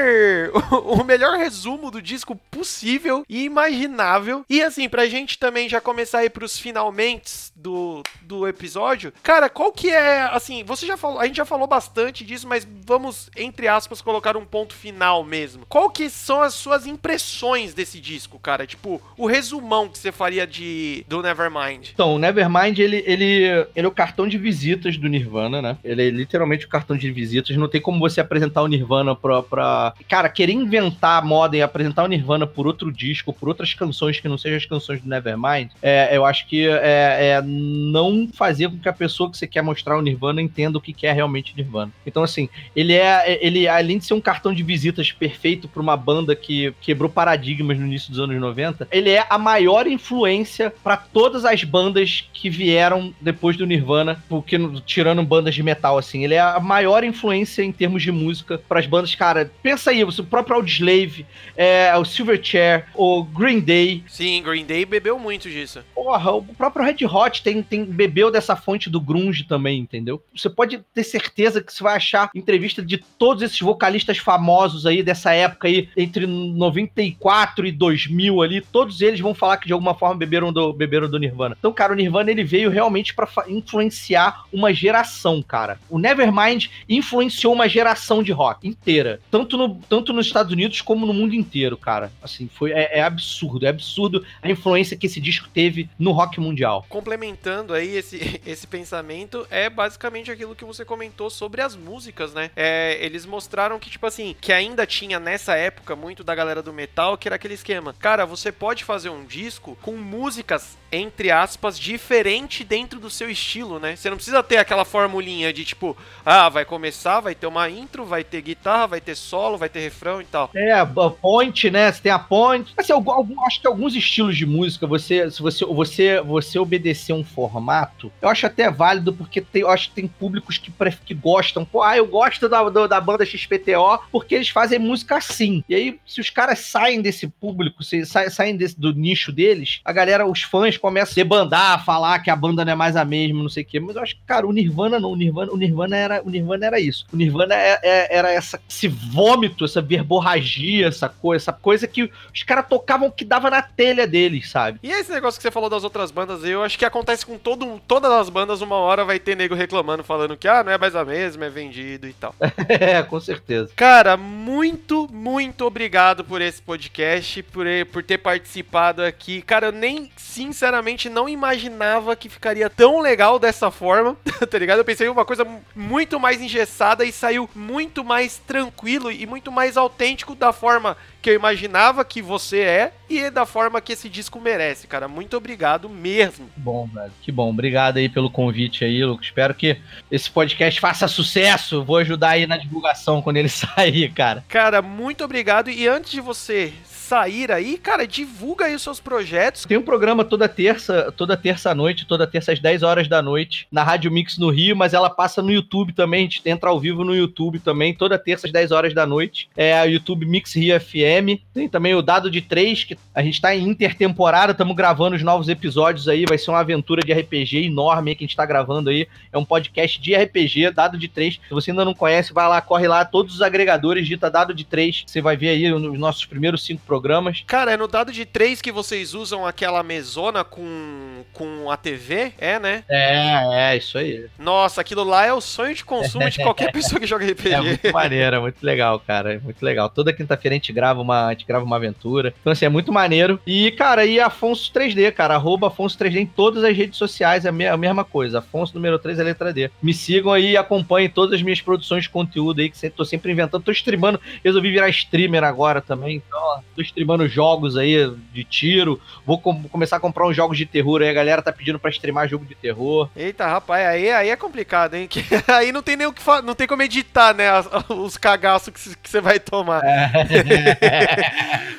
o 0.86 1.04
melhor 1.04 1.38
resumo 1.38 1.57
do 1.92 2.02
disco 2.02 2.36
possível 2.52 2.68
possível 2.68 3.24
e 3.30 3.44
imaginável. 3.44 4.46
E 4.50 4.62
assim, 4.62 4.90
pra 4.90 5.08
gente 5.08 5.40
também 5.40 5.70
já 5.70 5.80
começar 5.80 6.20
aí 6.20 6.30
pros 6.30 6.60
finalmente 6.60 7.52
do, 7.56 8.04
do 8.22 8.48
episódio, 8.48 9.14
cara, 9.24 9.50
qual 9.50 9.72
que 9.72 9.90
é, 9.90 10.24
assim, 10.32 10.64
você 10.64 10.86
já 10.86 10.98
falou, 10.98 11.20
a 11.20 11.26
gente 11.26 11.38
já 11.38 11.46
falou 11.46 11.68
bastante 11.68 12.26
disso, 12.26 12.48
mas 12.48 12.68
vamos, 12.86 13.30
entre 13.36 13.68
aspas, 13.68 14.02
colocar 14.02 14.36
um 14.36 14.46
ponto 14.46 14.74
final 14.74 15.24
mesmo. 15.24 15.66
Qual 15.68 15.90
que 15.90 16.10
são 16.10 16.42
as 16.42 16.54
suas 16.54 16.86
impressões 16.86 17.74
desse 17.74 18.00
disco, 18.00 18.38
cara? 18.40 18.68
Tipo, 18.68 19.02
o 19.18 19.28
resumão 19.28 19.88
que 19.88 19.98
você 19.98 20.12
faria 20.12 20.46
de 20.46 21.06
do 21.08 21.22
Nevermind. 21.22 21.90
Então, 21.94 22.16
o 22.16 22.20
Nevermind, 22.20 22.78
ele, 22.80 23.04
ele, 23.06 23.68
ele 23.76 23.86
é 23.86 23.88
o 23.88 23.92
cartão 23.92 24.28
de 24.28 24.38
visitas 24.38 24.98
do 24.98 25.08
Nirvana, 25.08 25.62
né? 25.62 25.78
Ele 25.84 26.08
é 26.08 26.10
literalmente 26.10 26.66
o 26.66 26.70
cartão 26.70 26.98
de 26.98 27.10
visitas. 27.12 27.56
Não 27.56 27.68
tem 27.68 27.82
como 27.82 28.00
você 28.00 28.20
apresentar 28.20 28.62
o 28.62 28.68
Nirvana 28.68 29.16
pra. 29.16 29.42
pra... 29.42 29.94
Cara, 30.08 30.30
querer 30.30 30.54
inventar 30.54 31.24
moda 31.24 31.47
incomodem 31.48 31.62
apresentar 31.62 32.04
o 32.04 32.08
Nirvana 32.08 32.46
por 32.46 32.68
outro 32.68 32.92
disco, 32.92 33.32
por 33.34 33.48
outras 33.50 33.74
canções 33.74 34.20
que 34.20 34.28
não 34.28 34.38
sejam 34.38 34.58
as 34.58 34.66
canções 34.66 35.02
do 35.02 35.10
Nevermind, 35.10 35.70
é, 35.82 36.16
eu 36.16 36.26
acho 36.26 36.48
que 36.48 36.68
é, 36.68 37.38
é, 37.38 37.42
não 37.42 38.28
fazer 38.34 38.70
com 38.70 38.78
que 38.78 38.90
a 38.90 38.94
pessoa 38.94 39.32
que 39.32 39.38
você 39.38 39.48
quer 39.48 39.62
mostrar 39.62 39.98
o 39.98 40.02
Nirvana 40.02 40.42
entenda 40.42 40.78
o 40.78 40.82
que 40.82 41.06
é 41.06 41.12
realmente 41.12 41.54
Nirvana. 41.56 41.92
Então, 42.06 42.24
assim, 42.24 42.50
ele 42.76 42.94
é, 42.94 43.40
ele 43.46 43.68
além 43.68 43.98
de 43.98 44.06
ser 44.06 44.14
um 44.14 44.22
cartão 44.22 44.54
de 44.54 44.64
visitas 44.64 45.12
perfeito 45.12 45.68
para 45.68 45.82
uma 45.82 45.96
banda 45.96 46.36
que 46.36 46.74
quebrou 46.82 47.10
paradigmas 47.10 47.78
no 47.78 47.86
início 47.86 48.12
dos 48.12 48.20
anos 48.20 48.40
90, 48.40 48.88
ele 48.92 49.12
é 49.12 49.26
a 49.30 49.38
maior 49.38 49.88
influência 49.88 50.74
para 50.84 50.98
todas 50.98 51.46
as 51.46 51.64
bandas 51.64 52.28
que 52.34 52.50
vieram 52.50 53.14
depois 53.22 53.56
do 53.56 53.66
Nirvana, 53.66 54.24
porque 54.28 54.58
tirando 54.86 55.24
bandas 55.24 55.56
de 55.56 55.64
metal, 55.64 55.98
assim, 55.98 56.24
ele 56.24 56.34
é 56.34 56.40
a 56.40 56.60
maior 56.60 57.04
influência 57.04 57.64
em 57.64 57.72
termos 57.72 58.04
de 58.04 58.12
música 58.12 58.60
para 58.68 58.80
as 58.80 58.86
bandas, 58.86 59.14
cara. 59.16 59.52
Pensa 59.62 59.92
aí, 59.92 60.04
o 60.04 60.24
próprio 60.24 60.56
Audioslave, 60.56 61.26
é, 61.56 61.96
o 61.98 62.06
Silverchair, 62.06 62.86
o 62.94 63.24
Green 63.24 63.60
Day. 63.60 64.04
Sim, 64.08 64.42
Green 64.44 64.66
Day 64.66 64.86
bebeu 64.86 65.18
muito 65.18 65.50
disso. 65.50 65.84
Porra, 65.94 66.32
o 66.32 66.44
próprio 66.44 66.86
Red 66.86 67.06
Hot 67.06 67.42
tem, 67.42 67.64
tem 67.64 67.84
bebeu 67.84 68.32
dessa 68.32 68.56
fonte 68.56 68.90
do 68.90 69.02
grunge 69.02 69.44
também, 69.44 69.80
entendeu? 69.80 70.22
Você 70.36 70.50
pode 70.50 70.80
ter 70.94 71.04
certeza 71.04 71.62
que 71.62 71.74
você 71.74 71.84
vai 71.84 71.96
achar 71.96 72.30
entrevista 72.36 72.82
de 72.82 72.98
todos 72.98 73.42
esses 73.44 73.60
vocalistas 73.60 74.18
famosos 74.18 74.86
aí 74.86 75.02
dessa 75.02 75.34
época 75.34 75.68
aí, 75.68 75.90
entre 75.98 76.26
94 76.28 77.66
e 77.66 77.72
2000 77.72 78.42
ali, 78.42 78.62
todos 78.62 79.02
eles 79.02 79.20
vão 79.20 79.34
falar 79.34 79.58
que 79.58 79.68
de 79.68 79.74
alguma 79.74 79.96
forma 79.96 80.16
beberam 80.16 80.54
do, 80.54 80.72
beberam 80.74 81.10
do 81.10 81.20
Nirvana. 81.20 81.56
Então, 81.58 81.74
cara, 81.74 81.94
o 81.94 81.96
Nirvana 81.96 82.32
ele 82.32 82.44
veio 82.44 82.70
realmente 82.70 83.14
para 83.14 83.28
influenciar 83.48 84.44
uma 84.54 84.74
geração, 84.74 85.42
cara. 85.42 85.80
O 85.90 85.98
Nevermind 85.98 86.68
influenciou 86.88 87.54
uma 87.54 87.68
geração 87.68 88.22
de 88.22 88.32
rock 88.32 88.68
inteira, 88.68 89.20
tanto, 89.32 89.58
no, 89.58 89.76
tanto 89.90 90.14
nos 90.14 90.28
Estados 90.28 90.52
Unidos 90.52 90.82
como 90.82 91.06
no 91.06 91.14
mundo 91.14 91.27
inteiro, 91.36 91.78
cara. 91.78 92.12
Assim, 92.22 92.50
foi 92.54 92.72
é, 92.72 93.00
é 93.00 93.02
absurdo, 93.02 93.66
é 93.66 93.70
absurdo 93.70 94.26
a 94.42 94.50
influência 94.50 94.98
que 94.98 95.06
esse 95.06 95.20
disco 95.20 95.48
teve 95.54 95.90
no 95.98 96.12
rock 96.12 96.40
mundial. 96.40 96.86
Complementando 96.90 97.74
aí 97.74 97.96
esse, 97.96 98.42
esse 98.46 98.68
pensamento, 98.68 99.46
é 99.50 99.70
basicamente 99.70 100.32
aquilo 100.32 100.56
que 100.56 100.66
você 100.66 100.84
comentou 100.86 101.30
sobre 101.30 101.62
as 101.62 101.76
músicas, 101.76 102.34
né? 102.34 102.52
É, 102.56 102.98
eles 103.02 103.26
mostraram 103.26 103.80
que, 103.80 103.90
tipo 103.90 104.06
assim, 104.06 104.36
que 104.40 104.52
ainda 104.52 104.86
tinha 104.86 105.20
nessa 105.20 105.56
época 105.56 105.96
muito 105.96 106.24
da 106.24 106.36
galera 106.36 106.62
do 106.62 106.74
metal, 106.74 107.18
que 107.18 107.28
era 107.28 107.36
aquele 107.36 107.54
esquema. 107.54 107.94
Cara, 108.00 108.26
você 108.26 108.52
pode 108.52 108.84
fazer 108.84 109.10
um 109.10 109.26
disco 109.26 109.78
com 109.82 109.96
músicas, 109.96 110.78
entre 110.92 111.32
aspas, 111.32 111.78
diferente 111.80 112.64
dentro 112.64 113.00
do 113.00 113.10
seu 113.10 113.30
estilo, 113.30 113.80
né? 113.80 113.96
Você 113.96 114.10
não 114.10 114.18
precisa 114.18 114.44
ter 114.44 114.58
aquela 114.58 114.86
formulinha 114.86 115.52
de 115.52 115.66
tipo, 115.66 115.98
ah, 116.26 116.50
vai 116.50 116.66
começar, 116.66 117.20
vai 117.20 117.36
ter 117.36 117.48
uma 117.48 117.70
intro, 117.70 118.06
vai 118.06 118.24
ter 118.24 118.42
guitarra, 118.42 118.88
vai 118.88 119.02
ter 119.02 119.16
solo, 119.16 119.58
vai 119.58 119.70
ter 119.70 119.80
refrão 119.80 120.22
e 120.22 120.26
tal. 120.26 120.50
É, 120.56 120.86
point, 121.22 121.70
né? 121.70 121.92
Você 121.92 122.02
tem 122.02 122.12
a 122.12 122.20
point. 122.20 122.74
Assim, 122.78 122.94
algum, 122.94 123.44
acho 123.46 123.62
que 123.62 123.68
alguns 123.68 123.96
estilos 123.96 124.38
de 124.38 124.46
música, 124.46 124.88
você, 124.88 125.30
se 125.30 125.42
você, 125.42 125.66
você, 125.66 126.22
você 126.22 126.60
obedecer 126.60 127.14
um 127.14 127.24
formato, 127.24 128.12
eu 128.22 128.30
acho 128.30 128.46
até 128.46 128.70
válido, 128.70 129.14
porque 129.14 129.42
tem, 129.42 129.62
eu 129.62 129.70
acho 129.70 129.90
que 129.90 129.96
tem 129.96 130.08
públicos 130.08 130.58
que, 130.58 130.72
que 131.06 131.14
gostam. 131.14 131.66
Pô, 131.66 131.82
ah, 131.82 131.98
eu 131.98 132.08
gosto 132.08 132.48
da, 132.48 132.64
da 132.88 133.02
banda 133.02 133.26
XPTO 133.26 134.00
porque 134.12 134.36
eles 134.36 134.50
fazem 134.50 134.80
música 134.80 135.18
assim. 135.18 135.64
E 135.68 135.76
aí, 135.76 136.00
se 136.06 136.22
os 136.22 136.30
caras 136.30 136.60
saem 136.60 137.02
desse 137.02 137.28
público, 137.28 137.84
se 137.84 138.06
saem, 138.06 138.30
saem 138.30 138.58
desse, 138.58 138.80
do 138.80 138.94
nicho 138.94 139.32
deles, 139.32 139.82
a 139.84 139.92
galera, 139.92 140.28
os 140.28 140.44
fãs 140.44 140.78
começam 140.78 141.14
a 141.14 141.16
debandar, 141.16 141.72
a 141.74 141.80
falar 141.80 142.20
que 142.20 142.30
a 142.30 142.36
banda 142.36 142.64
não 142.64 142.74
é 142.74 142.76
mais 142.76 142.96
a 142.96 143.06
mesma, 143.06 143.42
não 143.42 143.50
sei 143.50 143.64
o 143.64 143.66
quê. 143.66 143.80
Mas 143.80 143.96
eu 143.96 144.02
acho 144.02 144.16
que, 144.16 144.22
cara, 144.26 144.48
o 144.48 144.54
Nirvana 144.54 145.00
não. 145.00 145.12
O 145.12 145.16
Nirvana, 145.16 145.52
o 145.52 145.58
Nirvana, 145.58 145.98
era, 145.98 146.22
o 146.24 146.30
Nirvana 146.30 146.66
era 146.66 146.80
isso. 146.80 147.06
O 147.12 147.18
Nirvana 147.18 147.56
é, 147.56 147.80
é, 147.82 148.18
era 148.18 148.32
essa, 148.32 148.60
esse 148.70 148.88
vômito, 148.88 149.66
essa 149.66 149.82
verborragia, 149.82 150.88
essa 150.88 151.07
coisa, 151.10 151.44
essa 151.44 151.54
coisa 151.54 151.88
que 151.88 152.12
os 152.34 152.44
caras 152.44 152.66
tocavam 152.68 153.10
que 153.10 153.26
dava 153.26 153.50
na 153.50 153.62
telha 153.62 154.08
deles, 154.08 154.50
sabe? 154.50 154.80
E 154.82 154.92
esse 154.92 155.12
negócio 155.12 155.40
que 155.40 155.44
você 155.44 155.52
falou 155.52 155.70
das 155.70 155.84
outras 155.84 156.12
bandas, 156.12 156.44
eu 156.44 156.64
acho 156.64 156.78
que 156.78 156.86
acontece 156.86 157.26
com 157.26 157.38
todo, 157.38 157.82
todas 157.88 158.12
as 158.12 158.30
bandas, 158.30 158.62
uma 158.62 158.76
hora 158.76 159.06
vai 159.06 159.20
ter 159.20 159.36
nego 159.36 159.56
reclamando, 159.56 160.04
falando 160.04 160.38
que, 160.38 160.48
ah, 160.48 160.64
não 160.64 160.72
é 160.72 160.78
mais 160.78 160.96
a 160.96 161.06
mesma, 161.06 161.46
é 161.46 161.50
vendido 161.50 162.08
e 162.08 162.14
tal. 162.14 162.36
é, 162.68 163.02
com 163.04 163.20
certeza. 163.20 163.72
Cara, 163.76 164.18
muito, 164.18 165.08
muito 165.12 165.66
obrigado 165.66 166.24
por 166.24 166.42
esse 166.42 166.62
podcast, 166.62 167.44
por, 167.44 167.66
por 167.92 168.04
ter 168.04 168.18
participado 168.18 169.04
aqui. 169.04 169.42
Cara, 169.42 169.68
eu 169.68 169.72
nem, 169.72 170.12
sinceramente, 170.18 171.10
não 171.10 171.30
imaginava 171.30 172.16
que 172.16 172.30
ficaria 172.30 172.70
tão 172.70 173.00
legal 173.00 173.40
dessa 173.40 173.72
forma, 173.72 174.18
tá 174.50 174.58
ligado? 174.58 174.80
Eu 174.80 174.86
pensei 174.86 175.08
em 175.08 175.12
uma 175.12 175.26
coisa 175.26 175.46
muito 175.76 176.20
mais 176.20 176.42
engessada 176.42 177.06
e 177.06 177.12
saiu 177.12 177.50
muito 177.56 178.04
mais 178.04 178.38
tranquilo 178.38 179.12
e 179.12 179.26
muito 179.26 179.52
mais 179.52 179.78
autêntico 179.78 180.36
da 180.36 180.52
forma 180.52 180.97
que 181.22 181.30
eu 181.30 181.36
imaginava 181.36 182.06
que 182.06 182.22
você 182.22 182.60
é 182.60 182.94
e 183.10 183.30
da 183.30 183.46
forma 183.46 183.82
que 183.82 183.94
esse 183.94 184.08
disco 184.10 184.40
merece, 184.40 184.88
cara. 184.88 185.08
Muito 185.08 185.36
obrigado 185.36 185.90
mesmo. 185.90 186.50
Bom, 186.56 186.88
velho. 186.88 187.12
Que 187.22 187.32
bom. 187.32 187.50
Obrigado 187.50 187.98
aí 187.98 188.08
pelo 188.08 188.30
convite 188.30 188.86
aí, 188.86 189.04
Lucas. 189.04 189.28
Espero 189.28 189.54
que 189.54 189.78
esse 190.12 190.30
podcast 190.30 190.80
faça 190.80 191.08
sucesso. 191.08 191.84
Vou 191.84 191.98
ajudar 191.98 192.32
aí 192.32 192.48
na 192.48 192.58
divulgação 192.58 193.22
quando 193.22 193.38
ele 193.38 193.50
sair, 193.50 194.12
cara. 194.14 194.44
Cara, 194.48 194.82
muito 194.82 195.24
obrigado. 195.24 195.70
E 195.70 195.88
antes 195.88 196.12
de 196.12 196.22
você 196.22 196.74
sair 197.08 197.50
aí, 197.54 197.78
cara, 197.78 198.06
divulga 198.06 198.66
aí 198.66 198.76
os 198.76 198.82
seus 198.82 199.00
projetos. 199.00 199.64
Tem 199.64 199.78
um 199.78 199.82
programa 199.82 200.26
toda 200.26 200.50
terça, 200.50 201.10
toda 201.16 201.38
terça 201.38 201.74
noite, 201.74 202.06
toda 202.06 202.28
terça 202.28 202.52
às 202.52 202.60
10 202.60 202.84
horas 202.84 203.08
da 203.08 203.22
noite, 203.22 203.66
na 203.72 203.82
Rádio 203.82 204.12
Mix 204.12 204.38
no 204.38 204.50
Rio, 204.50 204.76
mas 204.76 204.94
ela 204.94 205.10
passa 205.10 205.42
no 205.42 205.50
YouTube 205.50 205.94
também, 205.94 206.20
a 206.20 206.24
gente 206.24 206.42
entra 206.46 206.70
ao 206.70 206.78
vivo 206.78 207.06
no 207.06 207.16
YouTube 207.16 207.60
também, 207.60 207.94
toda 207.94 208.20
terça 208.20 208.46
às 208.46 208.52
10 208.52 208.74
horas 208.74 208.94
da 208.94 209.06
noite. 209.06 209.50
É 209.56 209.80
a 209.80 209.86
YouTube 209.86 210.26
Mix 210.26 210.54
Rio 210.54 210.78
FM. 210.78 211.40
Tem 211.54 211.70
também 211.70 211.96
o 211.96 212.02
Dado 212.02 212.30
de 212.30 212.42
3, 212.42 212.84
que 212.84 212.98
a 213.16 213.22
gente 213.22 213.40
tá 213.40 213.56
em 213.56 213.70
intertemporada, 213.70 214.52
estamos 214.52 214.76
gravando 214.76 215.16
os 215.16 215.24
novos 215.24 215.48
episódios 215.48 216.10
aí, 216.10 216.26
vai 216.28 216.38
ser 216.38 216.52
uma 216.52 216.60
aventura 216.60 217.02
de 217.02 217.14
RPG 217.14 217.68
enorme 217.68 218.16
que 218.16 218.26
a 218.26 218.28
gente 218.28 218.36
tá 218.36 218.46
gravando 218.46 218.90
aí. 218.90 219.08
É 219.32 219.38
um 219.38 219.46
podcast 219.46 220.02
de 220.02 220.14
RPG, 220.14 220.72
Dado 220.72 220.98
de 220.98 221.08
3. 221.08 221.36
Se 221.36 221.54
você 221.54 221.72
ainda 221.72 221.86
não 221.86 221.94
conhece, 221.94 222.34
vai 222.34 222.50
lá, 222.50 222.60
corre 222.60 222.88
lá, 222.88 223.06
todos 223.06 223.36
os 223.36 223.42
agregadores, 223.42 224.06
dita 224.06 224.30
Dado 224.30 224.54
de 224.54 224.66
3, 224.66 225.06
você 225.08 225.22
vai 225.22 225.38
ver 225.38 225.50
aí 225.50 225.72
os 225.72 225.98
nossos 225.98 226.26
primeiros 226.26 226.66
cinco 226.66 226.82
programas 226.82 226.97
programas. 226.98 227.44
Cara, 227.46 227.72
é 227.72 227.78
no 227.78 227.88
dado 227.88 228.12
de 228.12 228.26
3 228.26 228.60
que 228.60 228.72
vocês 228.72 229.14
usam 229.14 229.46
aquela 229.46 229.84
mesona 229.84 230.44
com, 230.44 231.24
com 231.32 231.70
a 231.70 231.78
TV, 231.78 232.34
é, 232.40 232.58
né? 232.60 232.84
É, 232.90 233.72
é, 233.72 233.78
isso 233.78 233.98
aí. 234.00 234.26
Nossa, 234.40 234.82
aquilo 234.82 235.04
lá 235.04 235.26
é 235.26 235.34
o 235.34 235.40
sonho 235.40 235.76
de 235.76 235.86
consumo 235.86 236.28
de 236.30 236.42
qualquer 236.42 236.72
pessoa 236.74 237.00
que 237.00 237.06
joga 237.06 237.26
RPG. 237.26 237.54
É 237.54 237.62
muito 237.62 237.94
maneiro, 237.94 238.36
é 238.36 238.40
muito 238.40 238.64
legal, 238.64 239.00
cara. 239.00 239.36
É 239.36 239.40
muito 239.40 239.64
legal. 239.64 239.90
Toda 239.90 240.12
quinta-feira 240.12 240.56
a 240.56 240.58
gente 240.58 240.74
grava 240.74 241.00
uma, 241.00 241.28
a 241.28 241.32
gente 241.32 241.46
grava 241.46 241.64
uma 241.64 241.76
aventura. 241.76 242.34
Então, 242.42 242.52
assim, 242.52 242.66
é 242.66 242.70
muito 242.70 242.92
maneiro. 242.92 243.40
E, 243.46 243.72
cara, 243.72 244.06
e 244.06 244.20
Afonso 244.20 244.72
3D, 244.74 245.12
cara. 245.12 245.36
Arroba 245.36 245.68
Afonso 245.68 245.98
3D 246.00 246.18
em 246.18 246.26
todas 246.26 246.64
as 246.64 246.76
redes 246.76 246.98
sociais, 246.98 247.46
é 247.46 247.50
a 247.50 247.78
mesma 247.78 248.04
coisa. 248.04 248.40
Afonso 248.40 248.74
número 248.74 248.98
3 248.98 249.20
é 249.20 249.24
letra 249.24 249.54
D. 249.54 249.70
Me 249.82 249.94
sigam 249.94 250.34
aí 250.34 250.52
e 250.52 250.58
acompanhem 250.58 251.10
todas 251.10 251.36
as 251.36 251.42
minhas 251.44 251.62
produções 251.62 252.04
de 252.04 252.10
conteúdo 252.10 252.60
aí, 252.60 252.70
que 252.70 252.90
tô 252.90 253.06
sempre 253.06 253.32
inventando. 253.32 253.64
Tô 253.64 253.72
streamando, 253.72 254.20
resolvi 254.44 254.72
virar 254.72 254.90
streamer 254.90 255.44
agora 255.44 255.80
também. 255.80 256.18
Então, 256.18 256.40
ó, 256.40 256.60
tô 256.76 256.82
streamando 256.88 257.28
jogos 257.28 257.78
aí 257.78 258.10
de 258.34 258.44
tiro. 258.44 259.00
Vou 259.26 259.40
com 259.40 259.64
começar 259.70 259.98
a 259.98 260.00
comprar 260.00 260.28
uns 260.28 260.36
jogos 260.36 260.58
de 260.58 260.66
terror 260.66 261.02
aí. 261.02 261.10
A 261.10 261.14
galera 261.14 261.42
tá 261.42 261.52
pedindo 261.52 261.80
pra 261.80 261.92
streamar 261.92 262.28
jogo 262.28 262.46
de 262.46 262.56
terror. 262.56 263.10
Eita, 263.16 263.46
rapaz, 263.46 263.86
aí, 263.86 264.10
aí 264.10 264.30
é 264.30 264.36
complicado, 264.36 264.96
hein? 264.96 265.08
Que, 265.18 265.24
aí 265.52 265.72
não 265.72 265.82
tem 265.82 265.96
nem 265.96 266.06
o 266.06 266.14
que 266.14 266.22
Não 266.44 266.54
tem 266.54 266.68
como 266.68 266.84
editar, 266.84 267.34
né? 267.34 267.48
Os 267.90 268.18
cagaços 268.18 268.74
que 268.74 269.10
você 269.10 269.22
vai 269.22 269.40
tomar. 269.40 269.82
É. 269.84 270.12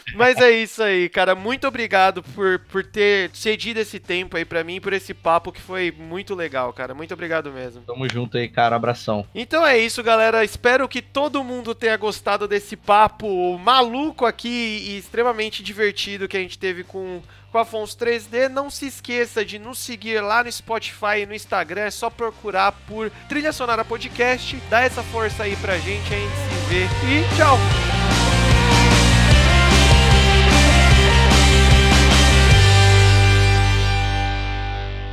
Mas 0.15 0.39
é 0.39 0.51
isso 0.51 0.83
aí, 0.83 1.09
cara. 1.09 1.35
Muito 1.35 1.69
obrigado 1.69 2.23
por, 2.23 2.59
por 2.59 2.85
ter 2.85 3.31
cedido 3.33 3.79
esse 3.79 4.01
tempo 4.01 4.37
aí 4.37 4.45
pra 4.45 4.65
mim, 4.65 4.81
por 4.81 4.93
esse 4.93 5.15
papo 5.15 5.53
que 5.53 5.61
foi 5.61 5.93
muito 5.97 6.35
legal, 6.35 6.73
cara. 6.73 6.95
Muito 6.95 7.15
obrigado 7.15 7.53
mesmo. 7.53 7.83
Tamo 7.83 8.09
junto 8.09 8.37
aí, 8.37 8.49
cara. 8.49 8.75
Abração. 8.75 9.25
Então 9.35 9.65
é 9.65 9.79
isso, 9.79 10.03
galera. 10.03 10.45
Espero 10.45 10.89
que 10.89 11.01
todo 11.01 11.45
mundo 11.45 11.75
tenha 11.75 11.97
gostado 11.97 12.49
desse 12.49 12.77
papo 12.77 13.59
maluco 13.59 14.27
aqui 14.27 14.49
e 14.49 14.98
extremamente 14.99 15.63
divertido 15.63 16.29
que 16.29 16.37
a 16.37 16.41
gente 16.41 16.59
teve 16.59 16.85
com 16.85 17.23
com 17.51 17.59
Afonso 17.59 17.97
3D. 17.99 18.49
Não 18.49 18.71
se 18.71 18.87
esqueça 18.87 19.45
de 19.45 19.59
nos 19.59 19.79
seguir 19.79 20.21
lá 20.21 20.45
no 20.45 20.53
Spotify 20.53 21.23
e 21.23 21.27
no 21.27 21.35
Instagram. 21.35 21.83
É 21.83 21.91
só 21.91 22.11
procurar 22.11 22.73
por 22.87 23.11
Trilha 23.29 23.53
Sonora 23.53 23.85
Podcast. 23.85 24.57
Dá 24.69 24.81
essa 24.81 25.03
força 25.03 25.45
aí 25.45 25.57
pra 25.57 25.79
gente, 25.79 26.13
a 26.13 26.19
gente 26.19 26.35
se 26.35 26.69
vê 26.69 26.85
e 26.85 27.37
tchau! 27.37 28.18